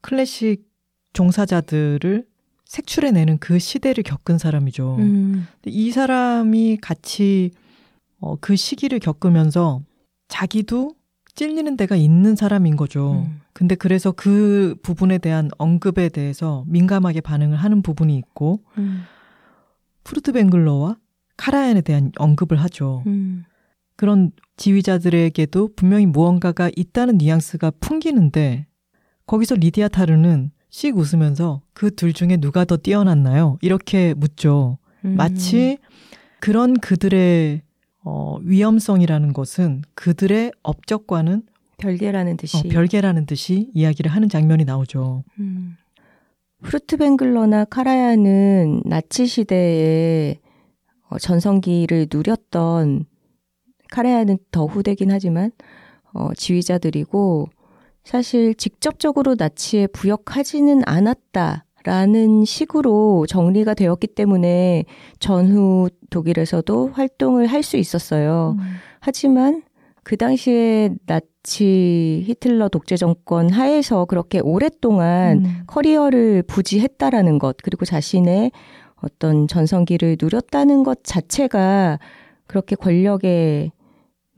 클래식 0.00 0.68
종사자들을 1.12 2.26
색출해내는 2.64 3.38
그 3.38 3.58
시대를 3.58 4.02
겪은 4.02 4.38
사람이죠. 4.38 4.96
음. 4.98 5.46
이 5.66 5.90
사람이 5.90 6.78
같이 6.80 7.50
어, 8.18 8.36
그 8.36 8.56
시기를 8.56 8.98
겪으면서 8.98 9.82
자기도 10.28 10.94
찔리는 11.34 11.76
데가 11.76 11.96
있는 11.96 12.36
사람인 12.36 12.76
거죠. 12.76 13.24
음. 13.26 13.40
근데 13.52 13.74
그래서 13.74 14.12
그 14.12 14.74
부분에 14.82 15.18
대한 15.18 15.50
언급에 15.58 16.08
대해서 16.08 16.64
민감하게 16.66 17.20
반응을 17.22 17.56
하는 17.56 17.82
부분이 17.82 18.16
있고 18.16 18.60
음. 18.78 19.02
푸르트벵글러와 20.04 20.96
카라얀에 21.36 21.80
대한 21.80 22.12
언급을 22.18 22.58
하죠. 22.58 23.02
음. 23.06 23.44
그런 23.96 24.32
지휘자들에게도 24.56 25.70
분명히 25.76 26.06
무언가가 26.06 26.70
있다는 26.76 27.18
뉘앙스가 27.18 27.72
풍기는데 27.80 28.66
거기서 29.26 29.54
리디아 29.56 29.88
타르는 29.88 30.50
씩 30.70 30.96
웃으면서 30.96 31.62
그 31.74 31.90
둘 31.90 32.12
중에 32.12 32.36
누가 32.38 32.64
더 32.64 32.76
뛰어났나요? 32.76 33.58
이렇게 33.60 34.14
묻죠. 34.14 34.78
음. 35.04 35.16
마치 35.16 35.78
그런 36.40 36.78
그들의 36.78 37.62
어, 38.04 38.38
위험성이라는 38.42 39.32
것은 39.32 39.82
그들의 39.94 40.52
업적과는 40.62 41.42
별개라는 41.78 42.36
듯이 42.36 42.58
어, 42.58 42.62
별개라는 42.68 43.26
듯이 43.26 43.70
이야기를 43.74 44.10
하는 44.10 44.28
장면이 44.28 44.64
나오죠. 44.64 45.24
음. 45.38 45.76
프루트뱅글러나 46.62 47.64
카라야는 47.64 48.82
나치 48.84 49.26
시대에 49.26 50.38
어, 51.08 51.18
전성기를 51.18 52.06
누렸던 52.10 53.04
카라야는 53.90 54.38
더 54.50 54.64
후대긴 54.66 55.10
하지만 55.10 55.50
어, 56.14 56.32
지휘자들이고 56.34 57.48
사실 58.04 58.54
직접적으로 58.54 59.36
나치에 59.38 59.86
부역하지는 59.88 60.82
않았다 60.86 61.66
라는 61.84 62.44
식으로 62.44 63.26
정리가 63.26 63.74
되었기 63.74 64.06
때문에 64.08 64.84
전후 65.18 65.88
독일에서도 66.10 66.90
활동을 66.92 67.46
할 67.46 67.62
수 67.62 67.76
있었어요. 67.76 68.56
하지만 69.00 69.62
그 70.04 70.16
당시에 70.16 70.90
나치 71.06 72.24
히틀러 72.26 72.68
독재 72.68 72.96
정권 72.96 73.50
하에서 73.50 74.04
그렇게 74.04 74.40
오랫동안 74.40 75.44
음. 75.44 75.62
커리어를 75.66 76.42
부지했다라는 76.42 77.38
것, 77.38 77.56
그리고 77.62 77.84
자신의 77.84 78.50
어떤 78.96 79.48
전성기를 79.48 80.16
누렸다는 80.20 80.82
것 80.82 81.04
자체가 81.04 81.98
그렇게 82.46 82.76
권력에 82.76 83.70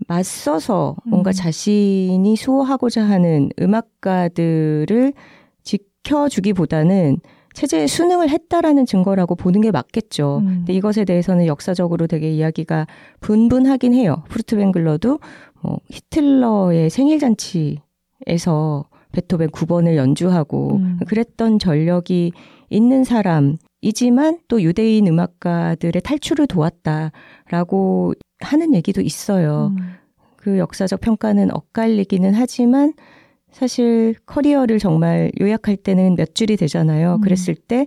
맞서서 0.07 0.97
뭔가 1.07 1.30
음. 1.30 1.32
자신이 1.32 2.36
수호하고자 2.36 3.03
하는 3.05 3.51
음악가들을 3.61 5.12
지켜주기보다는 6.05 7.18
체제에 7.55 7.86
순응을 7.86 8.30
했다라는 8.30 8.84
증거라고 8.84 9.34
보는 9.36 9.61
게 9.61 9.70
맞겠죠. 9.70 10.38
음. 10.42 10.46
근데 10.46 10.72
이것에 10.72 11.05
대해서는 11.05 11.46
역사적으로 11.46 12.07
되게 12.07 12.30
이야기가 12.30 12.86
분분하긴 13.20 13.94
해요. 13.94 14.22
프루트뱅글러도 14.28 15.20
뭐 15.61 15.78
히틀러의 15.88 16.90
생일잔치에서 16.90 18.88
베토벤 19.12 19.50
9번을 19.50 19.94
연주하고 19.94 20.76
음. 20.76 20.98
그랬던 21.07 21.61
전력이 21.61 22.32
있는 22.70 23.05
사람이지만 23.05 24.40
또 24.48 24.61
유대인 24.61 25.07
음악가들의 25.07 26.02
탈출을 26.02 26.48
도왔다라고 26.48 28.14
하는 28.40 28.74
얘기도 28.74 29.00
있어요. 29.00 29.72
음. 29.78 29.94
그 30.36 30.59
역사적 30.59 31.00
평가는 31.00 31.55
엇갈리기는 31.55 32.34
하지만 32.34 32.92
사실 33.55 34.16
커리어를 34.26 34.80
정말 34.80 35.30
요약할 35.40 35.76
때는 35.76 36.16
몇 36.16 36.34
줄이 36.34 36.57
되잖아요. 36.57 37.14
음. 37.14 37.20
그랬을 37.20 37.55
때 37.55 37.86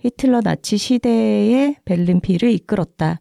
히틀러 0.00 0.42
나치 0.42 0.76
시대의 0.76 1.76
벨름피를 1.86 2.50
이끌었다 2.50 3.18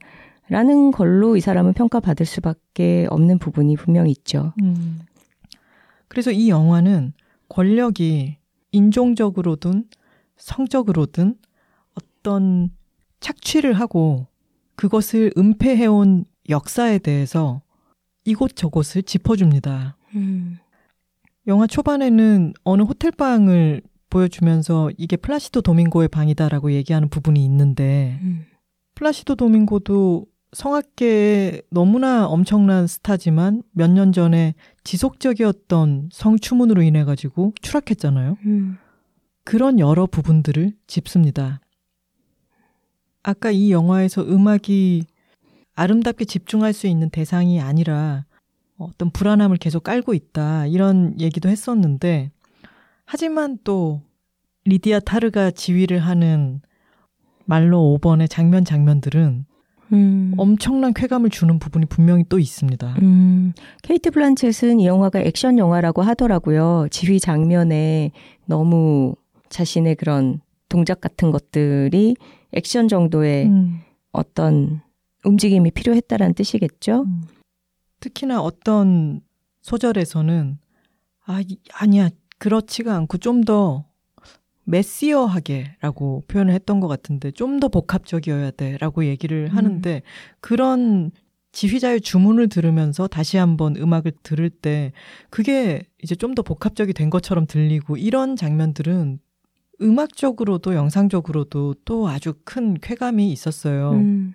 라는 0.49 0.91
걸로 0.91 1.38
이 1.38 1.39
사람은 1.39 1.73
평가받을 1.73 2.25
수밖에 2.25 3.07
없는 3.09 3.39
부분이 3.39 3.77
분명히 3.77 4.11
있죠. 4.11 4.53
음. 4.61 4.99
그래서 6.09 6.31
이 6.31 6.49
영화는 6.49 7.13
권력이 7.47 8.38
인종적으로든 8.73 9.85
성적으로든 10.35 11.35
어떤 11.95 12.69
착취를 13.21 13.71
하고 13.73 14.27
그것을 14.75 15.31
은폐해온 15.38 16.25
역사에 16.49 16.99
대해서 16.99 17.61
이곳저곳을 18.25 19.03
짚어줍니다. 19.03 19.95
음. 20.15 20.59
영화 21.48 21.66
초반에는 21.68 22.54
어느 22.64 22.82
호텔 22.82 23.12
방을 23.12 23.82
보여주면서 24.10 24.91
이게 24.98 25.16
플라시도 25.18 25.62
도밍고의 25.62 26.08
방이다라고 26.10 26.72
얘기하는 26.74 27.10
부분이 27.10 27.43
있는데 27.45 28.20
음. 28.22 28.45
플라시도 28.95 29.36
도밍고도 29.36 30.26
성악계의 30.54 31.64
너무나 31.70 32.26
엄청난 32.26 32.88
스타지만 32.88 33.64
몇 33.72 33.89
년 33.91 34.12
전에 34.12 34.56
지속적이었던 34.84 36.10
성추문으로 36.12 36.82
인해 36.82 37.04
가지고 37.04 37.54
추락했잖아요. 37.62 38.38
음. 38.45 38.78
그런 39.43 39.80
여러 39.80 40.06
부분들을 40.06 40.74
짚습니다. 40.88 41.62
아까 43.24 43.52
이 43.52 43.72
영화에서 43.72 44.22
음악이 44.24 45.06
아름답게 45.76 46.26
집중할 46.26 46.74
수 46.74 46.88
있는 46.88 47.10
대상이 47.10 47.60
아니라 47.62 48.26
어떤 48.78 49.09
불안함을 49.11 49.57
계속 49.57 49.84
깔고 49.84 50.13
있다. 50.13 50.67
이런 50.67 51.19
얘기도 51.19 51.49
했었는데, 51.49 52.32
하지만 53.05 53.57
또 53.63 54.01
리디아 54.65 54.99
타르가 54.99 55.51
지휘를 55.51 55.99
하는 55.99 56.61
말로 57.45 57.97
5번의 58.01 58.30
장면 58.30 58.65
장면들은 58.65 59.45
음. 59.93 60.34
엄청난 60.38 60.93
쾌감을 60.93 61.30
주는 61.30 61.59
부분이 61.59 61.86
분명히 61.86 62.25
또 62.28 62.39
있습니다. 62.39 62.95
음, 63.01 63.53
케이트 63.84 64.11
블란쳇은 64.11 64.82
이 64.82 64.86
영화가 64.86 65.21
액션 65.21 65.57
영화라고 65.57 66.01
하더라고요. 66.01 66.88
지휘 66.91 67.19
장면에 67.19 68.11
너무 68.45 69.15
자신의 69.49 69.95
그런 69.95 70.41
동작 70.67 70.99
같은 70.99 71.32
것들이 71.32 72.15
액션 72.51 72.89
정도의 72.89 73.45
음, 73.45 73.80
어떤 74.11 74.82
움직임이 75.23 75.71
필요했다라는 75.71 76.34
뜻이겠죠. 76.34 77.03
음. 77.03 77.23
특히나 78.00 78.41
어떤 78.41 79.22
소절에서는 79.62 80.58
아 81.26 81.41
이- 81.41 81.58
아니야 81.74 82.10
그렇지가 82.38 82.95
않고 82.95 83.18
좀 83.18 83.41
더 83.43 83.86
메시어하게라고 84.66 86.24
표현을 86.28 86.54
했던 86.54 86.80
것 86.80 86.88
같은데 86.88 87.32
좀 87.32 87.60
더 87.60 87.70
복합적이어야 87.70 88.52
돼라고 88.52 89.06
얘기를 89.06 89.48
음. 89.52 89.58
하는데 89.58 90.02
그런 90.41 91.12
지휘자의 91.54 92.02
주문을 92.02 92.50
들으면서 92.50 93.08
다시 93.08 93.38
한번 93.38 93.76
음악을 93.78 94.12
들을 94.24 94.50
때 94.50 94.91
그게 95.30 95.84
이제 96.04 96.14
좀 96.16 96.36
더 96.36 96.43
복합적이 96.43 96.93
된 96.93 97.10
것처럼 97.10 97.48
들리고 97.48 97.98
이런 97.98 98.36
장면들은 98.36 99.20
음악적으로도 99.82 100.76
영상적으로도 100.76 101.76
또 101.86 102.08
아주 102.10 102.34
큰 102.43 102.76
쾌감이 102.76 103.32
있었어요. 103.32 103.91
음, 103.91 104.34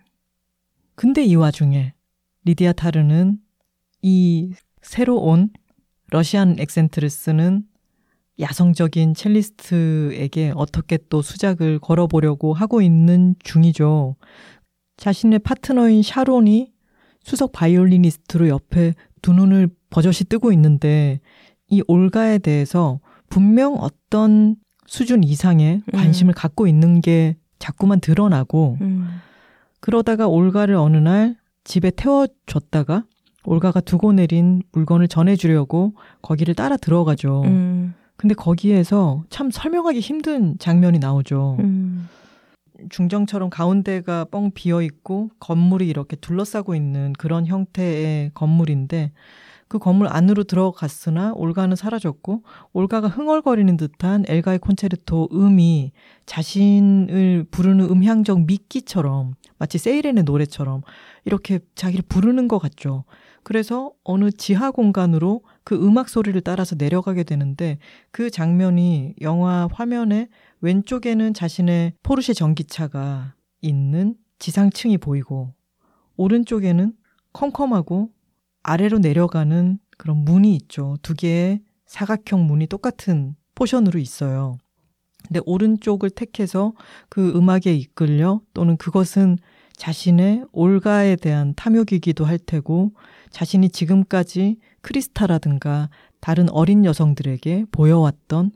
근데 0.95 1.25
이 1.25 1.35
와중에 1.37 1.95
리디아 2.45 2.73
타르는 2.73 3.39
이 4.03 4.53
새로 4.83 5.19
온 5.19 5.51
러시안 6.11 6.57
액센트를 6.59 7.09
쓰는 7.09 7.65
야성적인 8.41 9.15
첼리스트에게 9.15 10.53
어떻게 10.57 10.99
또 11.09 11.23
수작을 11.23 11.79
걸어보려고 11.79 12.53
하고 12.55 12.83
있는 12.83 13.35
중이죠. 13.43 14.17
자신의 14.97 15.39
파트너인 15.41 16.03
샤론이 16.03 16.73
수석 17.23 17.53
바이올리니스트로 17.53 18.49
옆에 18.49 18.95
두 19.23 19.33
눈을 19.33 19.69
버젓이 19.91 20.25
뜨고 20.25 20.53
있는데 20.53 21.21
이 21.69 21.83
올가에 21.87 22.39
대해서 22.39 23.01
분명 23.29 23.75
어떤 23.75 24.57
수준 24.87 25.23
이상의 25.23 25.83
관심을 25.93 26.35
갖고 26.35 26.67
있는 26.67 27.01
게 27.01 27.37
자꾸만 27.59 28.01
드러나고 28.01 28.79
음, 28.81 29.21
그러다가 29.81 30.27
올가를 30.27 30.75
어느 30.75 30.97
날 30.97 31.37
집에 31.65 31.91
태워줬다가 31.91 33.05
올가가 33.45 33.81
두고 33.81 34.13
내린 34.13 34.63
물건을 34.73 35.09
전해주려고 35.09 35.95
거기를 36.23 36.55
따라 36.55 36.77
들어가죠. 36.77 37.43
음, 37.45 37.95
근데 38.17 38.35
거기에서 38.35 39.25
참 39.31 39.51
설명하기 39.51 40.01
힘든 40.01 40.57
장면이 40.59 40.99
나오죠. 40.99 41.57
음, 41.61 42.09
중정처럼 42.91 43.51
가운데가 43.51 44.27
뻥 44.27 44.51
비어 44.53 44.83
있고 44.83 45.31
건물이 45.41 45.89
이렇게 45.89 46.17
둘러싸고 46.17 46.75
있는 46.75 47.13
그런 47.15 47.47
형태의 47.47 48.31
건물인데 48.35 49.13
그 49.73 49.79
건물 49.79 50.07
안으로 50.09 50.45
들어갔으나 50.45 51.33
올가는 51.35 51.75
사라졌고 51.75 52.43
올가가 52.75 53.09
흥얼거리는 53.09 53.79
듯한 53.79 54.25
엘가의 54.29 54.59
콘체르토 54.59 55.31
음이 55.33 55.93
자신을 56.27 57.47
부르는 57.51 57.87
음향적 57.87 58.45
미끼처럼 58.45 59.33
마치 59.57 59.79
세이렌의 59.79 60.25
노래처럼 60.25 60.83
이렇게 61.25 61.61
자기를 61.75 62.05
부르는 62.07 62.49
것 62.49 62.59
같죠. 62.59 63.05
그래서 63.45 63.93
어느 64.05 64.31
지하 64.31 64.71
공간으로 64.71 65.43
그 65.65 65.75
음악 65.75 66.09
소리를 66.09 66.41
따라서 66.43 66.77
내려가게 66.77 67.25
되는데 67.25 67.79
그 68.11 68.31
장면이 68.31 69.15
영화 69.21 69.69
화면에 69.73 70.29
왼쪽에는 70.61 71.35
자신의 71.35 71.95
포르쉐 72.03 72.35
전기차가 72.35 73.35
있는 73.61 74.15
지상층이 74.39 74.99
보이고 74.99 75.55
오른쪽에는 76.17 76.93
컴컴하고 77.33 78.11
아래로 78.63 78.99
내려가는 78.99 79.79
그런 79.99 80.19
문이 80.19 80.55
있죠. 80.57 80.97
두 81.03 81.15
개의 81.15 81.63
사각형 81.87 82.47
문이 82.47 82.67
똑같은 82.67 83.35
포션으로 83.55 83.99
있어요. 83.99 84.59
근데 85.27 85.41
오른쪽을 85.47 86.11
택해서 86.11 86.75
그 87.09 87.33
음악에 87.37 87.75
이끌려 87.75 88.41
또는 88.55 88.77
그것은 88.77 89.39
자신의 89.77 90.45
올가에 90.53 91.17
대한 91.17 91.55
탐욕이기도 91.55 92.25
할 92.25 92.39
테고 92.39 92.93
자신이 93.31 93.71
지금까지 93.71 94.57
크리스타라든가 94.81 95.89
다른 96.21 96.49
어린 96.51 96.85
여성들에게 96.85 97.67
보여왔던 97.73 98.53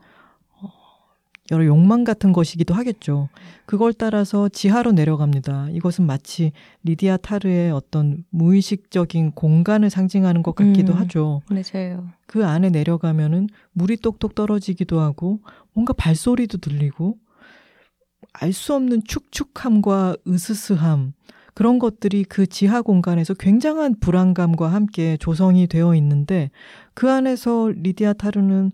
여러 1.53 1.65
욕망 1.67 2.05
같은 2.05 2.33
것이기도 2.33 2.75
하겠죠. 2.75 3.29
그걸 3.67 3.93
따라서 3.93 4.49
지하로 4.49 4.93
내려갑니다. 4.93 5.69
이것은 5.71 6.05
마치 6.05 6.53
리디아 6.83 7.19
타르의 7.19 7.71
어떤 7.71 8.25
무의식적인 8.31 9.33
공간을 9.33 9.91
상징하는 9.91 10.43
것 10.43 10.55
같기도 10.55 10.95
음, 10.95 10.99
하죠. 10.99 11.43
맞아요. 11.49 12.09
그 12.27 12.45
안에 12.45 12.71
내려가면은 12.71 13.49
물이 13.73 13.99
똑똑 13.99 14.35
떨어지기도 14.35 15.01
하고 15.01 15.41
뭔가 15.73 15.93
발소리도 15.93 16.59
들리고 16.59 17.17
알 18.33 18.53
수 18.53 18.75
없는 18.75 19.03
축축함과 19.07 20.17
으스스함 20.27 21.13
그런 21.55 21.79
것들이 21.79 22.25
그 22.25 22.47
지하 22.47 22.83
공간에서 22.83 23.33
굉장한 23.33 23.97
불안감과 24.01 24.69
함께 24.69 25.17
조성이 25.17 25.67
되어 25.67 25.95
있는데 25.95 26.51
그 26.93 27.11
안에서 27.11 27.73
리디아 27.75 28.13
타르는 28.13 28.73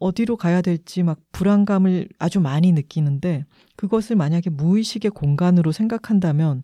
어디로 0.00 0.36
가야 0.36 0.60
될지 0.60 1.02
막 1.02 1.18
불안감을 1.32 2.08
아주 2.18 2.40
많이 2.40 2.72
느끼는데 2.72 3.46
그것을 3.76 4.16
만약에 4.16 4.50
무의식의 4.50 5.12
공간으로 5.12 5.72
생각한다면 5.72 6.62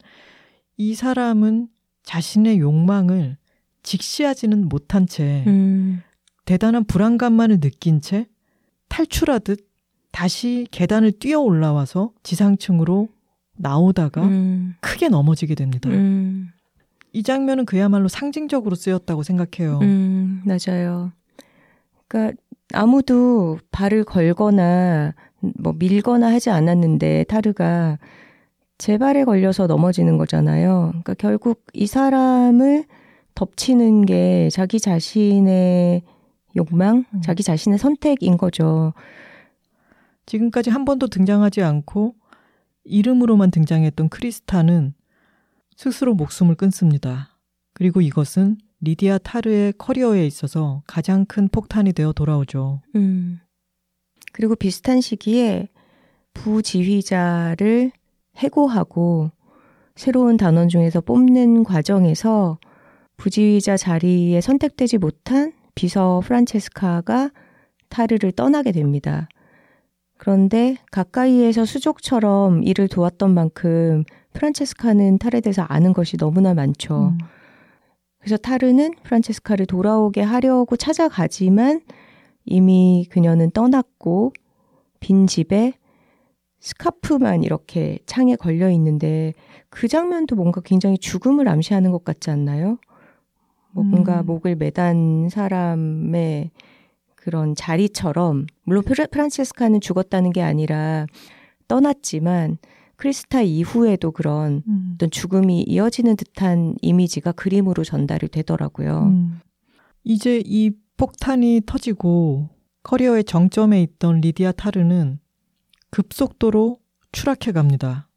이 0.76 0.95
사람은 0.95 1.68
자신의 2.03 2.59
욕망을 2.59 3.38
직시하지는 3.84 4.68
못한 4.68 5.07
채 5.07 5.45
음, 5.47 6.03
대단한 6.45 6.84
불안감만을 6.84 7.61
느낀 7.61 8.01
채 8.01 8.26
탈출하듯 8.88 9.71
다시 10.12 10.66
계단을 10.70 11.12
뛰어 11.12 11.40
올라와서 11.40 12.12
지상층으로 12.22 13.08
나오다가 13.56 14.22
음, 14.22 14.74
크게 14.80 15.08
넘어지게 15.08 15.54
됩니다. 15.54 15.88
음, 15.90 16.48
이 17.12 17.22
장면은 17.22 17.64
그야말로 17.64 18.08
상징적으로 18.08 18.74
쓰였다고 18.76 19.22
생각해요. 19.22 19.78
음, 19.80 20.42
맞아요. 20.44 21.12
그러니까 22.08 22.36
아무도 22.72 23.58
발을 23.70 24.04
걸거나 24.04 25.14
뭐 25.58 25.74
밀거나 25.76 26.30
하지 26.30 26.50
않았는데 26.50 27.24
타르가 27.24 27.98
제 28.78 28.98
발에 28.98 29.24
걸려서 29.24 29.66
넘어지는 29.66 30.18
거잖아요. 30.18 30.88
그러니까 30.90 31.14
결국 31.14 31.64
이 31.72 31.86
사람을 31.86 32.84
덮치는 33.34 34.06
게 34.06 34.48
자기 34.50 34.78
자신의 34.78 36.02
욕망, 36.56 37.04
음. 37.14 37.20
자기 37.22 37.42
자신의 37.42 37.78
선택인 37.78 38.36
거죠. 38.36 38.92
지금까지 40.33 40.70
한 40.70 40.87
번도 40.87 41.09
등장하지 41.09 41.62
않고 41.62 42.14
이름으로만 42.85 43.51
등장했던 43.51 44.09
크리스타는 44.09 44.95
스스로 45.76 46.14
목숨을 46.14 46.55
끊습니다. 46.55 47.39
그리고 47.74 48.01
이것은 48.01 48.57
리디아 48.80 49.18
타르의 49.18 49.74
커리어에 49.76 50.26
있어서 50.26 50.83
가장 50.87 51.26
큰 51.26 51.49
폭탄이 51.49 51.93
되어 51.93 52.12
돌아오죠. 52.12 52.80
음. 52.95 53.41
그리고 54.33 54.57
비슷한 54.57 55.03
시기에 55.03 55.68
부지휘자를 56.33 57.93
해고하고 58.37 59.30
새로운 59.95 60.39
단원 60.39 60.70
중에서 60.70 61.03
뽑는 61.03 61.64
과정에서 61.64 62.59
부지휘자 63.18 63.76
자리에 63.76 64.41
선택되지 64.41 64.97
못한 64.97 65.53
비서 65.74 66.22
프란체스카가 66.24 67.30
타르를 67.91 68.33
떠나게 68.33 68.72
됩니다. 68.72 69.28
그런데 70.22 70.76
가까이에서 70.92 71.64
수족처럼 71.64 72.62
일을 72.62 72.86
도왔던 72.86 73.34
만큼 73.34 74.04
프란체스카는 74.34 75.18
타르에 75.18 75.40
대해서 75.40 75.62
아는 75.62 75.92
것이 75.92 76.16
너무나 76.16 76.54
많죠. 76.54 77.08
음. 77.08 77.18
그래서 78.18 78.36
타르는 78.36 78.92
프란체스카를 79.02 79.66
돌아오게 79.66 80.20
하려고 80.22 80.76
찾아가지만 80.76 81.80
이미 82.44 83.04
그녀는 83.10 83.50
떠났고 83.50 84.32
빈 85.00 85.26
집에 85.26 85.72
스카프만 86.60 87.42
이렇게 87.42 87.98
창에 88.06 88.36
걸려 88.36 88.70
있는데 88.70 89.34
그 89.70 89.88
장면도 89.88 90.36
뭔가 90.36 90.60
굉장히 90.60 90.98
죽음을 90.98 91.48
암시하는 91.48 91.90
것 91.90 92.04
같지 92.04 92.30
않나요? 92.30 92.78
뭐 93.72 93.82
뭔가 93.82 94.20
음. 94.20 94.26
목을 94.26 94.54
매단 94.54 95.30
사람의 95.30 96.52
그런 97.22 97.54
자리처럼 97.54 98.46
물론 98.64 98.82
프란체스카는 98.82 99.80
죽었다는 99.80 100.32
게 100.32 100.42
아니라 100.42 101.06
떠났지만 101.68 102.58
크리스타 102.96 103.42
이후에도 103.42 104.10
그런 104.10 104.62
음. 104.66 104.92
어떤 104.94 105.08
죽음이 105.08 105.62
이어지는 105.62 106.16
듯한 106.16 106.74
이미지가 106.82 107.32
그림으로 107.32 107.84
전달이 107.84 108.28
되더라고요. 108.28 109.04
음. 109.04 109.40
이제 110.02 110.42
이 110.44 110.72
폭탄이 110.96 111.62
터지고 111.64 112.48
커리어의 112.82 113.22
정점에 113.22 113.80
있던 113.82 114.20
리디아 114.20 114.50
타르는 114.50 115.20
급속도로 115.90 116.78
추락해 117.12 117.52
갑니다. 117.52 118.08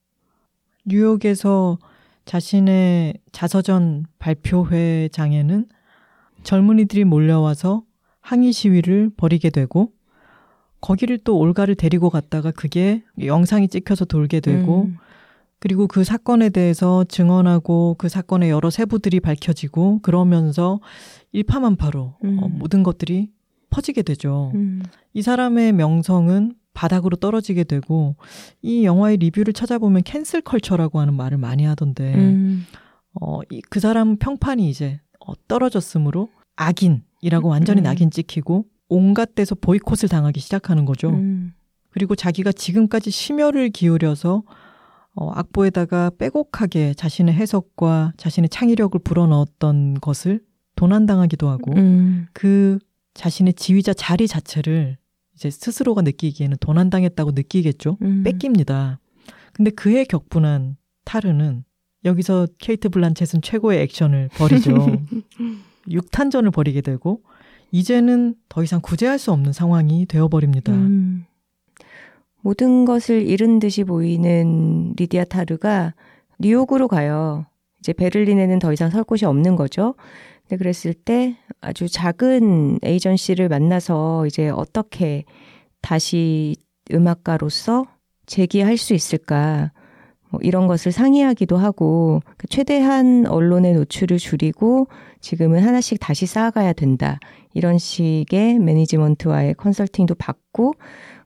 뉴욕에서 0.85 1.77
자신의 2.25 3.19
자서전 3.31 4.05
발표회장에는 4.17 5.67
젊은이들이 6.41 7.03
몰려와서 7.03 7.83
항의 8.25 8.53
시위를 8.53 9.11
벌이게 9.15 9.51
되고 9.51 9.91
거기를 10.81 11.19
또 11.19 11.37
올가를 11.37 11.75
데리고 11.75 12.09
갔다가 12.09 12.49
그게 12.49 13.03
영상이 13.23 13.67
찍혀서 13.67 14.05
돌게 14.05 14.39
되고 14.39 14.85
음, 14.85 14.97
그리고 15.59 15.87
그 15.87 16.03
사건에 16.03 16.49
대해서 16.49 17.03
증언하고 17.03 17.95
그 17.99 18.09
사건의 18.09 18.49
여러 18.49 18.71
세부들이 18.71 19.19
밝혀지고 19.19 19.99
그러면서 20.01 20.79
일파만파로 21.33 22.15
음. 22.23 22.39
어, 22.41 22.47
모든 22.47 22.81
것들이 22.81 23.29
퍼지게 23.69 24.01
되죠. 24.01 24.51
음, 24.55 24.81
이 25.13 25.21
사람의 25.21 25.73
명성은 25.73 26.55
바닥으로 26.73 27.17
떨어지게 27.17 27.63
되고 27.63 28.15
이 28.63 28.85
영화의 28.85 29.17
리뷰를 29.17 29.53
찾아보면 29.53 30.01
캔슬 30.03 30.41
컬처라고 30.41 30.99
하는 30.99 31.13
말을 31.13 31.37
많이 31.37 31.63
하던데 31.63 32.15
음, 32.15 32.65
어, 33.21 33.41
이, 33.51 33.61
그 33.69 33.79
사람 33.79 34.17
평판이 34.17 34.67
이제 34.67 34.99
어, 35.19 35.33
떨어졌으므로 35.47 36.29
악인 36.55 37.03
이라고 37.25 37.49
완전히 37.49 37.81
음. 37.81 37.83
낙인 37.83 38.11
찍히고 38.11 38.65
온갖 38.87 39.33
데서 39.33 39.55
보이콧을 39.55 40.09
당하기 40.09 40.39
시작하는 40.39 40.85
거죠. 40.85 41.09
음, 41.09 41.53
그리고 41.89 42.15
자기가 42.15 42.51
지금까지 42.51 43.09
심혈을 43.09 43.71
기울여서 43.71 44.43
어, 45.15 45.31
악보에다가 45.31 46.11
빼곡하게 46.19 46.93
자신의 46.93 47.33
해석과 47.33 48.13
자신의 48.17 48.49
창의력을 48.49 48.99
불어넣었던 49.03 49.95
것을 50.01 50.41
도난당하기도 50.75 51.49
하고 51.49 51.73
음, 51.75 52.27
그 52.33 52.77
자신의 53.15 53.55
지휘자 53.55 53.93
자리 53.93 54.27
자체를 54.27 54.97
이제 55.33 55.49
스스로가 55.49 56.03
느끼기에는 56.03 56.57
도난당했다고 56.59 57.31
느끼겠죠. 57.31 57.97
음. 58.03 58.21
뺏깁니다. 58.21 58.99
근데 59.51 59.71
그에 59.71 60.03
격분한 60.03 60.77
타르는 61.05 61.63
여기서 62.03 62.47
케이트 62.59 62.89
블란쳇은 62.89 63.41
최고의 63.41 63.81
액션을 63.81 64.29
벌이죠. 64.37 65.01
육탄전을 65.89 66.51
벌이게 66.51 66.81
되고 66.81 67.21
이제는 67.71 68.35
더 68.49 68.63
이상 68.63 68.79
구제할 68.81 69.19
수 69.19 69.31
없는 69.31 69.53
상황이 69.53 70.05
되어버립니다. 70.05 70.71
음. 70.71 71.25
모든 72.41 72.85
것을 72.85 73.27
잃은 73.27 73.59
듯이 73.59 73.83
보이는 73.83 74.93
리디아 74.97 75.23
타르가 75.25 75.93
뉴욕으로 76.39 76.87
가요. 76.87 77.45
이제 77.79 77.91
베를린에는 77.91 78.59
더 78.59 78.71
이상 78.71 78.89
설 78.89 79.03
곳이 79.03 79.25
없는 79.25 79.55
거죠. 79.55 79.95
근데 80.41 80.57
그랬을 80.57 80.93
때 80.93 81.37
아주 81.59 81.87
작은 81.87 82.79
에이전시를 82.83 83.49
만나서 83.49 84.27
이제 84.27 84.49
어떻게 84.49 85.23
다시 85.81 86.55
음악가로서 86.93 87.87
재기할 88.25 88.77
수 88.77 88.93
있을까. 88.93 89.71
뭐 90.29 90.39
이런 90.43 90.67
것을 90.67 90.91
상의하기도 90.91 91.57
하고 91.57 92.21
그 92.37 92.47
최대한 92.47 93.25
언론의 93.27 93.73
노출을 93.73 94.17
줄이고 94.17 94.87
지금은 95.21 95.63
하나씩 95.63 95.99
다시 95.99 96.25
쌓아가야 96.25 96.73
된다. 96.73 97.19
이런 97.53 97.77
식의 97.77 98.59
매니지먼트와의 98.59 99.55
컨설팅도 99.55 100.15
받고 100.15 100.73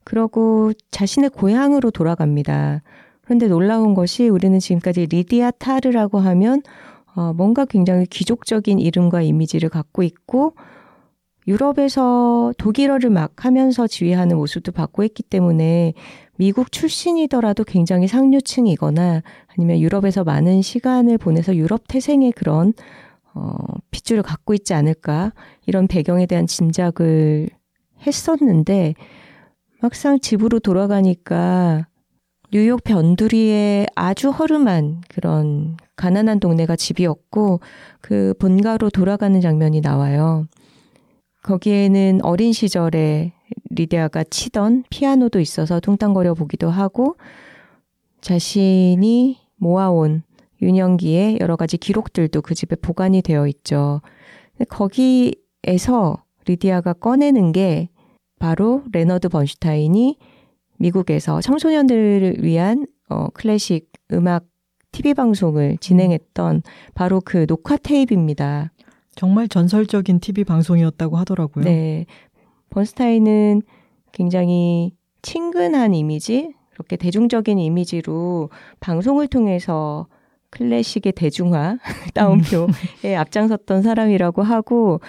그러고 0.03 0.73
자신의 0.91 1.31
고향으로 1.31 1.91
돌아갑니다. 1.91 2.81
그런데 3.21 3.47
놀라운 3.47 3.93
것이 3.93 4.27
우리는 4.27 4.57
지금까지 4.59 5.07
리디아 5.07 5.51
타르라고 5.51 6.19
하면 6.19 6.61
어, 7.15 7.33
뭔가 7.33 7.65
굉장히 7.65 8.05
귀족적인 8.05 8.79
이름과 8.79 9.21
이미지를 9.21 9.69
갖고 9.69 10.03
있고 10.03 10.53
유럽에서 11.47 12.53
독일어를 12.57 13.09
막 13.09 13.45
하면서 13.45 13.87
지휘하는 13.87 14.37
모습도 14.37 14.71
받고 14.71 15.03
있기 15.03 15.23
때문에 15.23 15.93
미국 16.39 16.71
출신이더라도 16.71 17.65
굉장히 17.65 18.07
상류층이거나 18.07 19.23
아니면 19.47 19.79
유럽에서 19.79 20.23
많은 20.23 20.61
시간을 20.61 21.17
보내서 21.17 21.53
유럽 21.57 21.83
태생의 21.89 22.31
그런 22.31 22.73
어, 23.33 23.57
핏줄을 23.91 24.23
갖고 24.23 24.53
있지 24.53 24.73
않을까 24.73 25.33
이런 25.65 25.87
배경에 25.87 26.25
대한 26.25 26.47
짐작을 26.47 27.49
했었는데 28.07 28.93
막상 29.81 30.21
집으로 30.21 30.59
돌아가니까 30.59 31.87
뉴욕 32.53 32.85
변두리의 32.85 33.87
아주 33.95 34.29
허름한 34.29 35.01
그런 35.09 35.75
가난한 35.97 36.39
동네가 36.39 36.77
집이었고 36.77 37.59
그 37.99 38.33
본가로 38.39 38.91
돌아가는 38.91 39.41
장면이 39.41 39.81
나와요. 39.81 40.47
거기에는 41.43 42.21
어린 42.23 42.53
시절에 42.53 43.33
리디아가 43.69 44.23
치던 44.23 44.85
피아노도 44.89 45.39
있어서 45.39 45.79
뚱땅거려 45.79 46.33
보기도 46.33 46.69
하고 46.69 47.15
자신이 48.21 49.37
모아온 49.55 50.23
유년기의 50.61 51.39
여러 51.39 51.55
가지 51.55 51.77
기록들도 51.77 52.41
그 52.41 52.53
집에 52.53 52.75
보관이 52.75 53.21
되어 53.21 53.47
있죠. 53.47 54.01
거기에서 54.67 56.23
리디아가 56.45 56.93
꺼내는 56.93 57.51
게 57.51 57.89
바로 58.39 58.83
레너드 58.91 59.29
번슈타인이 59.29 60.17
미국에서 60.77 61.41
청소년들을 61.41 62.43
위한 62.43 62.87
어, 63.09 63.27
클래식 63.33 63.91
음악 64.11 64.45
TV 64.91 65.13
방송을 65.13 65.77
진행했던 65.79 66.63
바로 66.95 67.21
그 67.23 67.45
녹화 67.45 67.77
테이프입니다. 67.77 68.71
정말 69.15 69.47
전설적인 69.49 70.19
TV 70.19 70.45
방송이었다고 70.45 71.17
하더라고요. 71.17 71.65
네. 71.65 72.05
번스타인은 72.69 73.61
굉장히 74.11 74.93
친근한 75.21 75.93
이미지, 75.93 76.53
그렇게 76.71 76.95
대중적인 76.95 77.59
이미지로 77.59 78.49
방송을 78.79 79.27
통해서 79.27 80.07
클래식의 80.51 81.13
대중화, 81.13 81.77
따옴표에 82.13 83.15
앞장섰던 83.17 83.81
사람이라고 83.81 84.41
하고, 84.41 85.01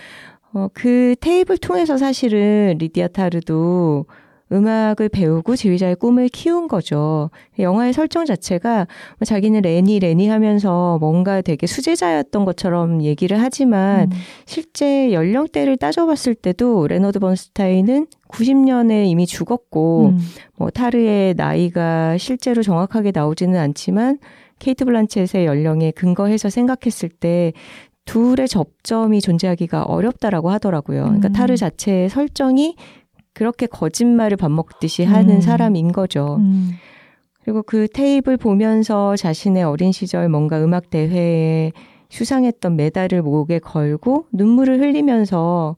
어, 0.53 0.69
그 0.75 1.15
테이프를 1.21 1.59
통해서 1.59 1.97
사실은 1.97 2.77
리디아 2.79 3.09
타르도 3.09 4.07
음악을 4.53 5.09
배우고 5.09 5.57
지휘자의 5.57 5.97
꿈을 5.97 6.29
키운 6.29 6.67
거죠. 6.67 7.31
영화의 7.59 7.93
설정 7.93 8.25
자체가 8.25 8.87
뭐 9.19 9.25
자기는 9.25 9.61
레니 9.63 9.99
레니 10.01 10.29
하면서 10.29 10.99
뭔가 11.01 11.41
되게 11.41 11.67
수제자였던 11.67 12.45
것처럼 12.45 13.03
얘기를 13.03 13.41
하지만 13.41 14.11
음. 14.13 14.19
실제 14.47 15.13
연령대를 15.13 15.77
따져봤을 15.77 16.35
때도 16.35 16.89
레너드 16.89 17.19
번스타인은 17.19 18.07
90년에 18.29 19.07
이미 19.07 19.27
죽었고 19.27 20.11
음. 20.15 20.19
뭐 20.57 20.71
타르의 20.71 21.35
나이가 21.35 22.19
실제로 22.19 22.63
정확하게 22.63 23.13
나오지는 23.15 23.59
않지만 23.59 24.19
케이트 24.59 24.85
블란쳇의 24.85 25.47
연령에 25.47 25.91
근거해서 25.93 26.51
생각했을 26.51 27.09
때 27.09 27.53
둘의 28.05 28.49
접점이 28.49 29.21
존재하기가 29.21 29.85
어렵다라고 29.85 30.51
하더라고요. 30.51 31.05
그러니까 31.05 31.29
음. 31.29 31.33
타르 31.33 31.57
자체의 31.57 32.09
설정이 32.09 32.75
그렇게 33.41 33.65
거짓말을 33.65 34.37
밥 34.37 34.51
먹듯이 34.51 35.03
하는 35.03 35.37
음. 35.37 35.41
사람인 35.41 35.93
거죠. 35.93 36.37
음. 36.41 36.73
그리고 37.43 37.63
그 37.63 37.89
테이블 37.89 38.37
보면서 38.37 39.17
자신의 39.17 39.65
어린 39.65 39.93
시절 39.93 40.29
뭔가 40.29 40.63
음악 40.63 40.91
대회에 40.91 41.73
수상했던 42.11 42.77
메달을 42.77 43.23
목에 43.23 43.59
걸고 43.59 44.27
눈물을 44.35 44.79
흘리면서 44.81 45.77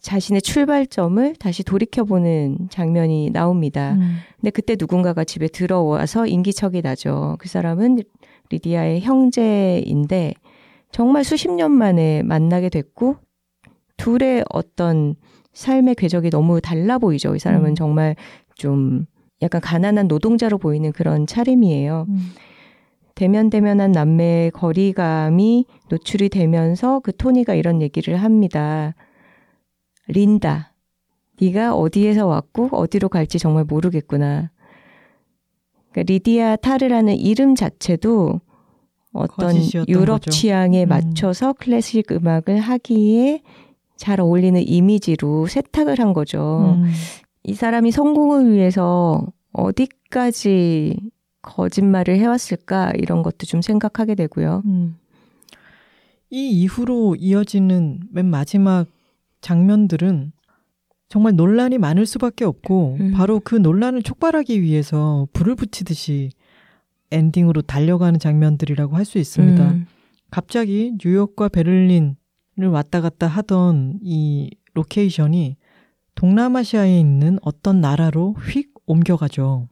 자신의 0.00 0.42
출발점을 0.42 1.36
다시 1.36 1.62
돌이켜보는 1.62 2.70
장면이 2.70 3.30
나옵니다. 3.30 3.92
음. 3.92 4.16
근데 4.40 4.50
그때 4.50 4.74
누군가가 4.76 5.22
집에 5.22 5.46
들어와서 5.46 6.26
인기척이 6.26 6.82
나죠. 6.82 7.36
그 7.38 7.46
사람은 7.46 8.00
리디아의 8.48 9.02
형제인데 9.02 10.34
정말 10.90 11.22
수십 11.22 11.52
년 11.52 11.70
만에 11.70 12.24
만나게 12.24 12.68
됐고 12.68 13.14
둘의 13.96 14.42
어떤 14.50 15.14
삶의 15.60 15.94
궤적이 15.96 16.30
너무 16.30 16.60
달라 16.60 16.98
보이죠. 16.98 17.36
이 17.36 17.38
사람은 17.38 17.70
음. 17.70 17.74
정말 17.74 18.16
좀 18.54 19.06
약간 19.42 19.60
가난한 19.60 20.08
노동자로 20.08 20.56
보이는 20.56 20.90
그런 20.90 21.26
차림이에요. 21.26 22.06
음. 22.08 22.32
대면대면한 23.14 23.92
남매의 23.92 24.52
거리감이 24.52 25.66
노출이 25.90 26.30
되면서 26.30 27.00
그 27.00 27.14
토니가 27.14 27.54
이런 27.54 27.82
얘기를 27.82 28.16
합니다. 28.16 28.94
린다. 30.08 30.72
네가 31.38 31.74
어디에서 31.74 32.26
왔고 32.26 32.68
어디로 32.72 33.10
갈지 33.10 33.38
정말 33.38 33.64
모르겠구나. 33.64 34.50
그러니까 35.92 36.10
리디아 36.10 36.56
타르라는 36.56 37.16
이름 37.16 37.54
자체도 37.54 38.40
어떤 39.12 39.56
유럽 39.88 40.20
거죠. 40.20 40.30
취향에 40.30 40.84
음. 40.84 40.88
맞춰서 40.88 41.52
클래식 41.52 42.12
음악을 42.12 42.60
하기에 42.60 43.42
잘 44.00 44.18
어울리는 44.18 44.66
이미지로 44.66 45.46
세탁을 45.46 46.00
한 46.00 46.14
거죠. 46.14 46.78
음. 46.78 46.90
이 47.44 47.52
사람이 47.52 47.90
성공을 47.90 48.50
위해서 48.50 49.26
어디까지 49.52 50.96
거짓말을 51.42 52.16
해왔을까 52.16 52.92
이런 52.96 53.22
것도 53.22 53.44
좀 53.44 53.60
생각하게 53.60 54.14
되고요. 54.14 54.62
음. 54.64 54.96
이 56.30 56.48
이후로 56.48 57.16
이어지는 57.16 58.00
맨 58.10 58.24
마지막 58.24 58.86
장면들은 59.42 60.32
정말 61.10 61.36
논란이 61.36 61.76
많을 61.76 62.06
수밖에 62.06 62.46
없고 62.46 62.96
음. 63.00 63.12
바로 63.12 63.38
그 63.38 63.54
논란을 63.54 64.02
촉발하기 64.02 64.62
위해서 64.62 65.28
불을 65.34 65.56
붙이듯이 65.56 66.30
엔딩으로 67.10 67.60
달려가는 67.60 68.18
장면들이라고 68.18 68.96
할 68.96 69.04
수 69.04 69.18
있습니다. 69.18 69.62
음. 69.72 69.86
갑자기 70.30 70.94
뉴욕과 71.04 71.50
베를린 71.50 72.04
를 72.04 72.19
왔다 72.68 73.00
갔다 73.00 73.26
하던 73.26 74.00
이 74.02 74.50
로케이션이 74.74 75.56
동남아시아에 76.14 76.98
있는 76.98 77.38
어떤 77.42 77.80
나라로 77.80 78.34
휙 78.34 78.72
옮겨가죠. 78.86 79.68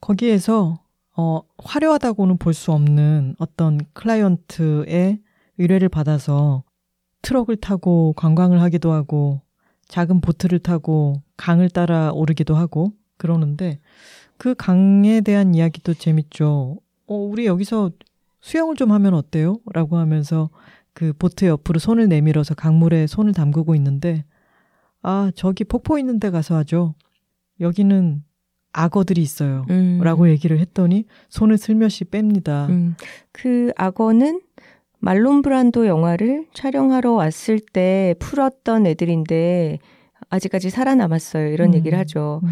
거기에서 0.00 0.82
어, 1.16 1.40
화려하다고는 1.58 2.38
볼 2.38 2.54
수 2.54 2.72
없는 2.72 3.34
어떤 3.38 3.80
클라이언트의 3.92 5.20
의뢰를 5.58 5.88
받아서 5.88 6.62
트럭을 7.22 7.56
타고 7.56 8.12
관광을 8.16 8.62
하기도 8.62 8.92
하고 8.92 9.40
작은 9.88 10.20
보트를 10.20 10.60
타고 10.60 11.22
강을 11.36 11.70
따라 11.70 12.12
오르기도 12.12 12.54
하고 12.54 12.92
그러는데 13.16 13.80
그 14.36 14.54
강에 14.54 15.20
대한 15.20 15.54
이야기도 15.54 15.94
재밌죠. 15.94 16.78
어, 17.08 17.14
우리 17.14 17.46
여기서 17.46 17.90
수영을 18.40 18.76
좀 18.76 18.92
하면 18.92 19.14
어때요? 19.14 19.58
라고 19.74 19.96
하면서 19.96 20.50
그 20.98 21.12
보트 21.12 21.44
옆으로 21.44 21.78
손을 21.78 22.08
내밀어서 22.08 22.56
강물에 22.56 23.06
손을 23.06 23.32
담그고 23.32 23.76
있는데 23.76 24.24
아 25.00 25.30
저기 25.36 25.62
폭포 25.62 25.96
있는 25.96 26.18
데 26.18 26.30
가서 26.30 26.56
하죠. 26.56 26.96
여기는 27.60 28.24
악어들이 28.72 29.22
있어요. 29.22 29.64
음. 29.70 30.00
라고 30.02 30.28
얘기를 30.28 30.58
했더니 30.58 31.04
손을 31.28 31.56
슬며시 31.56 32.06
뺍니다. 32.06 32.68
음. 32.70 32.96
그 33.30 33.70
악어는 33.76 34.40
말론 34.98 35.42
브란도 35.42 35.86
영화를 35.86 36.48
촬영하러 36.52 37.12
왔을 37.12 37.60
때 37.60 38.16
풀었던 38.18 38.88
애들인데 38.88 39.78
아직까지 40.30 40.68
살아남았어요. 40.68 41.46
이런 41.52 41.68
음. 41.68 41.74
얘기를 41.74 41.96
하죠. 41.96 42.40
음. 42.42 42.48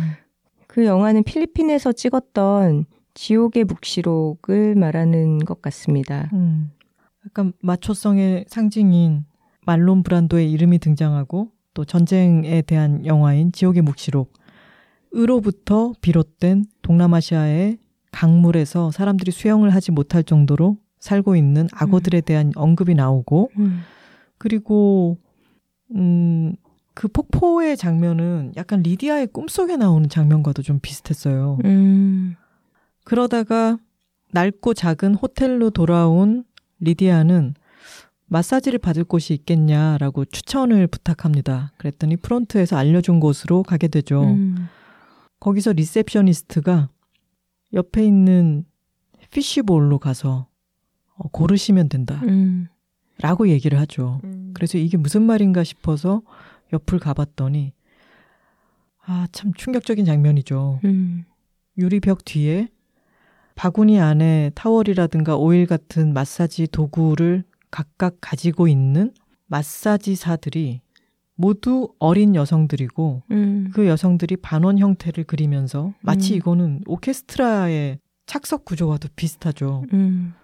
그 0.68 0.84
영화는 0.84 1.24
필리핀에서 1.24 1.90
찍었던 1.90 2.84
지옥의 3.14 3.64
묵시록을 3.64 4.76
말하는 4.76 5.40
것 5.40 5.61
같습니다. 5.61 6.30
음. 6.32 6.70
약간 7.27 7.53
마초성의 7.61 8.45
상징인 8.49 9.24
말론 9.66 10.05
브란도의 10.05 10.51
이름이 10.53 10.79
등장하고 10.79 11.51
또 11.74 11.85
전쟁에 11.85 12.62
대한 12.62 13.05
영화인 13.05 13.51
지옥의 13.51 13.83
묵시록 13.83 14.33
으로부터 15.14 15.93
비롯된 16.01 16.66
동남아시아의 16.83 17.79
강물에서 18.12 18.93
사람들이 18.93 19.33
수영을 19.33 19.70
하지 19.70 19.91
못할 19.91 20.22
정도로 20.22 20.79
살고 21.01 21.37
있는 21.37 21.68
악어들에 21.72 22.20
음. 22.20 22.22
대한 22.24 22.53
언급이 22.55 22.95
나오고 22.95 23.51
음. 23.59 23.81
그리고 24.39 25.18
음, 25.95 26.55
그 26.95 27.09
폭포의 27.09 27.77
장면은 27.77 28.53
약간 28.57 28.83
리디아의 28.83 29.29
꿈속에 29.29 29.77
나오는 29.77 30.09
장면과도 30.09 30.62
좀 30.62 30.79
비슷했어요. 30.81 31.59
음. 31.64 32.37
그러다가 33.05 33.79
낡고 34.33 34.74
작은 34.74 35.14
호텔로 35.14 35.70
돌아온 35.70 36.45
리디아는 36.81 37.55
마사지를 38.27 38.79
받을 38.79 39.05
곳이 39.05 39.35
있겠냐라고 39.35 40.24
추천을 40.24 40.87
부탁합니다. 40.87 41.72
그랬더니 41.79 42.16
프론트에서 42.16 42.77
알려준 42.77 43.20
곳으로 43.20 43.62
가게 43.62 43.89
되죠. 43.89 44.22
음. 44.24 44.68
거기서 45.39 45.72
receptionist가 45.72 46.88
옆에 47.72 48.05
있는 48.05 48.64
fishbowl로 49.30 49.99
가서 49.99 50.49
어, 51.16 51.29
고르시면 51.29 51.89
된다. 51.89 52.20
음. 52.24 52.68
라고 53.20 53.49
얘기를 53.49 53.79
하죠. 53.81 54.20
음. 54.24 54.51
그래서 54.55 54.77
이게 54.77 54.97
무슨 54.97 55.22
말인가 55.22 55.64
싶어서 55.64 56.22
옆을 56.72 56.99
가봤더니, 56.99 57.72
아, 59.07 59.27
참 59.33 59.53
충격적인 59.55 60.05
장면이죠. 60.05 60.81
음. 60.85 61.24
유리벽 61.79 62.24
뒤에 62.24 62.68
바구니 63.57 63.98
안에 63.98 64.52
타월이라든가 64.54 65.36
오일 65.36 65.66
같은 65.66 66.12
마사지 66.12 66.68
도구를 66.68 67.42
각각 67.70 68.18
가지고 68.20 68.68
있는 68.68 69.12
마사지사들이 69.46 70.82
모두 71.34 71.88
어린 71.98 72.34
여성들이고 72.34 73.22
음. 73.30 73.70
그 73.72 73.86
여성들이 73.86 74.36
반원 74.36 74.78
형태를 74.78 75.24
그리면서 75.24 75.92
마치 76.00 76.34
음. 76.34 76.36
이거는 76.36 76.80
오케스트라의 76.86 77.98
착석 78.26 78.64
구조와도 78.64 79.09
비슷하죠. 79.16 79.84
음. 79.92 80.34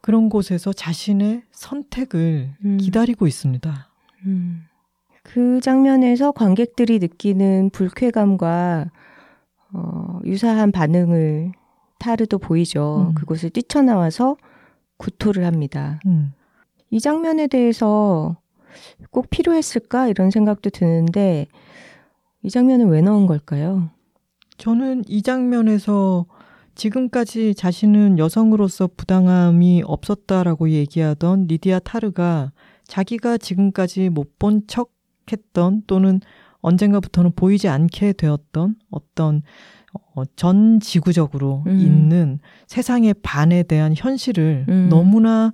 그런 0.00 0.28
곳에서 0.28 0.72
자신의 0.72 1.42
선택을 1.50 2.54
음. 2.64 2.76
기다리고 2.76 3.26
있습니다. 3.26 3.88
음. 4.26 4.64
그 5.24 5.60
장면에서 5.60 6.32
관객들이 6.32 6.98
느끼는 6.98 7.70
불쾌감과 7.70 8.90
어, 9.72 10.18
유사한 10.24 10.70
반응을 10.72 11.52
타르도 12.02 12.38
보이죠. 12.38 13.06
음. 13.10 13.14
그곳을 13.14 13.50
뛰쳐나와서 13.50 14.36
구토를 14.96 15.44
합니다. 15.46 16.00
음. 16.06 16.32
이 16.90 16.98
장면에 16.98 17.46
대해서 17.46 18.36
꼭 19.10 19.30
필요했을까 19.30 20.08
이런 20.08 20.30
생각도 20.30 20.70
드는데 20.70 21.46
이 22.42 22.50
장면은 22.50 22.88
왜 22.88 23.00
넣은 23.02 23.26
걸까요? 23.26 23.90
저는 24.58 25.04
이 25.06 25.22
장면에서 25.22 26.26
지금까지 26.74 27.54
자신은 27.54 28.18
여성으로서 28.18 28.88
부당함이 28.96 29.82
없었다라고 29.86 30.70
얘기하던 30.70 31.46
리디아 31.46 31.78
타르가 31.78 32.50
자기가 32.84 33.38
지금까지 33.38 34.08
못 34.08 34.38
본 34.38 34.66
척 34.66 34.90
했던 35.30 35.82
또는 35.86 36.20
언젠가부터는 36.62 37.32
보이지 37.36 37.68
않게 37.68 38.14
되었던 38.14 38.74
어떤 38.90 39.42
어, 39.92 40.24
전 40.36 40.80
지구적으로 40.80 41.62
음. 41.66 41.78
있는 41.78 42.38
세상의 42.66 43.14
반에 43.22 43.62
대한 43.62 43.94
현실을 43.96 44.66
음. 44.68 44.88
너무나 44.90 45.52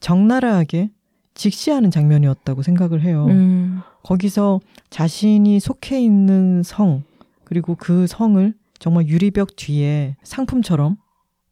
적나라하게 0.00 0.90
직시하는 1.34 1.90
장면이었다고 1.90 2.62
생각을 2.62 3.02
해요. 3.02 3.26
음, 3.28 3.80
거기서 4.02 4.60
자신이 4.90 5.60
속해 5.60 6.00
있는 6.00 6.62
성, 6.64 7.04
그리고 7.44 7.76
그 7.76 8.06
성을 8.06 8.52
정말 8.78 9.06
유리벽 9.06 9.56
뒤에 9.56 10.16
상품처럼 10.22 10.96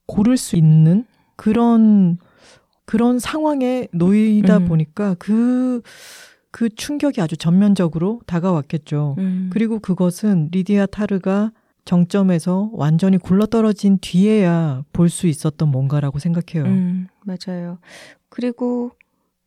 고를 0.07 0.37
수 0.37 0.57
있는 0.57 1.05
그런, 1.37 2.18
그런 2.84 3.18
상황에 3.18 3.89
놓이다 3.93 4.59
음. 4.59 4.64
보니까 4.66 5.14
그, 5.18 5.82
그 6.51 6.68
충격이 6.68 7.20
아주 7.20 7.37
전면적으로 7.37 8.20
다가왔겠죠. 8.26 9.16
음. 9.18 9.51
그리고 9.53 9.78
그것은 9.78 10.49
리디아 10.53 10.87
타르가 10.87 11.53
정점에서 11.87 12.68
완전히 12.74 13.16
굴러떨어진 13.16 13.99
뒤에야 14.03 14.84
볼 14.93 15.09
수 15.09 15.26
있었던 15.26 15.68
뭔가라고 15.70 16.18
생각해요. 16.18 16.64
음, 16.70 17.07
맞아요. 17.24 17.78
그리고 18.28 18.91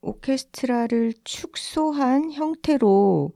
오케스트라를 0.01 1.13
축소한 1.23 2.31
형태로 2.31 3.31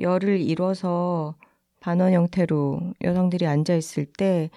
열을 0.00 0.40
이뤄서 0.40 1.34
반원 1.80 2.12
형태로 2.12 2.94
여성들이 3.02 3.46
앉아 3.46 3.74
있을 3.74 4.06
때 4.06 4.48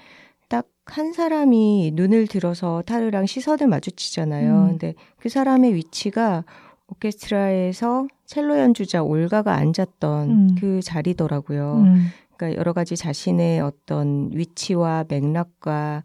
딱 0.50 0.66
한 0.86 1.14
사람이 1.14 1.92
눈을 1.94 2.26
들어서 2.26 2.82
타르랑 2.84 3.28
시선을 3.28 3.68
마주치잖아요. 3.68 4.62
음. 4.64 4.68
근데 4.70 4.96
그 5.18 5.30
사람의 5.30 5.76
위치가 5.76 6.44
오케스트라에서 6.88 8.08
첼로 8.26 8.58
연주자 8.58 9.04
올가가 9.04 9.54
앉았던 9.54 10.30
음. 10.32 10.56
그 10.60 10.82
자리더라고요. 10.82 11.76
음, 11.86 12.08
그러니까 12.40 12.58
여러 12.58 12.72
가지 12.72 12.96
자신의 12.96 13.60
어떤 13.60 14.30
위치와 14.34 15.06
맥락과 15.10 16.04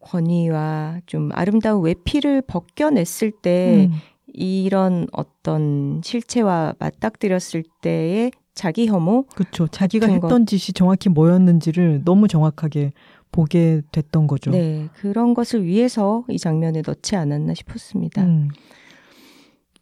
권위와 0.00 1.00
좀 1.06 1.30
아름다운 1.34 1.82
외피를 1.82 2.42
벗겨냈을 2.42 3.30
때 3.30 3.88
음, 3.90 3.96
이런 4.32 5.06
어떤 5.12 6.00
실체와 6.02 6.74
맞닥뜨렸을 6.78 7.64
때의 7.82 8.32
자기 8.54 8.86
혐오? 8.86 9.24
그렇죠. 9.34 9.68
자기가 9.68 10.06
했던 10.06 10.46
짓이 10.46 10.72
정확히 10.72 11.08
뭐였는지를 11.10 12.02
너무 12.04 12.28
정확하게 12.28 12.92
보게 13.30 13.82
됐던 13.92 14.26
거죠. 14.26 14.52
네, 14.52 14.88
그런 14.94 15.34
것을 15.34 15.64
위해서 15.64 16.24
이 16.28 16.38
장면에 16.38 16.82
넣지 16.86 17.16
않았나 17.16 17.52
싶었습니다. 17.54 18.22
음. 18.22 18.48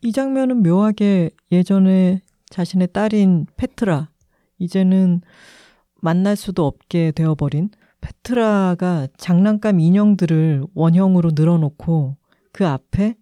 이 0.01 0.11
장면은 0.11 0.63
묘하게 0.63 1.31
예전에 1.53 2.23
자신의 2.51 2.89
딸인 2.93 3.47
페트라, 3.57 4.09
이제는 4.59 5.21
만날 6.03 6.37
수도 6.37 6.67
없게 6.67 7.13
되어버린 7.13 7.71
페트라가 8.03 9.07
장난감 9.17 9.81
인형들을 9.81 10.65
원형으로 10.75 11.31
늘어놓고 11.35 12.17
그 12.53 12.67
앞에 12.67 13.15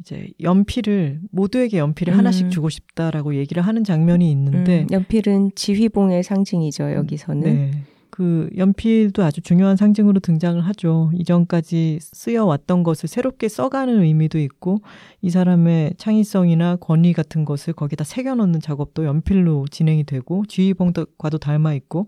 이제 0.00 0.28
연필을 0.42 1.20
모두에게 1.30 1.78
연필을 1.78 2.12
음. 2.12 2.18
하나씩 2.18 2.50
주고 2.50 2.68
싶다라고 2.68 3.36
얘기를 3.36 3.62
하는 3.62 3.84
장면이 3.84 4.28
있는데 4.32 4.82
음, 4.82 4.86
연필은 4.90 5.52
지휘봉의 5.54 6.24
상징이죠, 6.24 6.92
여기서는. 6.94 7.42
네. 7.42 7.70
그 8.16 8.48
연필도 8.56 9.24
아주 9.24 9.40
중요한 9.40 9.76
상징으로 9.76 10.20
등장을 10.20 10.60
하죠. 10.66 11.10
이전까지 11.14 11.98
쓰여왔던 12.00 12.84
것을 12.84 13.08
새롭게 13.08 13.48
써가는 13.48 14.02
의미도 14.04 14.38
있고 14.38 14.78
이 15.20 15.30
사람의 15.30 15.94
창의성이나 15.98 16.76
권위 16.76 17.12
같은 17.12 17.44
것을 17.44 17.72
거기다 17.72 18.04
새겨넣는 18.04 18.60
작업도 18.60 19.04
연필로 19.04 19.66
진행이 19.68 20.04
되고 20.04 20.44
지휘봉과도 20.46 21.38
닮아 21.38 21.74
있고 21.74 22.06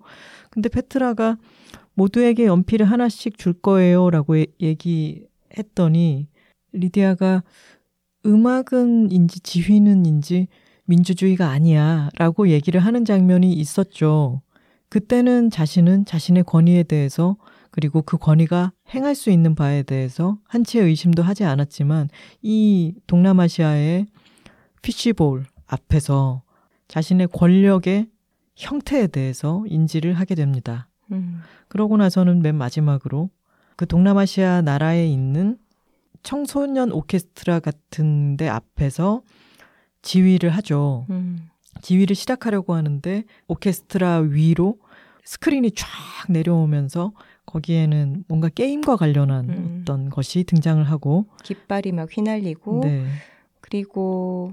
근데 0.50 0.68
페트라가 0.68 1.38
모두에게 1.94 2.46
연필을 2.46 2.86
하나씩 2.86 3.36
줄 3.36 3.52
거예요 3.54 4.08
라고 4.10 4.38
예- 4.38 4.46
얘기했더니 4.60 6.28
리디아가 6.70 7.42
음악은인지 8.24 9.40
지휘는인지 9.40 10.46
민주주의가 10.84 11.48
아니야 11.48 12.10
라고 12.16 12.46
얘기를 12.46 12.78
하는 12.78 13.04
장면이 13.04 13.52
있었죠. 13.54 14.42
그때는 14.96 15.50
자신은 15.50 16.06
자신의 16.06 16.44
권위에 16.44 16.82
대해서 16.84 17.36
그리고 17.70 18.00
그 18.00 18.16
권위가 18.16 18.72
행할 18.94 19.14
수 19.14 19.28
있는 19.28 19.54
바에 19.54 19.82
대해서 19.82 20.38
한치의 20.48 20.86
의심도 20.86 21.22
하지 21.22 21.44
않았지만 21.44 22.08
이 22.40 22.94
동남아시아의 23.06 24.06
피쉬볼 24.80 25.44
앞에서 25.66 26.40
자신의 26.88 27.28
권력의 27.28 28.08
형태에 28.56 29.08
대해서 29.08 29.64
인지를 29.66 30.14
하게 30.14 30.34
됩니다. 30.34 30.88
음, 31.12 31.42
그러고 31.68 31.98
나서는 31.98 32.40
맨 32.40 32.54
마지막으로 32.54 33.28
그 33.76 33.86
동남아시아 33.86 34.62
나라에 34.62 35.06
있는 35.06 35.58
청소년 36.22 36.90
오케스트라 36.90 37.60
같은 37.60 38.38
데 38.38 38.48
앞에서 38.48 39.20
지휘를 40.00 40.48
하죠. 40.48 41.04
음, 41.10 41.50
지휘를 41.82 42.16
시작하려고 42.16 42.74
하는데 42.74 43.24
오케스트라 43.46 44.20
위로 44.20 44.78
스크린이 45.26 45.72
쫙 45.72 45.88
내려오면서 46.28 47.12
거기에는 47.46 48.24
뭔가 48.28 48.48
게임과 48.48 48.96
관련한 48.96 49.50
음. 49.50 49.78
어떤 49.82 50.08
것이 50.08 50.44
등장을 50.44 50.82
하고 50.84 51.26
깃발이 51.42 51.92
막 51.92 52.08
휘날리고 52.10 52.80
네. 52.84 53.04
그리고 53.60 54.52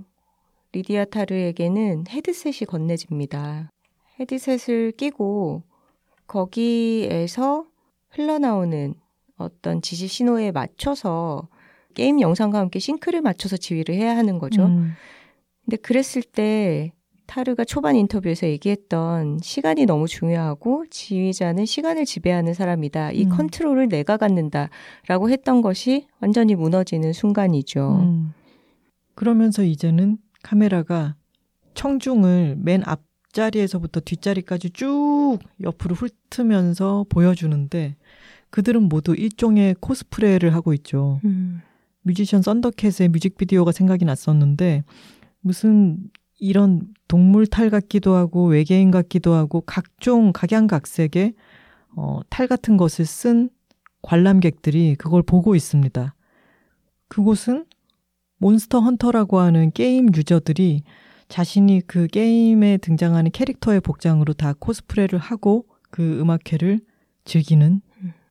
리디아 0.71 1.05
타르에게는 1.05 2.05
헤드셋이 2.09 2.65
건네집니다. 2.67 3.69
헤드셋을 4.19 4.93
끼고 4.93 5.61
거기에서 6.25 7.65
흘러나오는 8.09 8.95
어떤 9.37 9.81
지시 9.81 10.07
신호에 10.07 10.51
맞춰서 10.51 11.47
게임 11.93 12.19
영상과 12.19 12.57
함께 12.57 12.79
sync를 12.79 13.21
맞춰서 13.21 13.57
지휘를 13.57 13.93
해야 13.93 14.17
하는 14.17 14.39
거죠. 14.39 14.65
음, 14.65 14.93
근데 15.63 15.77
그랬을 15.77 16.23
때 16.23 16.93
타르가 17.25 17.63
초반 17.63 17.95
인터뷰에서 17.95 18.47
얘기했던 18.47 19.39
시간이 19.41 19.85
너무 19.85 20.07
중요하고 20.07 20.85
지휘자는 20.89 21.65
시간을 21.65 22.05
지배하는 22.05 22.53
사람이다. 22.53 23.11
이 23.11 23.25
음. 23.25 23.29
컨트롤을 23.29 23.87
내가 23.89 24.17
갖는다라고 24.17 25.29
했던 25.29 25.61
것이 25.61 26.07
완전히 26.19 26.55
무너지는 26.55 27.13
순간이죠. 27.13 27.99
음. 28.01 28.33
그러면서 29.15 29.63
이제는 29.63 30.17
카메라가 30.43 31.15
청중을 31.73 32.57
맨 32.59 32.83
앞자리에서부터 32.85 34.01
뒷자리까지 34.01 34.71
쭉 34.71 35.39
옆으로 35.61 35.95
훑으면서 35.95 37.05
보여주는데 37.09 37.95
그들은 38.49 38.83
모두 38.83 39.15
일종의 39.15 39.75
코스프레를 39.79 40.53
하고 40.53 40.73
있죠. 40.73 41.19
음. 41.25 41.61
뮤지션 42.03 42.41
썬더캣의 42.41 43.09
뮤직비디오가 43.09 43.71
생각이 43.71 44.05
났었는데 44.05 44.83
무슨 45.39 46.11
이런 46.39 46.87
동물 47.13 47.45
탈 47.45 47.69
같기도 47.69 48.15
하고 48.15 48.47
외계인 48.47 48.89
같기도 48.89 49.35
하고 49.35 49.61
각종 49.61 50.33
각양각색의 50.33 51.35
어, 51.95 52.21
탈 52.27 52.47
같은 52.47 52.75
것을 52.75 53.05
쓴 53.05 53.51
관람객들이 54.01 54.95
그걸 54.95 55.21
보고 55.21 55.53
있습니다. 55.53 56.15
그곳은 57.09 57.67
몬스터 58.39 58.79
헌터라고 58.79 59.37
하는 59.37 59.69
게임 59.73 60.07
유저들이 60.11 60.81
자신이 61.27 61.81
그 61.85 62.07
게임에 62.07 62.77
등장하는 62.77 63.29
캐릭터의 63.29 63.81
복장으로 63.81 64.33
다 64.33 64.53
코스프레를 64.57 65.19
하고 65.19 65.67
그 65.91 66.19
음악회를 66.19 66.79
즐기는 67.25 67.81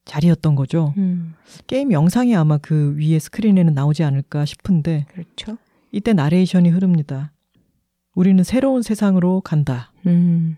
자리였던 0.07 0.57
거죠. 0.57 0.93
음. 0.97 1.35
게임 1.69 1.93
영상이 1.93 2.35
아마 2.35 2.59
그 2.59 2.97
위에 2.99 3.21
스크린에는 3.21 3.75
나오지 3.75 4.03
않을까 4.03 4.45
싶은데 4.45 5.07
그렇죠. 5.09 5.57
이때 5.93 6.13
나레이션이 6.13 6.71
흐릅니다. 6.71 7.31
우리는 8.15 8.43
새로운 8.45 8.83
세상으로 8.83 9.41
간다. 9.41 9.93
음. 10.07 10.57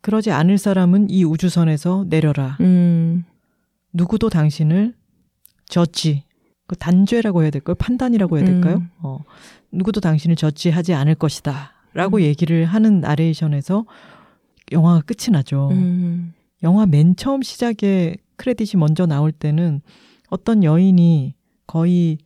그러지 0.00 0.30
않을 0.30 0.58
사람은 0.58 1.10
이 1.10 1.24
우주선에서 1.24 2.06
내려라. 2.08 2.56
음. 2.60 3.24
누구도 3.92 4.28
당신을 4.28 4.94
저지, 5.66 6.24
그 6.66 6.76
단죄라고 6.76 7.42
해야 7.42 7.50
될까요? 7.50 7.74
판단이라고 7.76 8.38
해야 8.38 8.44
될까요? 8.44 8.76
음. 8.76 8.90
어, 8.98 9.20
누구도 9.70 10.00
당신을 10.00 10.36
저지하지 10.36 10.94
않을 10.94 11.14
것이다. 11.14 11.72
라고 11.94 12.16
음. 12.18 12.22
얘기를 12.22 12.64
하는 12.64 13.00
나레이션에서 13.00 13.84
영화가 14.72 15.02
끝이 15.02 15.30
나죠. 15.30 15.68
음. 15.72 16.32
영화 16.62 16.86
맨 16.86 17.16
처음 17.16 17.42
시작에 17.42 18.16
크레딧이 18.36 18.78
먼저 18.78 19.06
나올 19.06 19.32
때는 19.32 19.82
어떤 20.30 20.64
여인이 20.64 21.34
거의 21.66 22.18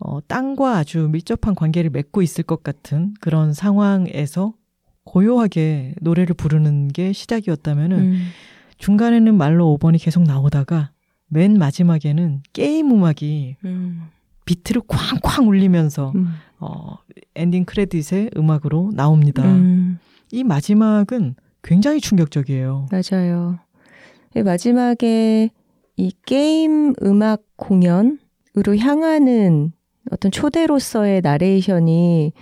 어, 0.00 0.18
땅과 0.26 0.78
아주 0.78 1.08
밀접한 1.10 1.54
관계를 1.54 1.90
맺고 1.90 2.22
있을 2.22 2.42
것 2.42 2.62
같은 2.62 3.14
그런 3.20 3.52
상황에서 3.52 4.54
고요하게 5.04 5.94
노래를 6.00 6.34
부르는 6.34 6.88
게 6.88 7.12
시작이었다면은 7.12 7.98
음. 7.98 8.26
중간에는 8.78 9.36
말러 9.36 9.76
5번이 9.78 10.02
계속 10.02 10.22
나오다가 10.22 10.90
맨 11.28 11.58
마지막에는 11.58 12.42
게임 12.52 12.90
음악이 12.90 13.56
음. 13.64 14.08
비트를 14.46 14.82
쾅쾅 14.86 15.48
울리면서 15.48 16.12
음. 16.14 16.28
어, 16.58 16.96
엔딩 17.34 17.64
크레딧의 17.64 18.30
음악으로 18.36 18.90
나옵니다. 18.94 19.44
음. 19.44 19.98
이 20.32 20.44
마지막은 20.44 21.34
굉장히 21.62 22.00
충격적이에요. 22.00 22.86
맞아요. 22.90 23.58
네, 24.34 24.42
마지막에 24.42 25.50
이 25.96 26.12
게임 26.24 26.94
음악 27.02 27.42
공연으로 27.56 28.76
향하는 28.78 29.72
어떤 30.10 30.30
초대로서의 30.30 31.20
나레이션이 31.22 32.32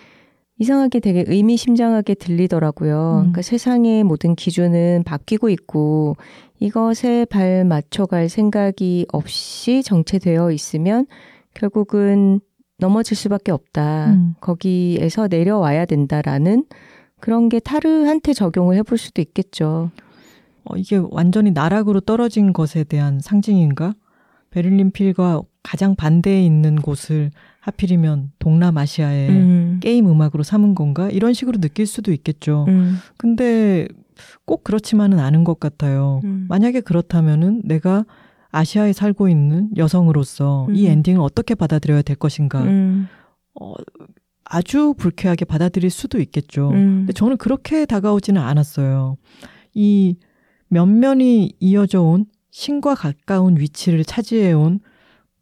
이상하게 0.58 1.00
되게 1.00 1.24
의미심장하게 1.26 2.14
들리더라고요. 2.14 2.94
음. 2.94 3.18
그러니까 3.18 3.42
세상의 3.42 4.02
모든 4.04 4.34
기준은 4.34 5.04
바뀌고 5.04 5.50
있고 5.50 6.16
이것에 6.58 7.26
발 7.26 7.64
맞춰갈 7.64 8.28
생각이 8.28 9.06
없이 9.12 9.82
정체되어 9.84 10.50
있으면 10.50 11.06
결국은 11.54 12.40
넘어질 12.78 13.16
수밖에 13.16 13.52
없다. 13.52 14.12
음. 14.12 14.34
거기에서 14.40 15.28
내려와야 15.28 15.84
된다라는 15.84 16.64
그런 17.20 17.48
게 17.48 17.60
타르한테 17.60 18.32
적용을 18.32 18.76
해볼 18.76 18.98
수도 18.98 19.20
있겠죠. 19.22 19.90
어, 20.64 20.76
이게 20.76 21.00
완전히 21.10 21.50
나락으로 21.50 22.00
떨어진 22.00 22.52
것에 22.52 22.84
대한 22.84 23.20
상징인가? 23.20 23.94
베를린 24.50 24.92
필과 24.92 25.42
가장 25.62 25.94
반대에 25.94 26.42
있는 26.42 26.76
곳을 26.76 27.30
하필이면 27.68 28.32
동남아시아의 28.38 29.28
음. 29.28 29.80
게임 29.82 30.08
음악으로 30.08 30.42
삼은 30.42 30.74
건가? 30.74 31.10
이런 31.10 31.34
식으로 31.34 31.58
느낄 31.58 31.86
수도 31.86 32.12
있겠죠. 32.12 32.64
음. 32.68 32.96
근데 33.16 33.86
꼭 34.44 34.64
그렇지만은 34.64 35.18
않은 35.18 35.44
것 35.44 35.60
같아요. 35.60 36.20
음. 36.24 36.46
만약에 36.48 36.80
그렇다면은 36.80 37.62
내가 37.64 38.04
아시아에 38.50 38.94
살고 38.94 39.28
있는 39.28 39.68
여성으로서 39.76 40.68
이 40.72 40.86
음. 40.86 40.92
엔딩을 40.92 41.20
어떻게 41.20 41.54
받아들여야 41.54 42.02
될 42.02 42.16
것인가? 42.16 42.62
음. 42.62 43.06
어, 43.60 43.74
아주 44.44 44.94
불쾌하게 44.96 45.44
받아들일 45.44 45.90
수도 45.90 46.18
있겠죠. 46.20 46.70
음. 46.70 47.00
근데 47.00 47.12
저는 47.12 47.36
그렇게 47.36 47.84
다가오지는 47.84 48.40
않았어요. 48.40 49.18
이 49.74 50.16
면면이 50.68 51.52
이어져 51.60 52.00
온 52.00 52.24
신과 52.50 52.94
가까운 52.94 53.58
위치를 53.58 54.04
차지해 54.04 54.52
온 54.54 54.80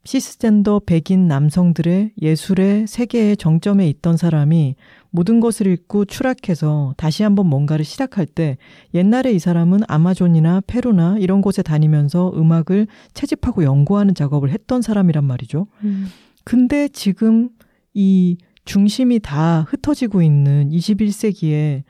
시스젠더 0.06 0.82
백인 0.86 1.26
남성들의 1.26 2.12
예술의 2.22 2.86
세계의 2.86 3.36
정점에 3.36 3.88
있던 3.88 4.16
사람이 4.16 4.76
모든 5.10 5.40
것을 5.40 5.66
잃고 5.66 6.04
추락해서 6.04 6.94
다시 6.96 7.24
한번 7.24 7.46
뭔가를 7.48 7.84
시작할 7.84 8.26
때 8.26 8.56
옛날에 8.94 9.32
이 9.32 9.38
사람은 9.38 9.80
아마존이나 9.88 10.62
페루나 10.66 11.16
이런 11.18 11.42
곳에 11.42 11.62
다니면서 11.62 12.32
음악을 12.36 12.86
채집하고 13.14 13.64
연구하는 13.64 14.14
작업을 14.14 14.50
했던 14.50 14.80
사람이란 14.80 15.24
말이죠. 15.24 15.66
음. 15.82 16.06
근데 16.44 16.86
지금 16.88 17.50
이 17.92 18.36
중심이 18.64 19.18
다 19.18 19.62
흩어지고 19.68 20.22
있는 20.22 20.70
21세기에 20.70 21.82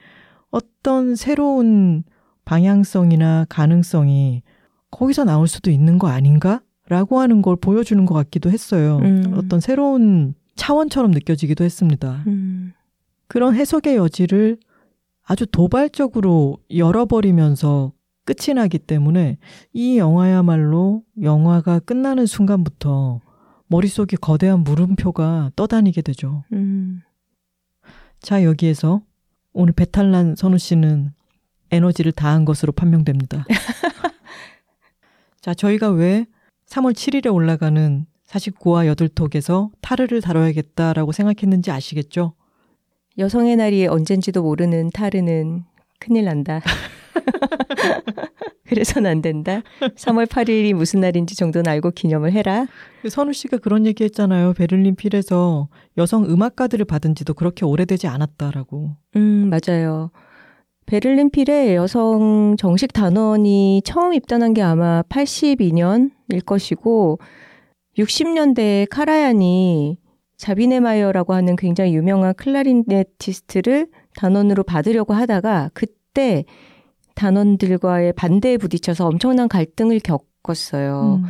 어떤 0.50 1.16
새로운 1.16 2.04
방향성이나 2.46 3.46
가능성이 3.50 4.42
거기서 4.90 5.24
나올 5.24 5.48
수도 5.48 5.70
있는 5.70 5.98
거 5.98 6.08
아닌가? 6.08 6.62
라고 6.88 7.20
하는 7.20 7.42
걸 7.42 7.56
보여주는 7.56 8.04
것 8.06 8.14
같기도 8.14 8.50
했어요. 8.50 8.98
음. 9.02 9.34
어떤 9.36 9.60
새로운 9.60 10.34
차원처럼 10.54 11.10
느껴지기도 11.10 11.64
했습니다. 11.64 12.22
음. 12.26 12.72
그런 13.28 13.54
해석의 13.54 13.96
여지를 13.96 14.58
아주 15.24 15.46
도발적으로 15.46 16.58
열어버리면서 16.74 17.92
끝이 18.24 18.54
나기 18.54 18.78
때문에 18.78 19.38
이 19.72 19.98
영화야말로 19.98 21.02
영화가 21.20 21.80
끝나는 21.80 22.26
순간부터 22.26 23.20
머릿속에 23.68 24.16
거대한 24.16 24.60
물음표가 24.60 25.52
떠다니게 25.56 26.02
되죠. 26.02 26.44
음. 26.52 27.02
자, 28.20 28.44
여기에서 28.44 29.02
오늘 29.52 29.72
배탈난 29.72 30.36
선우 30.36 30.58
씨는 30.58 31.12
에너지를 31.70 32.12
다한 32.12 32.44
것으로 32.44 32.72
판명됩니다. 32.72 33.44
자, 35.40 35.54
저희가 35.54 35.90
왜 35.90 36.26
3월 36.68 36.92
7일에 36.92 37.32
올라가는 37.32 38.06
49화 38.26 38.86
여덟톡에서 38.86 39.70
타르를 39.80 40.20
다뤄야겠다라고 40.20 41.12
생각했는지 41.12 41.70
아시겠죠? 41.70 42.34
여성의 43.18 43.56
날이 43.56 43.86
언젠지도 43.86 44.42
모르는 44.42 44.90
타르는 44.90 45.64
큰일 46.00 46.24
난다. 46.24 46.60
그래서는 48.66 49.10
안 49.10 49.22
된다. 49.22 49.62
3월 49.80 50.26
8일이 50.26 50.74
무슨 50.74 51.00
날인지 51.00 51.36
정도는 51.36 51.70
알고 51.70 51.92
기념을 51.92 52.32
해라. 52.32 52.66
선우 53.08 53.32
씨가 53.32 53.58
그런 53.58 53.86
얘기 53.86 54.02
했잖아요. 54.04 54.54
베를린 54.54 54.96
필에서 54.96 55.68
여성 55.96 56.24
음악가들을 56.24 56.84
받은 56.84 57.14
지도 57.14 57.32
그렇게 57.32 57.64
오래되지 57.64 58.08
않았다라고. 58.08 58.96
음, 59.14 59.50
맞아요. 59.50 60.10
베를린 60.86 61.30
필에 61.30 61.74
여성 61.74 62.56
정식 62.58 62.92
단원이 62.92 63.82
처음 63.84 64.14
입단한 64.14 64.54
게 64.54 64.62
아마 64.62 65.02
82년일 65.08 66.44
것이고 66.44 67.18
60년대에 67.98 68.86
카라얀이 68.88 69.98
자비네 70.36 70.75
마이어라고 70.75 71.34
하는 71.34 71.56
굉장히 71.56 71.94
유명한 71.94 72.34
clarinetist를 72.34 73.88
단원으로 74.16 74.62
받으려고 74.62 75.14
하다가 75.14 75.70
그때 75.74 76.44
단원들과의 77.14 78.12
반대에 78.12 78.56
부딪혀서 78.58 79.06
엄청난 79.06 79.48
갈등을 79.48 80.00
겪었어요. 80.00 81.20
음. 81.22 81.28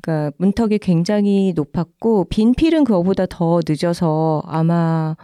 그러니까 0.00 0.34
문턱이 0.38 0.78
굉장히 0.78 1.52
높았고 1.54 2.24
빈 2.28 2.54
필은 2.54 2.84
그거보다 2.84 3.26
더 3.26 3.60
늦어서 3.66 4.42
아마 4.46 5.16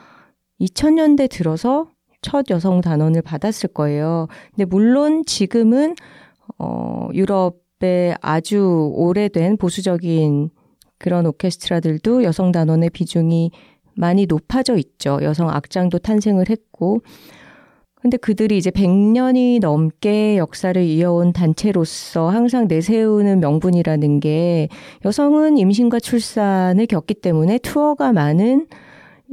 2000년대 0.61 1.31
들어서 1.31 1.89
첫 2.23 2.47
여성 2.51 2.81
단원을 2.81 3.23
받았을 3.23 3.71
거예요. 3.75 4.29
근데 4.51 4.65
물론 4.65 5.25
지금은 5.27 5.97
어 6.59 7.09
유럽의 7.13 8.17
아주 8.21 8.91
오래된 8.95 9.59
보수적인 9.59 10.51
그런 10.99 11.27
오케스트라들도 11.27 12.23
여성 12.23 12.53
단원의 12.53 12.91
비중이 12.91 13.51
많이 13.95 14.27
높아져 14.27 14.77
있죠. 14.77 15.19
여성 15.23 15.51
악장도 15.51 15.99
탄생을 15.99 16.49
했고 16.49 17.03
근데 18.03 18.17
그들이 18.17 18.59
이제 18.59 18.71
100년이 18.71 19.61
넘게 19.61 20.37
역사를 20.37 20.81
이어온 20.83 21.33
단체로서 21.33 22.31
항상 22.31 22.67
내세우는 22.67 23.39
명분이라는 23.39 24.19
게 24.19 24.69
여성은 25.05 25.57
임신과 25.57 26.01
출산을 26.01 26.87
겪기 26.87 27.15
때문에 27.15 27.59
투어가 27.59 28.13
많은 28.13 28.67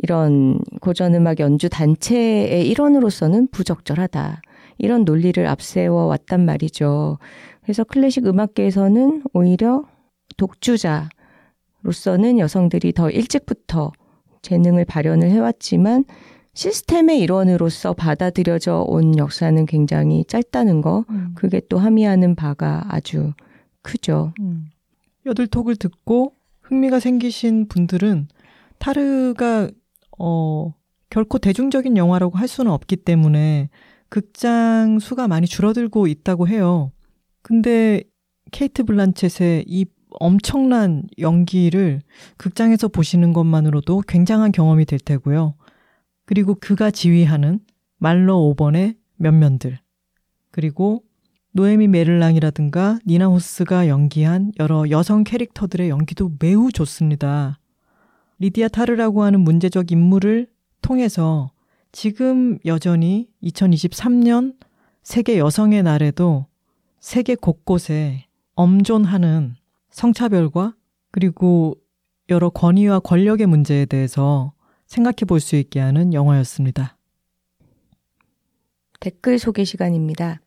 이런 0.02 0.60
고전음악 0.82 1.40
연주 1.40 1.70
단체의 1.70 2.68
일원으로서는 2.70 3.50
부적절하다. 3.52 4.42
이런 4.78 5.04
논리를 5.04 5.46
앞세워 5.46 6.06
왔단 6.06 6.46
말이죠. 6.46 7.20
그래서 7.62 7.84
클래식 7.84 8.26
음악계에서는 8.26 9.24
오히려 9.34 9.84
독주자로서는 10.38 11.10
여성들이 12.40 12.94
더 12.94 13.10
일찍부터 13.10 13.92
재능을 14.42 14.86
발현을 14.86 15.30
해왔지만 15.30 16.06
시스템의 16.54 17.20
일원으로서 17.20 17.94
받아들여져 17.94 18.86
온 18.88 19.18
역사는 19.18 19.66
굉장히 19.66 20.26
짧다는 20.26 20.82
거, 20.82 21.06
음. 21.10 21.32
그게 21.36 21.62
또 21.70 21.78
함의하는 21.78 22.36
바가 22.36 22.86
아주 22.90 23.34
크죠. 23.82 24.34
음. 24.40 24.70
여덟톡을 25.26 25.76
듣고 25.76 26.34
흥미가 26.62 27.00
생기신 27.00 27.68
분들은 27.68 28.28
타르가 28.78 29.70
어 30.20 30.74
결코 31.10 31.40
대중적인 31.40 31.98
영화라고 31.98 32.38
할 32.38 32.48
수는 32.48 32.72
없기 32.72 32.98
때문에 32.98 33.70
극장 34.10 35.00
수가 35.00 35.28
많이 35.28 35.48
줄어들고 35.48 36.08
있다고 36.08 36.48
해요. 36.48 36.92
근데 37.42 38.04
케이트 38.52 38.84
블란쳇의 38.84 39.66
이 39.68 39.86
엄청난 40.20 41.04
연기를 41.20 42.02
극장에서 42.38 42.88
보시는 42.88 43.34
것만으로도 43.34 44.02
굉장한 44.08 44.52
경험이 44.52 44.86
될 44.86 45.00
테고요. 45.00 45.56
그리고 46.26 46.56
그가 46.56 46.92
지휘하는 46.92 47.60
말로 47.98 48.54
5번의 48.56 48.98
면면들, 49.18 49.80
그리고 50.52 51.04
노에미 51.52 51.88
메를랑이라든가 51.88 53.00
니나 53.06 53.28
호스가 53.28 53.88
연기한 53.88 54.52
여러 54.60 54.90
여성 54.90 55.24
캐릭터들의 55.24 55.90
연기도 55.90 56.32
매우 56.40 56.72
좋습니다. 56.72 57.59
리디아 58.40 58.70
타르라고 58.70 59.24
하는 59.24 59.42
문제적 59.42 59.92
인물을 59.92 60.48
통해서 60.82 61.52
지금 61.92 62.58
여전히 62.66 63.30
2023년 63.44 64.56
세계 65.04 65.38
여성의 65.38 65.84
날에도 65.84 66.46
세계 67.00 67.36
곳곳에 67.36 68.26
엄존하는 68.56 69.56
성차별과 69.90 70.76
그리고 71.12 71.76
여러 72.30 72.50
권위와 72.50 73.00
권력의 73.00 73.48
문제에 73.48 73.86
대해서 73.86 74.54
생각해 74.86 75.26
볼 75.28 75.40
수 75.40 75.56
있게 75.56 75.80
하는 75.80 76.14
영화였습니다. 76.14 76.98
댓글 79.00 79.40
소개 79.40 79.64
시간입니다. 79.64 80.42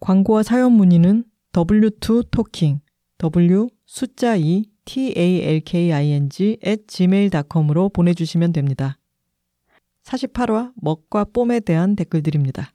광고와 0.00 0.42
사연 0.42 0.72
문의는 0.72 1.24
W2 1.52 2.30
토킹 2.30 2.80
W 3.18 3.68
숫자 3.86 4.36
2 4.36 4.71
T 4.84 5.14
A 5.16 5.42
L 5.42 5.60
K 5.64 5.92
I 5.92 6.10
N 6.10 6.28
G 6.28 6.58
at 6.66 6.84
gmail.com으로 6.86 7.88
보내주시면 7.90 8.52
됩니다. 8.52 8.98
48화 10.04 10.72
먹과 10.74 11.24
뽐에 11.24 11.60
대한 11.60 11.96
댓글들입니다. 11.96 12.72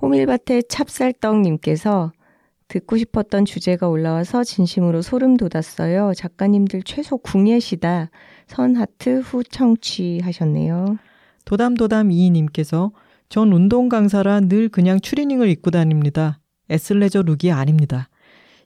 호밀밭의 0.00 0.64
찹쌀떡님께서 0.68 2.12
듣고 2.68 2.96
싶었던 2.96 3.44
주제가 3.44 3.88
올라와서 3.88 4.44
진심으로 4.44 5.02
소름 5.02 5.36
돋았어요. 5.36 6.12
작가님들 6.14 6.82
최소 6.84 7.18
궁예시다. 7.18 8.10
선 8.46 8.76
하트 8.76 9.20
후 9.20 9.42
청취 9.42 10.20
하셨네요. 10.22 10.96
도담도담 11.44 12.12
이님께서 12.12 12.92
전 13.28 13.52
운동 13.52 13.88
강사라 13.88 14.40
늘 14.40 14.68
그냥 14.68 15.00
추리닝을 15.00 15.48
입고 15.48 15.70
다닙니다. 15.70 16.38
에슬레저 16.68 17.22
룩이 17.22 17.52
아닙니다. 17.52 18.08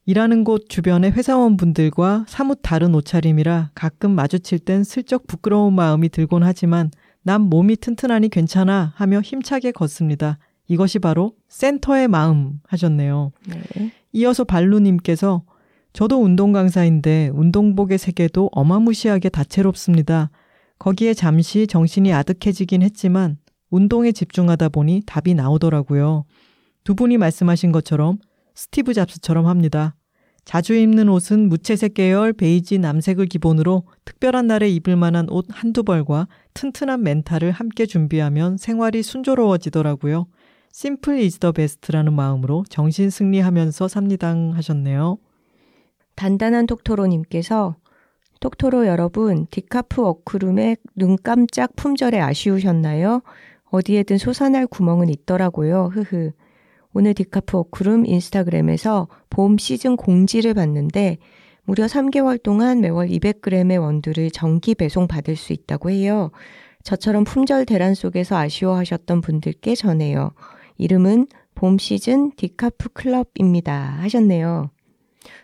일하는 0.07 0.45
곳 0.45 0.69
주변의 0.69 1.13
회사원분들과 1.13 2.27
사뭇 2.29 2.59
다른 2.63 2.95
옷차림이라 2.95 3.71
가끔 3.75 4.11
마주칠 4.11 4.59
땐 4.59 4.85
슬쩍 4.85 5.27
부끄러운 5.27 5.75
마음이 5.75 6.11
들곤 6.11 6.43
하지만 6.43 6.91
난 7.23 7.41
몸이 7.41 7.77
튼튼하니 7.77 8.29
괜찮아 8.29 8.93
하며 8.97 9.23
힘차게 9.23 9.73
걷습니다. 9.73 10.39
이것이 10.69 10.99
바로 10.99 11.33
센터의 11.49 12.09
마음 12.09 12.61
하셨네요. 12.69 13.33
네. 13.49 13.93
이어서 14.13 14.45
발루님께서 14.45 15.43
저도 15.95 16.23
운동 16.23 16.53
강사인데 16.53 17.31
운동복의 17.33 17.97
세계도 17.97 18.51
어마무시하게 18.53 19.31
다채롭습니다. 19.31 20.31
거기에 20.79 21.15
잠시 21.15 21.67
정신이 21.67 22.13
아득해지긴 22.13 22.83
했지만 22.83 23.39
운동에 23.71 24.13
집중하다 24.13 24.69
보니 24.69 25.03
답이 25.07 25.33
나오더라고요. 25.33 26.27
두 26.83 26.95
분이 26.95 27.17
말씀하신 27.17 27.73
것처럼 27.73 28.19
스티브 28.55 28.95
잡스처럼 28.95 29.47
합니다. 29.47 29.95
자주 30.45 30.75
입는 30.75 31.09
옷은 31.09 31.49
무채색 31.49 31.95
계열 31.95 32.33
베이지 32.33 32.79
남색을 32.79 33.27
기본으로 33.27 33.85
특별한 34.05 34.47
날에 34.47 34.69
입을 34.69 34.97
만한 34.97 35.27
옷 35.31 35.47
한두 35.49 35.83
벌과 35.85 36.29
튼튼한 36.53 37.03
멘탈을 37.03 37.51
함께 37.51 37.87
준비하면 37.87 38.59
생활이 38.59 39.03
순조로워지더라고요. 39.03 40.27
simple 40.73 41.21
is 41.21 41.39
the 41.39 41.53
best라는 41.53 42.13
마음으로 42.13 42.65
정신 42.69 43.09
승리하면서 43.09 43.89
삽니다 43.89 44.35
하셨네요. 44.55 45.19
단단한 46.15 46.67
톡토로님께서 46.67 47.77
톡토로 48.41 48.87
여러분 48.87 49.47
디카프 49.51 50.03
워크룸의 50.03 50.77
눈 50.97 51.17
깜짝 51.23 51.75
품절에 51.77 52.21
아쉬우셨나요? 52.21 53.23
어디에든 53.71 54.19
솟아날 54.19 54.67
구멍은 54.67 55.09
있더라고요. 55.09 55.91
흐흐. 55.93 56.33
오늘 56.97 57.13
디카프 57.13 57.57
워크룸 57.57 58.07
인스타그램에서 58.07 59.09
봄 59.29 59.59
시즌 59.59 59.97
공지를 59.97 60.55
봤는데 60.55 61.19
무려 61.65 61.87
3개월 61.87 62.41
동안 62.41 62.81
매월 62.81 63.09
200g의 63.09 63.83
원두를 63.83 64.31
정기 64.31 64.77
배송 64.77 65.09
받을 65.09 65.35
수 65.35 65.53
있다고 65.53 65.91
해요. 65.91 66.31
저처럼 66.85 67.25
품절 67.25 67.67
대란 67.67 67.95
속에서 67.95 68.37
아쉬워하셨던 68.37 69.23
분들께 69.23 69.75
전해요. 69.75 70.31
이름은 70.79 71.27
봄 71.57 71.79
시즌 71.79 72.31
디카프 72.37 72.91
클럽입니다. 72.93 73.97
하셨네요. 74.01 74.71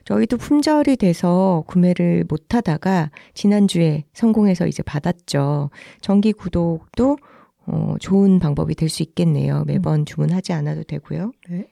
저희도 0.05 0.37
품절이 0.37 0.97
돼서 0.97 1.65
구매를 1.67 2.27
못 2.29 2.55
하다가 2.55 3.11
지난주에 3.35 4.05
성공해서 4.13 4.69
이제 4.69 4.85
받았죠. 4.85 5.71
정기 6.01 6.33
구독도 6.33 7.17
어, 7.73 7.95
좋은 8.01 8.39
방법이 8.39 8.75
될 8.75 8.89
수 8.89 9.03
있겠네요. 9.03 9.65
매번 9.67 10.01
음. 10.01 10.05
주문하지 10.05 10.53
않아도 10.53 10.83
되고요. 10.83 11.33
네. 11.49 11.69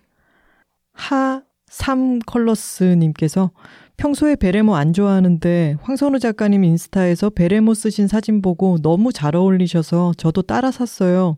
하3 0.97 2.21
컬러스님께서 2.27 3.51
평소에 3.97 4.37
베레모 4.37 4.77
안 4.77 4.93
좋아하는데 4.93 5.77
황선우 5.83 6.19
작가님 6.21 6.63
인스타에서 6.65 7.31
베레모 7.31 7.75
쓰신 7.75 8.07
사진 8.07 8.43
보고 8.43 8.79
너무 8.79 9.13
잘 9.13 9.35
어울리셔서 9.35 10.15
저도 10.17 10.43
따라 10.43 10.71
샀어요. 10.71 11.37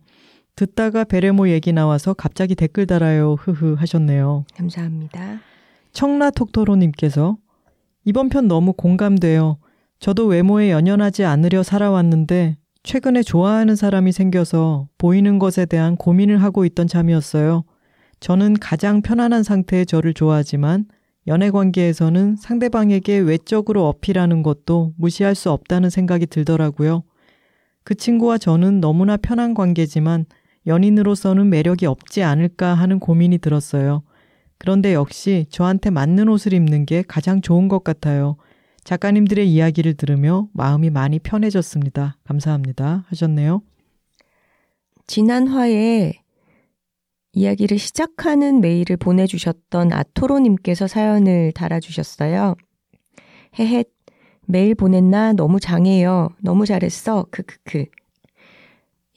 듣다가 0.57 1.05
베레모 1.05 1.49
얘기 1.49 1.73
나와서 1.73 2.13
갑자기 2.13 2.55
댓글 2.55 2.87
달아요. 2.87 3.37
흐흐 3.41 3.75
하셨네요. 3.79 4.45
감사합니다. 4.55 5.41
청라톡토로님께서 5.93 7.39
이번 8.05 8.29
편 8.29 8.47
너무 8.49 8.73
공감돼요. 8.75 9.59
저도 10.01 10.27
외모에 10.27 10.71
연연하지 10.71 11.25
않으려 11.25 11.63
살아왔는데 11.63 12.57
최근에 12.83 13.23
좋아하는 13.23 13.77
사람이 13.77 14.13
생겨서 14.13 14.89
보이는 14.97 15.39
것에 15.39 15.67
대한 15.67 15.97
고민을 15.97 16.43
하고 16.43 16.65
있던 16.65 16.87
참이었어요. 16.87 17.65
저는 18.21 18.55
가장 18.55 19.03
편안한 19.03 19.43
상태의 19.43 19.87
저를 19.87 20.15
좋아하지만 20.15 20.87
연애 21.27 21.51
관계에서는 21.51 22.37
상대방에게 22.37 23.19
외적으로 23.19 23.87
어필하는 23.89 24.43
것도 24.43 24.95
무시할 24.97 25.35
수 25.35 25.51
없다는 25.51 25.91
생각이 25.91 26.27
들더라고요. 26.27 27.05
그 27.85 27.95
친구와 27.95 28.39
저는 28.39 28.81
너무나 28.81 29.17
편한 29.17 29.55
관계지만 29.55 30.25
연인으로서는 30.67 31.49
매력이 31.51 31.87
없지 31.87 32.23
않을까 32.23 32.75
하는 32.75 32.99
고민이 32.99 33.39
들었어요. 33.39 34.03
그런데 34.59 34.93
역시 34.93 35.47
저한테 35.51 35.91
맞는 35.91 36.29
옷을 36.29 36.53
입는 36.53 36.85
게 36.85 37.03
가장 37.07 37.41
좋은 37.41 37.69
것 37.69 37.85
같아요. 37.85 38.37
작가님들의 38.85 39.49
이야기를 39.51 39.95
들으며 39.95 40.49
마음이 40.53 40.91
많이 40.91 41.19
편해졌습니다. 41.19 42.17
감사합니다. 42.25 43.05
하셨네요. 43.09 43.63
지난 45.07 45.49
화에 45.49 46.13
이야기를 47.33 47.79
시작하는 47.79 48.61
메일을 48.61 48.97
보내주셨던 48.97 49.93
아토로님께서 49.93 50.87
사연을 50.87 51.53
달아주셨어요. 51.53 52.57
헤헷, 53.59 53.89
메일 54.47 54.75
보냈나? 54.75 55.33
너무 55.33 55.61
장해요. 55.61 56.31
너무 56.43 56.67
잘했어. 56.67 57.27
크크크. 57.31 57.87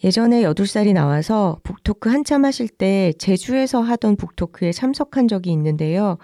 예전에 0.03 0.43
8살이 0.43 0.93
나와서 0.93 1.59
북토크 1.63 2.09
한참 2.09 2.45
하실 2.45 2.67
때 2.67 3.13
제주에서 3.17 3.81
하던 3.81 4.17
북토크에 4.17 4.71
참석한 4.71 5.27
적이 5.27 5.51
있는데요. 5.51 6.17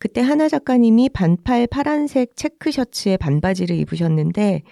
그때 0.00 0.22
하나 0.22 0.48
작가님이 0.48 1.10
반팔 1.10 1.66
파란색 1.66 2.34
체크 2.34 2.70
셔츠에 2.70 3.18
반바지를 3.18 3.76
입으셨는데 3.76 4.62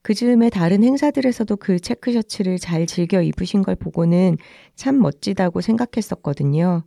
그 0.00 0.14
즈음에 0.14 0.48
다른 0.48 0.84
행사들에서도 0.84 1.56
그 1.56 1.80
체크 1.80 2.12
셔츠를 2.12 2.60
잘 2.60 2.86
즐겨 2.86 3.20
입으신 3.20 3.62
걸 3.62 3.74
보고는 3.74 4.38
참 4.76 5.00
멋지다고 5.00 5.60
생각했었거든요. 5.60 6.84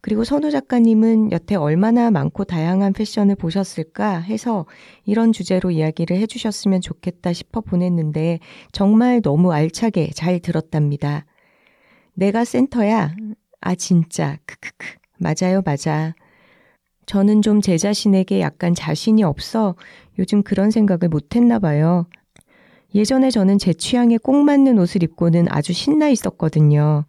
그리고 0.00 0.24
선우 0.24 0.50
작가님은 0.50 1.32
여태 1.32 1.54
얼마나 1.54 2.10
많고 2.10 2.44
다양한 2.44 2.94
패션을 2.94 3.36
보셨을까 3.36 4.20
해서 4.20 4.64
이런 5.04 5.32
주제로 5.32 5.70
이야기를 5.70 6.16
해주셨으면 6.16 6.80
좋겠다 6.80 7.34
싶어 7.34 7.60
보냈는데 7.60 8.38
정말 8.72 9.20
너무 9.20 9.52
알차게 9.52 10.12
잘 10.14 10.40
들었답니다. 10.40 11.26
내가 12.14 12.46
센터야? 12.46 13.14
아, 13.60 13.74
진짜. 13.74 14.38
크크크. 14.46 14.96
맞아요, 15.18 15.60
맞아. 15.62 16.14
저는 17.06 17.42
좀 17.42 17.60
제 17.60 17.76
자신에게 17.78 18.40
약간 18.40 18.74
자신이 18.74 19.22
없어 19.22 19.74
요즘 20.18 20.42
그런 20.42 20.70
생각을 20.70 21.08
못 21.08 21.34
했나 21.36 21.58
봐요. 21.58 22.06
예전에 22.94 23.30
저는 23.30 23.58
제 23.58 23.72
취향에 23.72 24.18
꼭 24.18 24.36
맞는 24.44 24.78
옷을 24.78 25.02
입고는 25.02 25.46
아주 25.50 25.72
신나 25.72 26.08
있었거든요. 26.08 27.04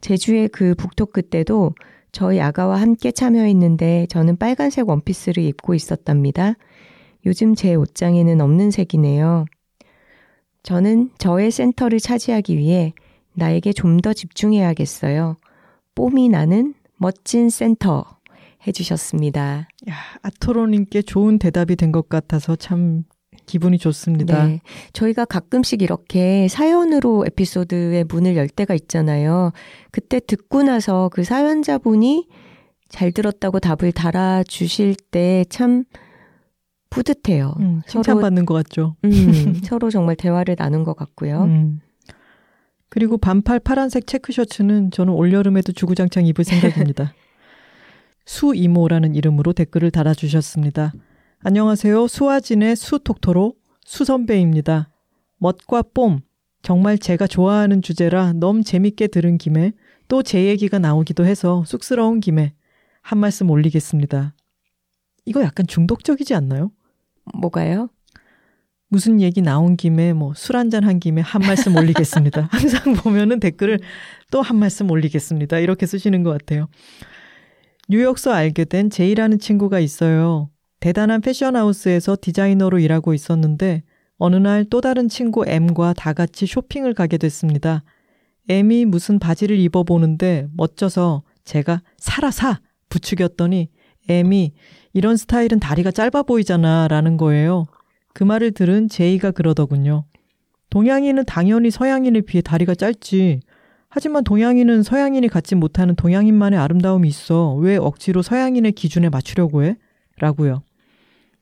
제주의 0.00 0.48
그 0.48 0.74
북토크 0.74 1.22
때도 1.22 1.72
저희 2.10 2.40
아가와 2.40 2.80
함께 2.80 3.12
참여했는데 3.12 4.06
저는 4.10 4.36
빨간색 4.36 4.88
원피스를 4.88 5.42
입고 5.44 5.74
있었답니다. 5.74 6.54
요즘 7.24 7.54
제 7.54 7.74
옷장에는 7.74 8.40
없는 8.40 8.70
색이네요. 8.72 9.46
저는 10.64 11.10
저의 11.18 11.50
센터를 11.50 12.00
차지하기 12.00 12.56
위해 12.58 12.92
나에게 13.34 13.72
좀 13.72 14.00
더 14.02 14.12
집중해야겠어요. 14.12 15.36
뽐이 15.94 16.28
나는 16.28 16.74
멋진 16.96 17.48
센터 17.48 18.04
해주셨습니다. 18.66 19.68
야, 19.88 19.94
아토로님께 20.22 21.02
좋은 21.02 21.38
대답이 21.38 21.76
된 21.76 21.92
것 21.92 22.08
같아서 22.08 22.56
참 22.56 23.04
기분이 23.46 23.76
좋습니다. 23.78 24.46
네. 24.46 24.60
저희가 24.92 25.24
가끔씩 25.24 25.82
이렇게 25.82 26.46
사연으로 26.48 27.24
에피소드의 27.26 28.04
문을 28.04 28.36
열 28.36 28.48
때가 28.48 28.74
있잖아요. 28.74 29.52
그때 29.90 30.20
듣고 30.20 30.62
나서 30.62 31.10
그 31.12 31.24
사연자분이 31.24 32.28
잘 32.88 33.10
들었다고 33.10 33.58
답을 33.58 33.92
달아주실 33.92 34.94
때 35.10 35.44
참 35.48 35.84
뿌듯해요. 36.90 37.54
음, 37.58 37.80
칭찬받는 37.88 38.44
것 38.44 38.52
같죠. 38.54 38.96
음, 39.04 39.10
서로 39.64 39.90
정말 39.90 40.14
대화를 40.14 40.56
나눈 40.56 40.84
것 40.84 40.94
같고요. 40.94 41.44
음. 41.44 41.80
그리고 42.90 43.16
반팔 43.16 43.60
파란색 43.60 44.06
체크셔츠는 44.06 44.90
저는 44.90 45.14
올여름에도 45.14 45.72
주구장창 45.72 46.26
입을 46.26 46.44
생각입니다. 46.44 47.14
수이모라는 48.24 49.14
이름으로 49.14 49.52
댓글을 49.52 49.90
달아주셨습니다. 49.90 50.92
안녕하세요. 51.40 52.06
수아진의 52.06 52.76
수톡토로 52.76 53.54
수선배입니다. 53.84 54.88
멋과 55.38 55.82
뽐. 55.94 56.20
정말 56.62 56.98
제가 56.98 57.26
좋아하는 57.26 57.82
주제라 57.82 58.34
너무 58.34 58.62
재밌게 58.62 59.08
들은 59.08 59.38
김에 59.38 59.72
또 60.08 60.22
제 60.22 60.44
얘기가 60.46 60.78
나오기도 60.78 61.24
해서 61.24 61.64
쑥스러운 61.66 62.20
김에 62.20 62.54
한 63.00 63.18
말씀 63.18 63.50
올리겠습니다. 63.50 64.34
이거 65.24 65.42
약간 65.42 65.66
중독적이지 65.66 66.34
않나요? 66.34 66.70
뭐가요? 67.34 67.88
무슨 68.88 69.20
얘기 69.22 69.40
나온 69.40 69.76
김에 69.76 70.12
뭐 70.12 70.34
술 70.36 70.56
한잔 70.56 70.84
한 70.84 71.00
김에 71.00 71.22
한 71.22 71.40
말씀 71.42 71.74
올리겠습니다. 71.76 72.48
항상 72.52 72.94
보면은 72.94 73.40
댓글을 73.40 73.80
또 74.30 74.42
한 74.42 74.56
말씀 74.58 74.90
올리겠습니다. 74.90 75.58
이렇게 75.58 75.86
쓰시는 75.86 76.22
것 76.22 76.30
같아요. 76.30 76.68
뉴욕서 77.88 78.32
알게 78.32 78.64
된 78.64 78.90
제이라는 78.90 79.38
친구가 79.38 79.80
있어요. 79.80 80.50
대단한 80.80 81.20
패션하우스에서 81.20 82.16
디자이너로 82.20 82.78
일하고 82.78 83.14
있었는데 83.14 83.82
어느 84.18 84.36
날 84.36 84.64
또 84.70 84.80
다른 84.80 85.08
친구 85.08 85.44
M과 85.46 85.92
다 85.94 86.12
같이 86.12 86.46
쇼핑을 86.46 86.94
가게 86.94 87.18
됐습니다. 87.18 87.82
M이 88.48 88.84
무슨 88.84 89.18
바지를 89.18 89.58
입어보는데 89.58 90.48
멋져서 90.56 91.22
제가 91.44 91.82
사라 91.96 92.30
사! 92.30 92.60
부추겼더니 92.88 93.68
M이 94.08 94.52
이런 94.92 95.16
스타일은 95.16 95.58
다리가 95.60 95.90
짧아 95.90 96.22
보이잖아 96.22 96.88
라는 96.88 97.16
거예요. 97.16 97.64
그 98.12 98.24
말을 98.24 98.52
들은 98.52 98.88
제이가 98.88 99.30
그러더군요. 99.30 100.04
동양인은 100.70 101.24
당연히 101.24 101.70
서양인에 101.70 102.22
비해 102.22 102.42
다리가 102.42 102.74
짧지. 102.74 103.40
하지만 103.94 104.24
동양인은 104.24 104.82
서양인이 104.84 105.28
갖지 105.28 105.54
못하는 105.54 105.94
동양인만의 105.94 106.58
아름다움이 106.58 107.06
있어. 107.08 107.54
왜 107.56 107.76
억지로 107.76 108.22
서양인의 108.22 108.72
기준에 108.72 109.10
맞추려고 109.10 109.64
해? 109.64 109.76
라고요. 110.18 110.62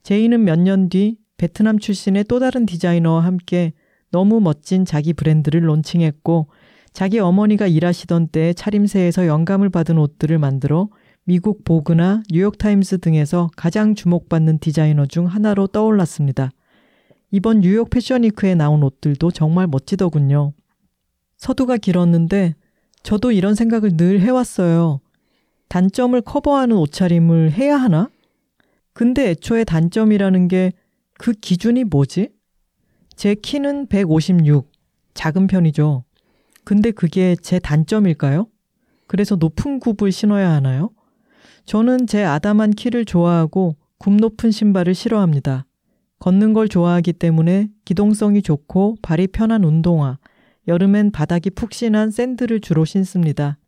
제이는 0.03 0.43
몇 0.43 0.59
년 0.59 0.89
뒤 0.89 1.17
베트남 1.37 1.79
출신의 1.79 2.25
또 2.25 2.41
다른 2.41 2.67
디자이너와 2.67 3.25
함께 3.25 3.73
너무 4.11 4.41
멋진 4.41 4.85
자기 4.85 5.13
브랜드를 5.13 5.69
론칭했고 5.69 6.49
자기 6.93 7.21
어머니가 7.21 7.69
일하시던 7.69 8.29
때 8.29 8.53
차림새에서 8.53 9.29
영감을 9.29 9.71
받은 9.71 9.97
옷들을 9.97 10.37
만들어 10.39 10.89
미국 11.23 11.63
보그나 11.63 12.25
뉴욕타임스 12.33 12.99
등에서 12.99 13.49
가장 13.57 13.95
주목받는 13.95 14.59
디자이너 14.59 15.07
중 15.07 15.27
하나로 15.27 15.69
떠올랐습니다. 15.69 16.51
이번 17.31 17.61
뉴욕 17.61 17.89
패션위크에 17.91 18.57
나온 18.57 18.83
옷들도 18.83 19.31
정말 19.31 19.69
멋지더군요. 19.69 20.53
서두가 21.41 21.77
길었는데 21.77 22.55
저도 23.03 23.33
이런 23.33 23.55
생각을 23.55 23.97
늘 23.97 24.21
해왔어요. 24.21 25.01
단점을 25.69 26.19
커버하는 26.23 26.77
옷차림을 26.77 27.53
해야 27.53 27.77
하나? 27.77 28.09
근데 28.93 29.31
애초에 29.31 29.65
단점이라는 29.65 30.49
게 30.49 30.73
그 31.21 31.33
기준이 31.33 31.85
뭐지? 31.85 32.31
제 33.15 33.35
키는 33.35 33.89
156, 33.89 34.73
작은 35.13 35.49
편이죠. 35.49 36.05
근데 36.65 36.93
그게 36.93 37.37
제 37.43 37.59
단점일까요? 37.59 38.47
그래서 39.07 39.37
높은 39.37 39.81
굽을 39.81 40.13
신어야 40.13 40.51
하나요? 40.51 40.89
저는 41.67 42.07
제 42.07 42.25
아담한 42.25 42.71
키를 42.71 43.05
좋아하고 43.05 43.77
굽 43.99 44.15
높은 44.15 44.51
신발을 44.51 44.95
싫어합니다. 44.95 45.67
걷는 46.21 46.55
걸 46.55 46.69
좋아하기 46.71 47.13
때문에 47.13 47.69
기동성이 47.85 48.41
좋고 48.41 48.97
발이 49.03 49.27
편한 49.27 49.63
운동화, 49.63 50.19
여름엔 50.69 51.11
바닥이 51.13 51.51
푹신한 51.51 52.11
샌들을 52.11 52.61
주로 52.61 52.85
신습니다. 52.85 53.59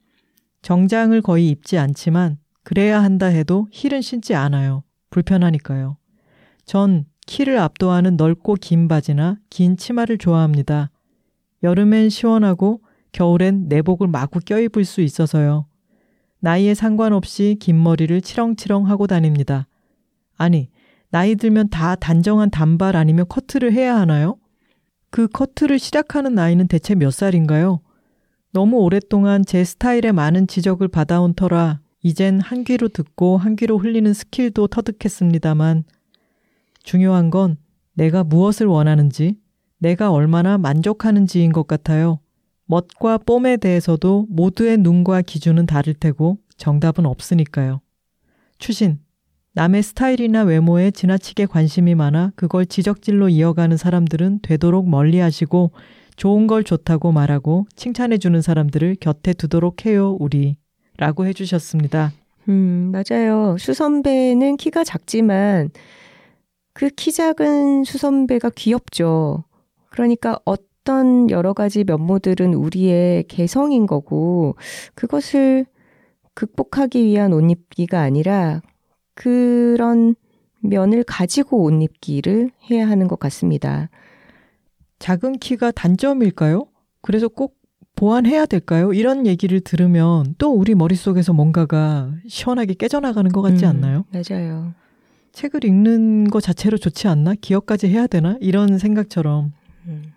정장을 0.62 1.20
거의 1.22 1.48
입지 1.48 1.78
않지만 1.78 2.38
그래야 2.62 3.02
한다 3.02 3.26
해도 3.26 3.68
힐은 3.72 4.00
신지 4.02 4.34
않아요. 4.34 4.84
불편하니까요. 5.10 5.96
전 6.64 7.06
키를 7.26 7.58
압도하는 7.58 8.16
넓고 8.16 8.54
긴 8.60 8.88
바지나 8.88 9.38
긴 9.50 9.76
치마를 9.76 10.18
좋아합니다. 10.18 10.90
여름엔 11.62 12.08
시원하고 12.08 12.82
겨울엔 13.12 13.68
내복을 13.68 14.08
마구 14.08 14.40
껴입을 14.40 14.84
수 14.84 15.00
있어서요. 15.00 15.66
나이에 16.40 16.74
상관없이 16.74 17.56
긴 17.60 17.80
머리를 17.82 18.20
치렁치렁 18.20 18.88
하고 18.88 19.06
다닙니다. 19.06 19.68
아니, 20.36 20.70
나이 21.10 21.36
들면 21.36 21.68
다 21.68 21.94
단정한 21.94 22.50
단발 22.50 22.96
아니면 22.96 23.26
커트를 23.28 23.72
해야 23.72 23.96
하나요? 23.96 24.38
그 25.12 25.28
커트를 25.28 25.78
시작하는 25.78 26.34
나이는 26.34 26.68
대체 26.68 26.94
몇 26.94 27.12
살인가요? 27.12 27.80
너무 28.50 28.78
오랫동안 28.78 29.44
제 29.44 29.62
스타일에 29.62 30.10
많은 30.10 30.46
지적을 30.46 30.88
받아온 30.88 31.34
터라 31.34 31.80
이젠 32.02 32.40
한 32.40 32.64
귀로 32.64 32.88
듣고 32.88 33.36
한 33.36 33.54
귀로 33.54 33.76
흘리는 33.76 34.10
스킬도 34.14 34.68
터득했습니다만 34.68 35.84
중요한 36.82 37.28
건 37.28 37.58
내가 37.92 38.24
무엇을 38.24 38.66
원하는지, 38.66 39.36
내가 39.76 40.10
얼마나 40.10 40.56
만족하는지인 40.56 41.52
것 41.52 41.66
같아요. 41.66 42.18
멋과 42.64 43.18
뽐에 43.18 43.58
대해서도 43.58 44.28
모두의 44.30 44.78
눈과 44.78 45.20
기준은 45.20 45.66
다를 45.66 45.92
테고 45.92 46.38
정답은 46.56 47.04
없으니까요. 47.04 47.82
추신. 48.58 48.98
남의 49.54 49.82
스타일이나 49.82 50.42
외모에 50.44 50.90
지나치게 50.90 51.46
관심이 51.46 51.94
많아 51.94 52.32
그걸 52.36 52.64
지적질로 52.64 53.28
이어가는 53.28 53.76
사람들은 53.76 54.40
되도록 54.42 54.88
멀리 54.88 55.18
하시고 55.18 55.72
좋은 56.16 56.46
걸 56.46 56.64
좋다고 56.64 57.12
말하고 57.12 57.66
칭찬해주는 57.76 58.40
사람들을 58.40 58.96
곁에 59.00 59.32
두도록 59.34 59.86
해요, 59.86 60.16
우리. 60.20 60.56
라고 60.96 61.26
해주셨습니다. 61.26 62.12
음, 62.48 62.92
맞아요. 62.92 63.56
수선배는 63.58 64.56
키가 64.56 64.84
작지만 64.84 65.70
그 66.74 66.88
키 66.90 67.12
작은 67.12 67.84
수선배가 67.84 68.50
귀엽죠. 68.56 69.44
그러니까 69.90 70.38
어떤 70.44 71.28
여러 71.30 71.52
가지 71.52 71.84
면모들은 71.84 72.54
우리의 72.54 73.24
개성인 73.24 73.86
거고 73.86 74.56
그것을 74.94 75.66
극복하기 76.34 77.04
위한 77.04 77.32
옷 77.34 77.50
입기가 77.50 78.00
아니라 78.00 78.62
그런 79.14 80.14
면을 80.60 81.02
가지고 81.04 81.62
옷 81.64 81.82
입기를 81.82 82.50
해야 82.70 82.88
하는 82.88 83.08
것 83.08 83.18
같습니다. 83.18 83.90
작은 84.98 85.38
키가 85.38 85.72
단점일까요? 85.72 86.66
그래서 87.00 87.28
꼭 87.28 87.56
보완해야 87.96 88.46
될까요? 88.46 88.92
이런 88.92 89.26
얘기를 89.26 89.60
들으면 89.60 90.34
또 90.38 90.52
우리 90.52 90.74
머릿속에서 90.74 91.32
뭔가가 91.32 92.12
시원하게 92.26 92.74
깨져나가는 92.74 93.30
것 93.30 93.42
같지 93.42 93.64
음, 93.64 93.70
않나요? 93.70 94.04
맞아요. 94.12 94.74
책을 95.32 95.64
읽는 95.64 96.30
것 96.30 96.40
자체로 96.40 96.78
좋지 96.78 97.08
않나? 97.08 97.34
기억까지 97.40 97.88
해야 97.88 98.06
되나? 98.06 98.36
이런 98.40 98.78
생각처럼. 98.78 99.52
음. 99.86 100.12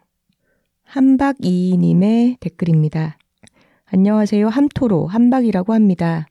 한박이님의 0.84 2.38
댓글입니다. 2.39 3.17
안녕하세요. 3.85 4.47
톡토로 4.47 5.07
한박이라고 5.07 5.73
합니다. 5.73 6.27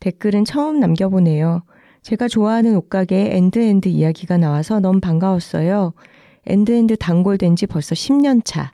댓글은 0.00 0.44
처음 0.44 0.80
남겨보네요. 0.80 1.62
제가 2.06 2.28
좋아하는 2.28 2.76
옷가게 2.76 3.34
엔드엔드 3.36 3.88
이야기가 3.88 4.38
나와서 4.38 4.78
너무 4.78 5.00
반가웠어요. 5.00 5.92
엔드엔드 6.46 6.98
단골된 6.98 7.56
지 7.56 7.66
벌써 7.66 7.96
10년 7.96 8.42
차. 8.44 8.70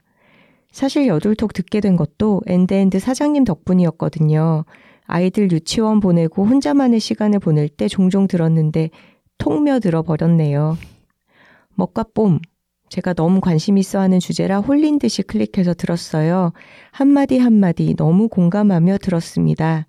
사실 0.71 1.07
여둘톡 1.07 1.51
듣게 1.53 1.79
된 1.79 1.95
것도 1.95 2.41
엔드엔드 2.45 2.99
사장님 2.99 3.43
덕분이었거든요. 3.43 4.65
아이들 5.07 5.51
유치원 5.51 5.99
보내고 5.99 6.45
혼자만의 6.45 6.99
시간을 6.99 7.39
보낼 7.39 7.69
때 7.69 7.87
종종 7.87 8.27
들었는데 8.27 8.91
톡며들어버렸네요. 9.39 10.77
멋과 11.73 12.05
뽐. 12.13 12.39
제가 12.89 13.13
너무 13.13 13.41
관심 13.41 13.79
있어 13.79 13.97
하는 13.97 14.19
주제라 14.19 14.59
홀린 14.59 14.99
듯이 14.99 15.23
클릭해서 15.23 15.73
들었어요. 15.73 16.53
한마디 16.91 17.39
한마디 17.39 17.95
너무 17.95 18.27
공감하며 18.27 18.99
들었습니다. 18.99 19.87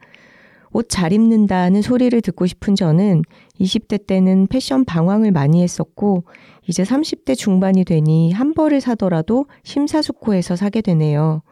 옷 0.74 0.88
잘 0.88 1.12
입는다는 1.12 1.82
소리를 1.82 2.20
듣고 2.20 2.46
싶은 2.46 2.74
저는 2.74 3.22
20대 3.60 4.06
때는 4.06 4.48
패션 4.48 4.84
방황을 4.84 5.30
많이 5.30 5.62
했었고 5.62 6.24
이제 6.66 6.82
30대 6.82 7.36
중반이 7.36 7.84
되니 7.84 8.32
한 8.32 8.54
벌을 8.54 8.80
사더라도 8.80 9.46
심사숙고해서 9.62 10.56
사게 10.56 10.80
되네요. 10.82 11.42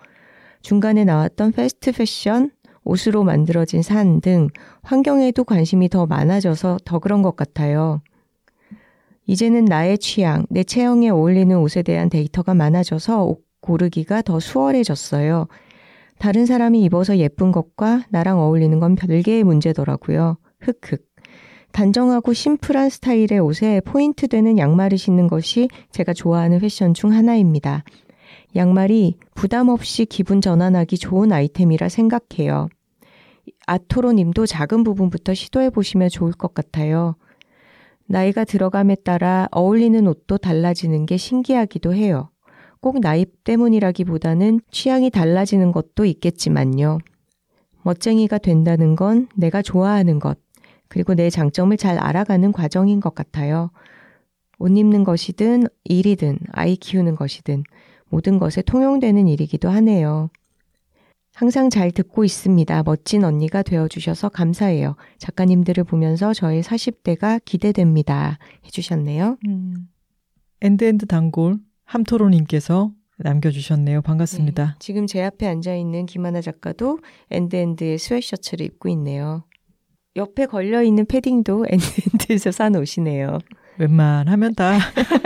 중간에 0.60 1.04
나왔던 1.04 1.52
패스트 1.52 1.92
패션, 1.92 2.50
옷으로 2.84 3.22
만들어진 3.22 3.82
산 3.82 4.20
등 4.20 4.48
환경에도 4.82 5.44
관심이 5.44 5.88
더 5.88 6.04
많아져서 6.06 6.78
더 6.84 6.98
그런 6.98 7.22
것 7.22 7.36
같아요. 7.36 8.02
이제는 9.26 9.66
나의 9.66 9.98
취향, 9.98 10.46
내 10.50 10.64
체형에 10.64 11.10
어울리는 11.10 11.56
옷에 11.56 11.82
대한 11.82 12.10
데이터가 12.10 12.54
많아져서 12.54 13.24
옷 13.24 13.44
고르기가 13.60 14.22
더 14.22 14.40
수월해졌어요. 14.40 15.46
다른 16.22 16.46
사람이 16.46 16.80
입어서 16.84 17.18
예쁜 17.18 17.50
것과 17.50 18.04
나랑 18.10 18.38
어울리는 18.38 18.78
건 18.78 18.94
별개의 18.94 19.42
문제더라고요. 19.42 20.36
흑흑. 20.60 21.04
단정하고 21.72 22.32
심플한 22.32 22.90
스타일의 22.90 23.40
옷에 23.40 23.80
포인트 23.80 24.28
되는 24.28 24.56
양말을 24.56 24.98
신는 24.98 25.26
것이 25.26 25.68
제가 25.90 26.12
좋아하는 26.12 26.60
패션 26.60 26.94
중 26.94 27.10
하나입니다. 27.10 27.82
양말이 28.54 29.16
부담 29.34 29.68
없이 29.68 30.04
기분 30.04 30.40
전환하기 30.40 30.96
좋은 30.96 31.32
아이템이라 31.32 31.88
생각해요. 31.88 32.68
아토로 33.66 34.12
님도 34.12 34.46
작은 34.46 34.84
부분부터 34.84 35.34
시도해 35.34 35.70
보시면 35.70 36.08
좋을 36.08 36.30
것 36.30 36.54
같아요. 36.54 37.16
나이가 38.06 38.44
들어감에 38.44 38.94
따라 39.04 39.48
어울리는 39.50 40.06
옷도 40.06 40.38
달라지는 40.38 41.04
게 41.04 41.16
신기하기도 41.16 41.94
해요. 41.94 42.31
꼭 42.82 43.00
나이 43.00 43.24
때문이라기보다는 43.24 44.60
취향이 44.72 45.08
달라지는 45.10 45.70
것도 45.70 46.04
있겠지만요. 46.04 46.98
멋쟁이가 47.84 48.38
된다는 48.38 48.96
건 48.96 49.28
내가 49.36 49.62
좋아하는 49.62 50.18
것, 50.18 50.38
그리고 50.88 51.14
내 51.14 51.30
장점을 51.30 51.74
잘 51.76 51.96
알아가는 51.96 52.50
과정인 52.50 52.98
것 52.98 53.14
같아요. 53.14 53.70
옷 54.58 54.76
입는 54.76 55.04
것이든 55.04 55.68
일이든 55.84 56.40
아이 56.50 56.74
키우는 56.74 57.14
것이든 57.14 57.62
모든 58.08 58.40
것에 58.40 58.62
통용되는 58.62 59.28
일이기도 59.28 59.70
하네요. 59.70 60.28
항상 61.34 61.70
잘 61.70 61.92
듣고 61.92 62.24
있습니다. 62.24 62.82
멋진 62.82 63.22
언니가 63.22 63.62
되어주셔서 63.62 64.28
감사해요. 64.28 64.96
작가님들을 65.18 65.84
보면서 65.84 66.34
저의 66.34 66.62
40대가 66.62 67.40
기대됩니다. 67.44 68.38
해주셨네요. 68.66 69.38
음. 69.46 69.88
엔드엔드 70.60 71.06
단골 71.06 71.58
톡토로님께서 71.92 72.90
남겨주셨네요. 73.18 74.00
반갑습니다. 74.00 74.64
네, 74.64 74.74
지금 74.78 75.06
제 75.06 75.22
앞에 75.22 75.46
앉아있는 75.46 76.06
김하나 76.06 76.40
작가도 76.40 76.98
엔드엔드의 77.30 77.98
스웨트셔츠를 77.98 78.64
입고 78.66 78.88
있네요. 78.90 79.44
옆에 80.16 80.46
걸려있는 80.46 81.06
패딩도 81.06 81.66
엔드엔드에서 81.68 82.50
산 82.50 82.76
옷이네요. 82.76 83.38
웬만하면 83.78 84.54
다 84.54 84.78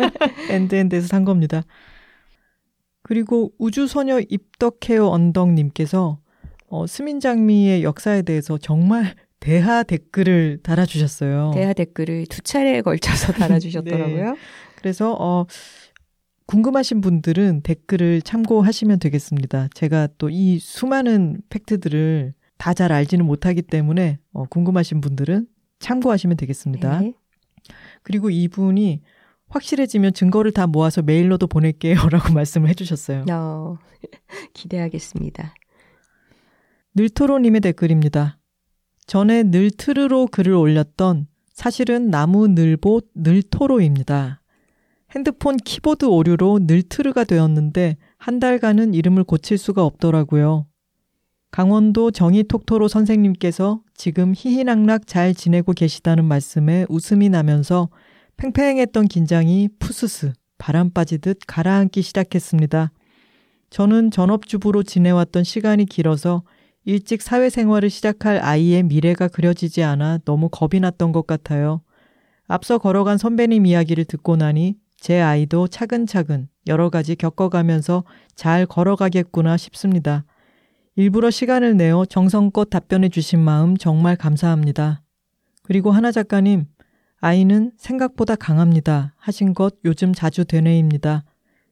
엔드엔드에서 0.51 1.07
산 1.07 1.25
겁니다. 1.25 1.63
그리고 3.03 3.53
우주소녀 3.59 4.21
입덕해요 4.29 5.09
언덕님께서 5.09 6.19
어, 6.69 6.87
스민장미의 6.87 7.85
역사에 7.85 8.23
대해서 8.23 8.59
정말 8.59 9.15
대하 9.39 9.85
댓글을 9.85 10.59
달아주셨어요. 10.65 11.53
대하 11.55 11.73
댓글을 11.73 12.27
두 12.27 12.43
차례에 12.43 12.83
걸쳐서 12.83 13.33
달아주셨더라고요. 13.35 14.33
네. 14.33 14.37
그래서 14.77 15.17
어, 15.19 15.47
궁금하신 16.47 17.01
분들은 17.01 17.63
댓글을 17.63 18.23
참고하시면 18.23 18.99
되겠습니다. 19.01 19.69
제가 19.75 20.09
또 20.19 20.31
이 20.31 20.59
수많은 20.59 21.43
팩트들을 21.49 22.35
다 22.59 22.73
잘 22.73 22.93
알지는 22.93 23.25
못하기 23.27 23.63
때문에 23.63 24.19
어, 24.33 24.45
궁금하신 24.47 25.01
분들은 25.01 25.47
참고하시면 25.81 26.37
되겠습니다. 26.37 27.01
네. 27.01 27.13
그리고 28.03 28.31
이분이 28.31 29.03
확실해지면 29.49 30.15
증거를 30.15 30.53
다 30.53 30.67
모아서 30.67 31.03
메일로도 31.03 31.49
보낼게요. 31.49 31.97
라고 32.11 32.33
말씀을 32.33 32.69
해주셨어요. 32.71 33.25
어, 33.31 33.79
기대하겠습니다. 34.55 35.55
늘토로님의 36.95 37.61
댓글입니다. 37.61 38.39
전에 39.07 39.43
늘트르로 39.45 40.29
글을 40.29 40.53
올렸던 40.55 41.27
사실은 41.53 42.11
나무 42.11 42.49
늘보 42.49 43.03
늘토로입니다. 43.15 44.41
핸드폰 45.17 45.57
키보드 45.57 46.05
오류로 46.05 46.61
늘트르가 46.65 47.25
되었는데 47.25 47.97
한 48.19 48.39
달간은 48.39 48.93
이름을 48.93 49.25
고칠 49.25 49.57
수가 49.57 49.83
없더라고요. 49.83 50.67
강원도 51.51 52.11
정의톡토로 52.11 52.87
선생님께서 52.87 53.81
지금 53.95 54.35
희희낙낙 54.37 55.07
잘 55.07 55.33
지내고 55.33 55.73
계시다는 55.73 56.27
말씀에 56.27 56.85
웃음이 56.91 57.31
나면서 57.31 57.89
팽팽했던 58.37 59.09
긴장이 59.09 59.71
푸스스 59.79 60.35
바람 60.59 60.91
빠지듯 60.91 61.39
가라앉기 61.47 62.03
시작했습니다. 62.03 62.93
저는 63.71 64.11
전업주부로 64.11 64.83
지내왔던 64.83 65.45
시간이 65.45 65.87
길어서 65.87 66.43
일찍 66.85 67.23
사회생활을 67.23 67.89
시작할 67.89 68.45
아이의 68.45 68.83
미래가 68.83 69.29
그려지지 69.29 69.83
않아 69.83 70.19
너무 70.27 70.51
겁이 70.51 70.79
났던 70.79 71.13
것 71.13 71.27
같아요. 71.27 71.81
앞서 72.49 72.77
걸어간 72.77 73.17
선배님 73.17 73.65
이야기를 73.65 74.05
듣고 74.05 74.37
나니 74.37 74.77
제 74.99 75.21
아이도 75.21 75.69
차근차근 75.69 76.49
여러 76.67 76.91
가지 76.91 77.15
겪어가면서 77.15 78.05
잘 78.35 78.67
걸어가겠구나 78.67 79.57
싶습니다. 79.57 80.25
일부러 80.97 81.31
시간을 81.31 81.77
내어 81.77 82.05
정성껏 82.07 82.71
답변해 82.71 83.09
주신 83.09 83.39
마음 83.39 83.77
정말 83.77 84.17
감사합니다. 84.17 85.03
그리고 85.63 85.91
하나 85.91 86.11
작가님, 86.11 86.67
아이는 87.21 87.73
생각보다 87.77 88.35
강합니다. 88.35 89.15
하신 89.17 89.53
것 89.53 89.75
요즘 89.85 90.13
자주 90.15 90.45
되뇌입니다. 90.45 91.25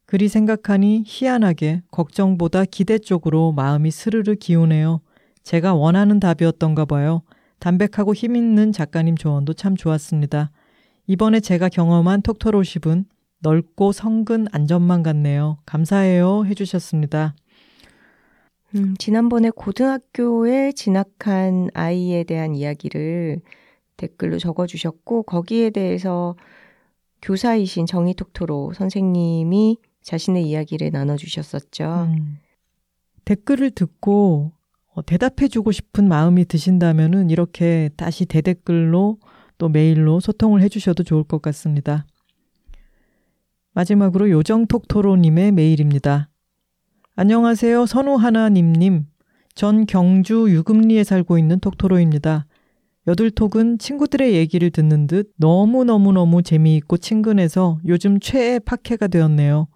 그리 0.06 0.28
생각하니 0.28 1.04
희한하게 1.06 1.82
걱정보다 1.90 2.64
기대 2.66 2.98
쪽으로 2.98 3.52
마음이 3.52 3.90
스르르 3.90 4.36
기우네요. 4.36 5.00
제가 5.42 5.74
원하는 5.74 6.20
답이었던가 6.20 6.84
봐요. 6.84 7.22
담백하고 7.58 8.14
힘있는 8.14 8.72
작가님 8.72 9.16
조언도 9.16 9.54
참 9.54 9.76
좋았습니다. 9.76 10.50
이번에 11.06 11.40
제가 11.40 11.68
경험한 11.68 12.22
톡토로십은 12.22 13.06
넓고 13.44 13.92
성근 13.92 14.46
안전만 14.50 15.02
같네요. 15.02 15.58
감사해요. 15.66 16.46
해주셨습니다. 16.46 17.36
음, 18.74 18.94
지난번에 18.98 19.50
고등학교에 19.50 20.72
진학한 20.72 21.68
아이에 21.74 22.24
대한 22.24 22.56
이야기를 22.56 23.40
댓글로 23.98 24.38
적어주셨고 24.38 25.24
거기에 25.24 25.70
대해서 25.70 26.34
교사이신 27.22 27.86
정의톡토로 27.86 28.72
선생님이 28.72 29.78
자신의 30.02 30.48
이야기를 30.48 30.90
나눠주셨었죠. 30.90 32.08
음. 32.08 32.38
댓글을 33.24 33.70
듣고 33.70 34.52
어, 34.94 35.02
대답해주고 35.04 35.70
싶은 35.72 36.08
마음이 36.08 36.46
드신다면은 36.46 37.30
이렇게 37.30 37.90
다시 37.96 38.26
대댓글로 38.26 39.18
또 39.58 39.68
메일로 39.68 40.20
소통을 40.20 40.62
해주셔도 40.62 41.02
좋을 41.04 41.24
것 41.24 41.42
같습니다. 41.42 42.06
마지막으로 43.74 44.30
요정톡토로님의 44.30 45.50
메일입니다. 45.52 46.30
안녕하세요. 47.16 47.86
선우하나님님. 47.86 49.06
전 49.54 49.86
경주 49.86 50.46
유금리에 50.48 51.02
살고 51.02 51.38
있는 51.38 51.58
톡토로입니다. 51.58 52.46
여둘톡은 53.06 53.78
친구들의 53.78 54.32
얘기를 54.34 54.70
듣는 54.70 55.06
듯 55.06 55.32
너무너무너무 55.36 56.42
재미있고 56.42 56.96
친근해서 56.98 57.78
요즘 57.86 58.20
최애 58.20 58.60
팟캐가 58.60 59.08
되었네요. 59.08 59.68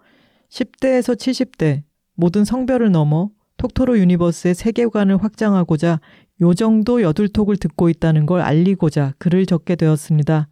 10대에서 0.48 1.16
70대 1.16 1.82
모든 2.14 2.44
성별을 2.44 2.90
넘어 2.90 3.30
톡토로 3.56 3.98
universe의 3.98 4.54
세계관을 4.54 5.22
확장하고자 5.22 6.00
요 6.40 6.54
정도 6.54 7.02
여둘톡을 7.02 7.56
듣고 7.56 7.88
있다는 7.88 8.26
걸 8.26 8.40
알리고자 8.40 9.14
글을 9.18 9.46
적게 9.46 9.74
되었습니다. 9.74 10.48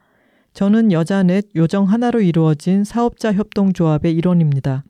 저는 0.57 0.91
여자넷 0.91 1.45
요정 1.55 1.85
하나로 1.85 2.23
이루어진 2.23 2.83
사업자 2.83 3.31
협동조합의 3.31 4.15
일원입니다. 4.15 4.85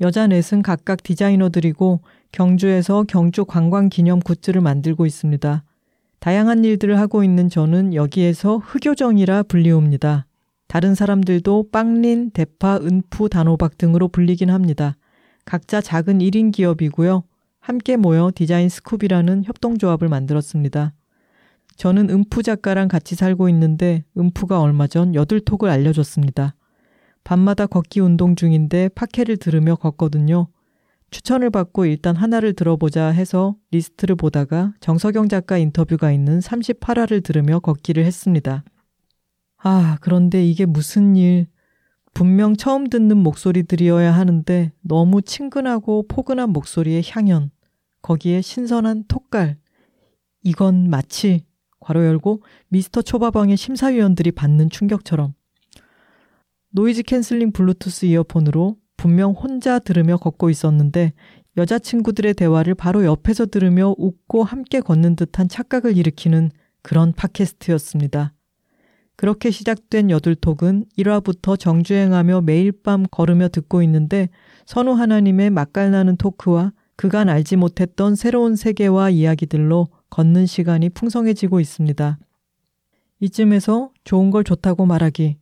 여자넷은 0.00 0.62
각각 0.62 1.02
디자이너들이고 1.02 2.00
경주에서 2.32 3.04
경주 3.06 3.44
관광 3.44 3.90
기념 3.90 4.20
굿즈를 4.20 4.62
만들고 4.62 5.04
있습니다. 5.04 5.64
다양한 6.18 6.64
일들을 6.64 6.98
하고 6.98 7.22
있는 7.22 7.50
저는 7.50 7.92
여기에서 7.92 8.56
흑요정이라 8.56 9.42
불리웁니다. 9.42 10.24
다른 10.66 10.94
사람들도 10.94 11.68
빵린, 11.70 12.30
대파, 12.30 12.78
은푸, 12.78 13.28
단호박 13.28 13.76
등으로 13.76 14.08
불리긴 14.08 14.48
합니다. 14.48 14.96
각자 15.44 15.82
작은 15.82 16.20
1인 16.20 16.52
기업이고요. 16.52 17.22
함께 17.60 17.98
모여 17.98 18.32
디자인 18.34 18.68
스쿱이라는 18.68 19.44
협동조합을 19.44 20.08
만들었습니다. 20.08 20.94
저는 21.76 22.10
은푸 22.10 22.42
작가랑 22.42 22.88
같이 22.88 23.14
살고 23.14 23.48
있는데 23.50 24.04
은푸가 24.16 24.60
얼마 24.60 24.86
전 24.86 25.14
여둘톡을 25.14 25.68
알려줬습니다. 25.68 26.54
밤마다 27.22 27.66
걷기 27.66 28.00
운동 28.00 28.34
중인데 28.34 28.88
팟캐를 28.90 29.36
들으며 29.36 29.76
걷거든요. 29.76 30.48
추천을 31.10 31.50
받고 31.50 31.86
일단 31.86 32.16
하나를 32.16 32.54
들어보자 32.54 33.06
해서 33.08 33.56
리스트를 33.70 34.16
보다가 34.16 34.74
정서경 34.80 35.28
작가 35.28 35.58
인터뷰가 35.58 36.12
있는 36.12 36.40
38화를 36.40 37.22
들으며 37.22 37.60
걷기를 37.60 38.04
했습니다. 38.04 38.64
아, 39.58 39.98
그런데 40.00 40.44
이게 40.44 40.66
무슨 40.66 41.16
일. 41.16 41.46
분명 42.14 42.56
처음 42.56 42.88
듣는 42.88 43.18
목소리들이어야 43.18 44.14
하는데 44.14 44.72
너무 44.80 45.20
친근하고 45.20 46.06
포근한 46.08 46.50
목소리의 46.50 47.02
향연. 47.06 47.50
거기에 48.02 48.40
신선한 48.40 49.04
톡갈. 49.06 49.58
이건 50.42 50.88
마치 50.88 51.44
괄호 51.86 52.04
열고 52.04 52.42
미스터 52.68 53.02
초밥왕의 53.02 53.56
심사위원들이 53.56 54.32
받는 54.32 54.70
충격처럼 54.70 55.34
noise 56.70 57.04
cancelling 57.04 57.52
블루투스 57.52 58.06
이어폰으로 58.06 58.76
분명 58.96 59.32
혼자 59.32 59.78
들으며 59.78 60.16
걷고 60.16 60.50
있었는데 60.50 61.12
여자친구들의 61.56 62.34
대화를 62.34 62.74
바로 62.74 63.04
옆에서 63.04 63.46
들으며 63.46 63.94
웃고 63.96 64.42
함께 64.42 64.80
걷는 64.80 65.14
듯한 65.14 65.48
착각을 65.48 65.96
일으키는 65.96 66.50
그런 66.82 67.12
팟캐스트였습니다. 67.12 68.32
그렇게 69.14 69.50
시작된 69.50 70.10
여둘톡은 70.10 70.86
1화부터 70.98 71.58
정주행하며 71.58 72.42
매일 72.42 72.72
밤 72.72 73.04
걸으며 73.10 73.48
듣고 73.48 73.82
있는데 73.84 74.28
선우 74.66 74.92
하나님의 74.92 75.50
맛깔나는 75.50 76.16
토크와 76.16 76.72
그간 76.96 77.28
알지 77.28 77.56
못했던 77.56 78.16
새로운 78.16 78.56
세계와 78.56 79.10
이야기들로 79.10 79.86
걷는 80.10 80.46
시간이 80.46 80.90
풍성해지고 80.90 81.60
있습니다. 81.60 82.18
이쯤에서 83.20 83.90
좋은 84.04 84.30
걸 84.30 84.44
좋다고 84.44 84.86
말하기. 84.86 85.38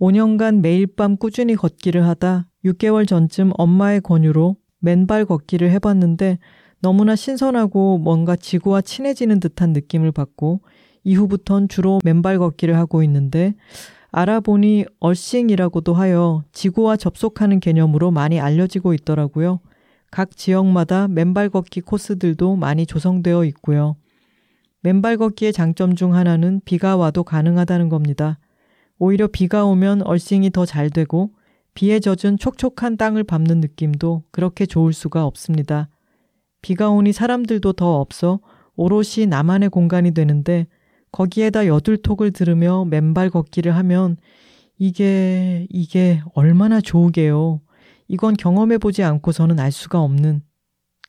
5년간 0.00 0.60
매일 0.60 0.86
밤 0.86 1.16
꾸준히 1.16 1.56
걷기를 1.56 2.06
하다 2.06 2.46
6개월 2.64 3.06
전쯤 3.06 3.52
엄마의 3.58 4.00
권유로 4.00 4.56
맨발 4.78 5.24
걷기를 5.24 5.70
해봤는데 5.72 6.38
너무나 6.80 7.16
신선하고 7.16 7.98
뭔가 7.98 8.36
지구와 8.36 8.80
친해지는 8.80 9.40
듯한 9.40 9.72
느낌을 9.72 10.12
받고 10.12 10.60
이후부턴 11.02 11.68
주로 11.68 11.98
맨발 12.04 12.38
걷기를 12.38 12.76
하고 12.76 13.02
있는데 13.02 13.54
알아보니 14.10 14.84
얼싱이라고도 15.00 15.94
하여 15.94 16.44
지구와 16.52 16.96
접속하는 16.96 17.60
개념으로 17.60 18.10
많이 18.10 18.40
알려지고 18.40 18.94
있더라고요. 18.94 19.60
각 20.10 20.36
지역마다 20.36 21.08
맨발 21.08 21.50
걷기 21.50 21.82
코스들도 21.82 22.56
많이 22.56 22.86
조성되어 22.86 23.44
있고요. 23.46 23.96
맨발 24.80 25.16
걷기의 25.16 25.52
장점 25.52 25.94
중 25.94 26.14
하나는 26.14 26.60
비가 26.64 26.96
와도 26.96 27.24
가능하다는 27.24 27.88
겁니다. 27.88 28.38
오히려 28.98 29.26
비가 29.26 29.64
오면 29.64 30.02
얼싱이 30.02 30.50
더 30.50 30.64
잘 30.64 30.90
되고 30.90 31.30
비에 31.74 32.00
젖은 32.00 32.38
촉촉한 32.38 32.96
땅을 32.96 33.24
밟는 33.24 33.60
느낌도 33.60 34.24
그렇게 34.32 34.66
좋을 34.66 34.92
수가 34.92 35.24
없습니다. 35.26 35.88
비가 36.62 36.90
오니 36.90 37.12
사람들도 37.12 37.74
더 37.74 38.00
없어 38.00 38.40
오롯이 38.76 39.26
나만의 39.28 39.68
공간이 39.68 40.12
되는데 40.12 40.66
거기에다 41.12 41.66
여둘톡을 41.66 42.32
들으며 42.32 42.84
맨발 42.84 43.30
걷기를 43.30 43.74
하면 43.76 44.16
이게, 44.78 45.66
이게 45.70 46.20
얼마나 46.34 46.80
좋으게요. 46.80 47.60
이건 48.08 48.34
경험해보지 48.34 49.02
않고서는 49.02 49.60
알 49.60 49.70
수가 49.70 50.00
없는. 50.00 50.42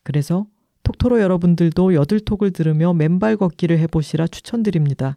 그래서 0.02 0.46
톡토로 0.82 1.20
여러분들도 1.20 1.94
여둘톡을 1.94 2.52
들으며 2.52 2.92
맨발 2.94 3.36
걷기를 3.36 3.78
해보시라 3.78 4.26
추천드립니다. 4.26 5.16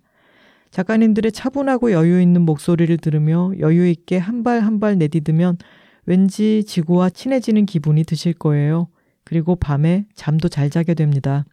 작가님들의 0.72 1.32
차분하고 1.32 1.92
여유 1.92 2.20
있는 2.22 2.42
목소리를 2.42 2.96
들으며 2.98 3.52
여유 3.60 3.88
있게 3.88 4.18
한 4.18 4.44
발 4.44 4.62
한 4.62 4.80
발 4.80 4.98
내디드면 4.98 5.58
왠지 6.06 6.64
지구와 6.66 7.10
친해지는 7.12 7.66
기분이 7.66 8.04
드실 8.04 8.34
거예요. 8.34 8.88
그리고 9.24 9.56
밤에 9.56 10.06
잠도 10.16 10.50
잘 10.50 10.70
자게 10.70 10.94
됩니다. 10.96 11.46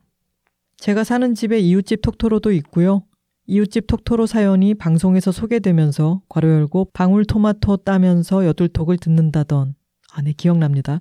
제가 0.79 1.05
사는 1.05 1.35
집에 1.35 1.59
이웃집 1.61 2.03
톡토로도 2.03 2.51
있고요. 2.53 3.05
이웃집 3.47 3.87
톡토로 3.87 4.27
사연이 4.27 4.75
방송에서 4.75 5.31
소개되면서 5.33 6.23
괄호 6.29 6.49
열고 6.49 6.89
방울토마토 6.93 7.79
따면서 7.79 8.47
여둘톡을 8.47 8.97
듣는다던 8.97 9.75
아, 10.13 10.23
네, 10.23 10.33
기억납니다. 10.33 11.01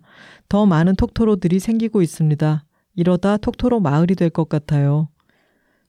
더 0.50 0.66
많은 0.66 0.96
톡토로들이 0.96 1.60
생기고 1.60 2.02
있습니다. 2.02 2.64
이러다 2.96 3.38
톡토로 3.38 3.80
마을이 3.80 4.16
될 4.16 4.30
것 4.30 4.50
같아요. 4.50 5.10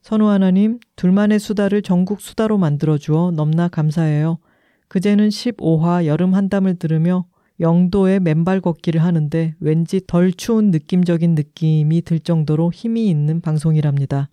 선우 0.01 0.27
하나님, 0.27 0.79
둘만의 0.95 1.39
수다를 1.39 1.81
전국 1.83 2.21
수다로 2.21 2.57
만들어주어 2.57 3.31
넘나 3.31 3.67
감사해요. 3.67 4.39
그제는 4.87 5.29
15화 5.29 6.05
여름 6.05 6.33
한담을 6.33 6.75
들으며 6.75 7.25
영도에 7.59 8.19
맨발 8.19 8.61
걷기를 8.61 9.03
하는데 9.03 9.53
왠지 9.59 10.01
덜 10.07 10.33
추운 10.33 10.71
느낌적인 10.71 11.35
느낌이 11.35 12.01
들 12.01 12.19
정도로 12.19 12.71
힘이 12.73 13.07
있는 13.09 13.39
방송이랍니다. 13.41 14.29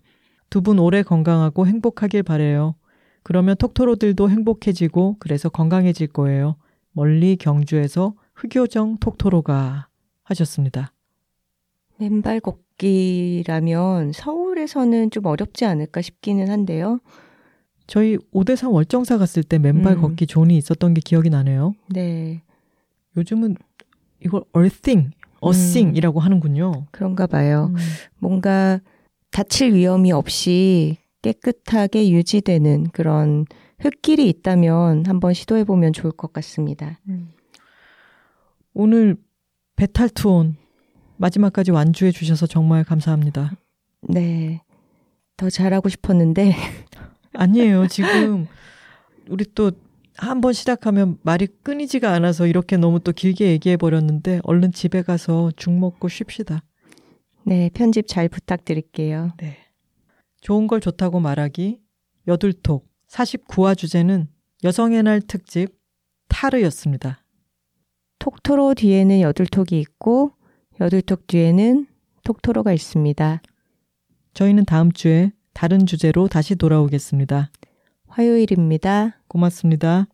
두 0.49 0.61
분 0.61 0.79
오래 0.79 1.03
건강하고 1.03 1.67
행복하길 1.67 2.23
바래요. 2.23 2.73
그러면 3.21 3.55
톡토로들도 3.57 4.29
행복해지고 4.31 5.17
그래서 5.19 5.49
건강해질 5.49 6.07
거예요. 6.07 6.55
멀리 6.91 7.35
경주에서 7.35 8.15
흑요정 8.39 8.97
톡토로가 8.99 9.87
하셨습니다. 10.23 10.93
맨발 11.97 12.39
걷기라면 12.39 14.13
서울에서는 14.13 15.11
좀 15.11 15.25
어렵지 15.25 15.65
않을까 15.65 16.01
싶기는 16.01 16.49
한데요. 16.49 16.99
저희 17.87 18.17
오대산 18.31 18.71
월정사 18.71 19.17
갔을 19.17 19.43
때 19.43 19.59
맨발 19.59 19.97
음. 19.97 20.01
걷기 20.01 20.27
존이 20.27 20.55
있었던 20.57 20.93
게 20.93 21.01
기억이 21.03 21.29
나네요. 21.29 21.73
네. 21.89 22.41
요즘은 23.17 23.57
이걸 24.23 24.43
earthing, 24.55 25.11
earthing이라고 25.43 26.21
하는군요. 26.21 26.85
그런가 26.91 27.27
봐요. 27.27 27.71
음. 27.71 27.75
뭔가 28.19 28.79
다칠 29.31 29.73
위험이 29.73 30.13
없이 30.13 30.97
깨끗하게 31.23 32.11
유지되는 32.11 32.91
그런 32.93 33.45
흙길이 33.79 34.29
있다면 34.29 35.05
한번 35.07 35.33
시도해 35.33 35.65
보면 35.65 35.91
좋을 35.91 36.13
것 36.13 36.31
같습니다. 36.31 36.99
오늘 38.79 39.17
배탈 39.75 40.09
투혼 40.09 40.55
마지막까지 41.17 41.71
완주해 41.71 42.11
주셔서 42.11 42.47
정말 42.47 42.85
감사합니다. 42.85 43.51
네. 44.07 44.61
더 45.35 45.49
잘하고 45.49 45.89
싶었는데, 45.89 46.55
아니에요. 47.33 47.87
지금 47.87 48.47
우리 49.27 49.43
또 49.53 49.71
한 50.21 50.41
번 50.41 50.51
시작하면 50.53 51.17
말이 51.23 51.47
끊이지가 51.63 52.11
않아서 52.13 52.45
이렇게 52.45 52.75
너무 52.77 52.99
또 52.99 53.11
길게 53.13 53.51
얘기해 53.51 53.77
버렸는데 53.77 54.41
얼른 54.43 54.73
집에 54.73 55.01
가서 55.01 55.51
죽 55.55 55.71
먹고 55.71 56.09
쉽시다. 56.09 56.61
네, 57.45 57.69
편집 57.73 58.05
잘 58.07 58.27
부탁드릴게요. 58.27 59.31
네. 59.37 59.57
좋은 60.41 60.67
걸 60.67 60.81
좋다고 60.81 61.19
말하기 61.21 61.79
여둘톡 62.27 62.85
49화 63.09 63.77
주제는 63.77 64.27
여성의 64.63 65.03
날 65.03 65.21
특집 65.21 65.77
타르였습니다. 66.27 67.23
톡토로 68.19 68.73
뒤에는 68.75 69.21
여둘톡이 69.21 69.79
있고, 69.79 70.33
여둘톡 70.79 71.27
뒤에는 71.27 71.87
톡토로가 72.23 72.73
있습니다. 72.73 73.41
저희는 74.33 74.65
다음 74.65 74.91
주에 74.91 75.31
다른 75.53 75.85
주제로 75.85 76.27
다시 76.27 76.55
돌아오겠습니다. 76.55 77.51
화요일입니다. 78.07 79.17
고맙습니다. 79.27 80.07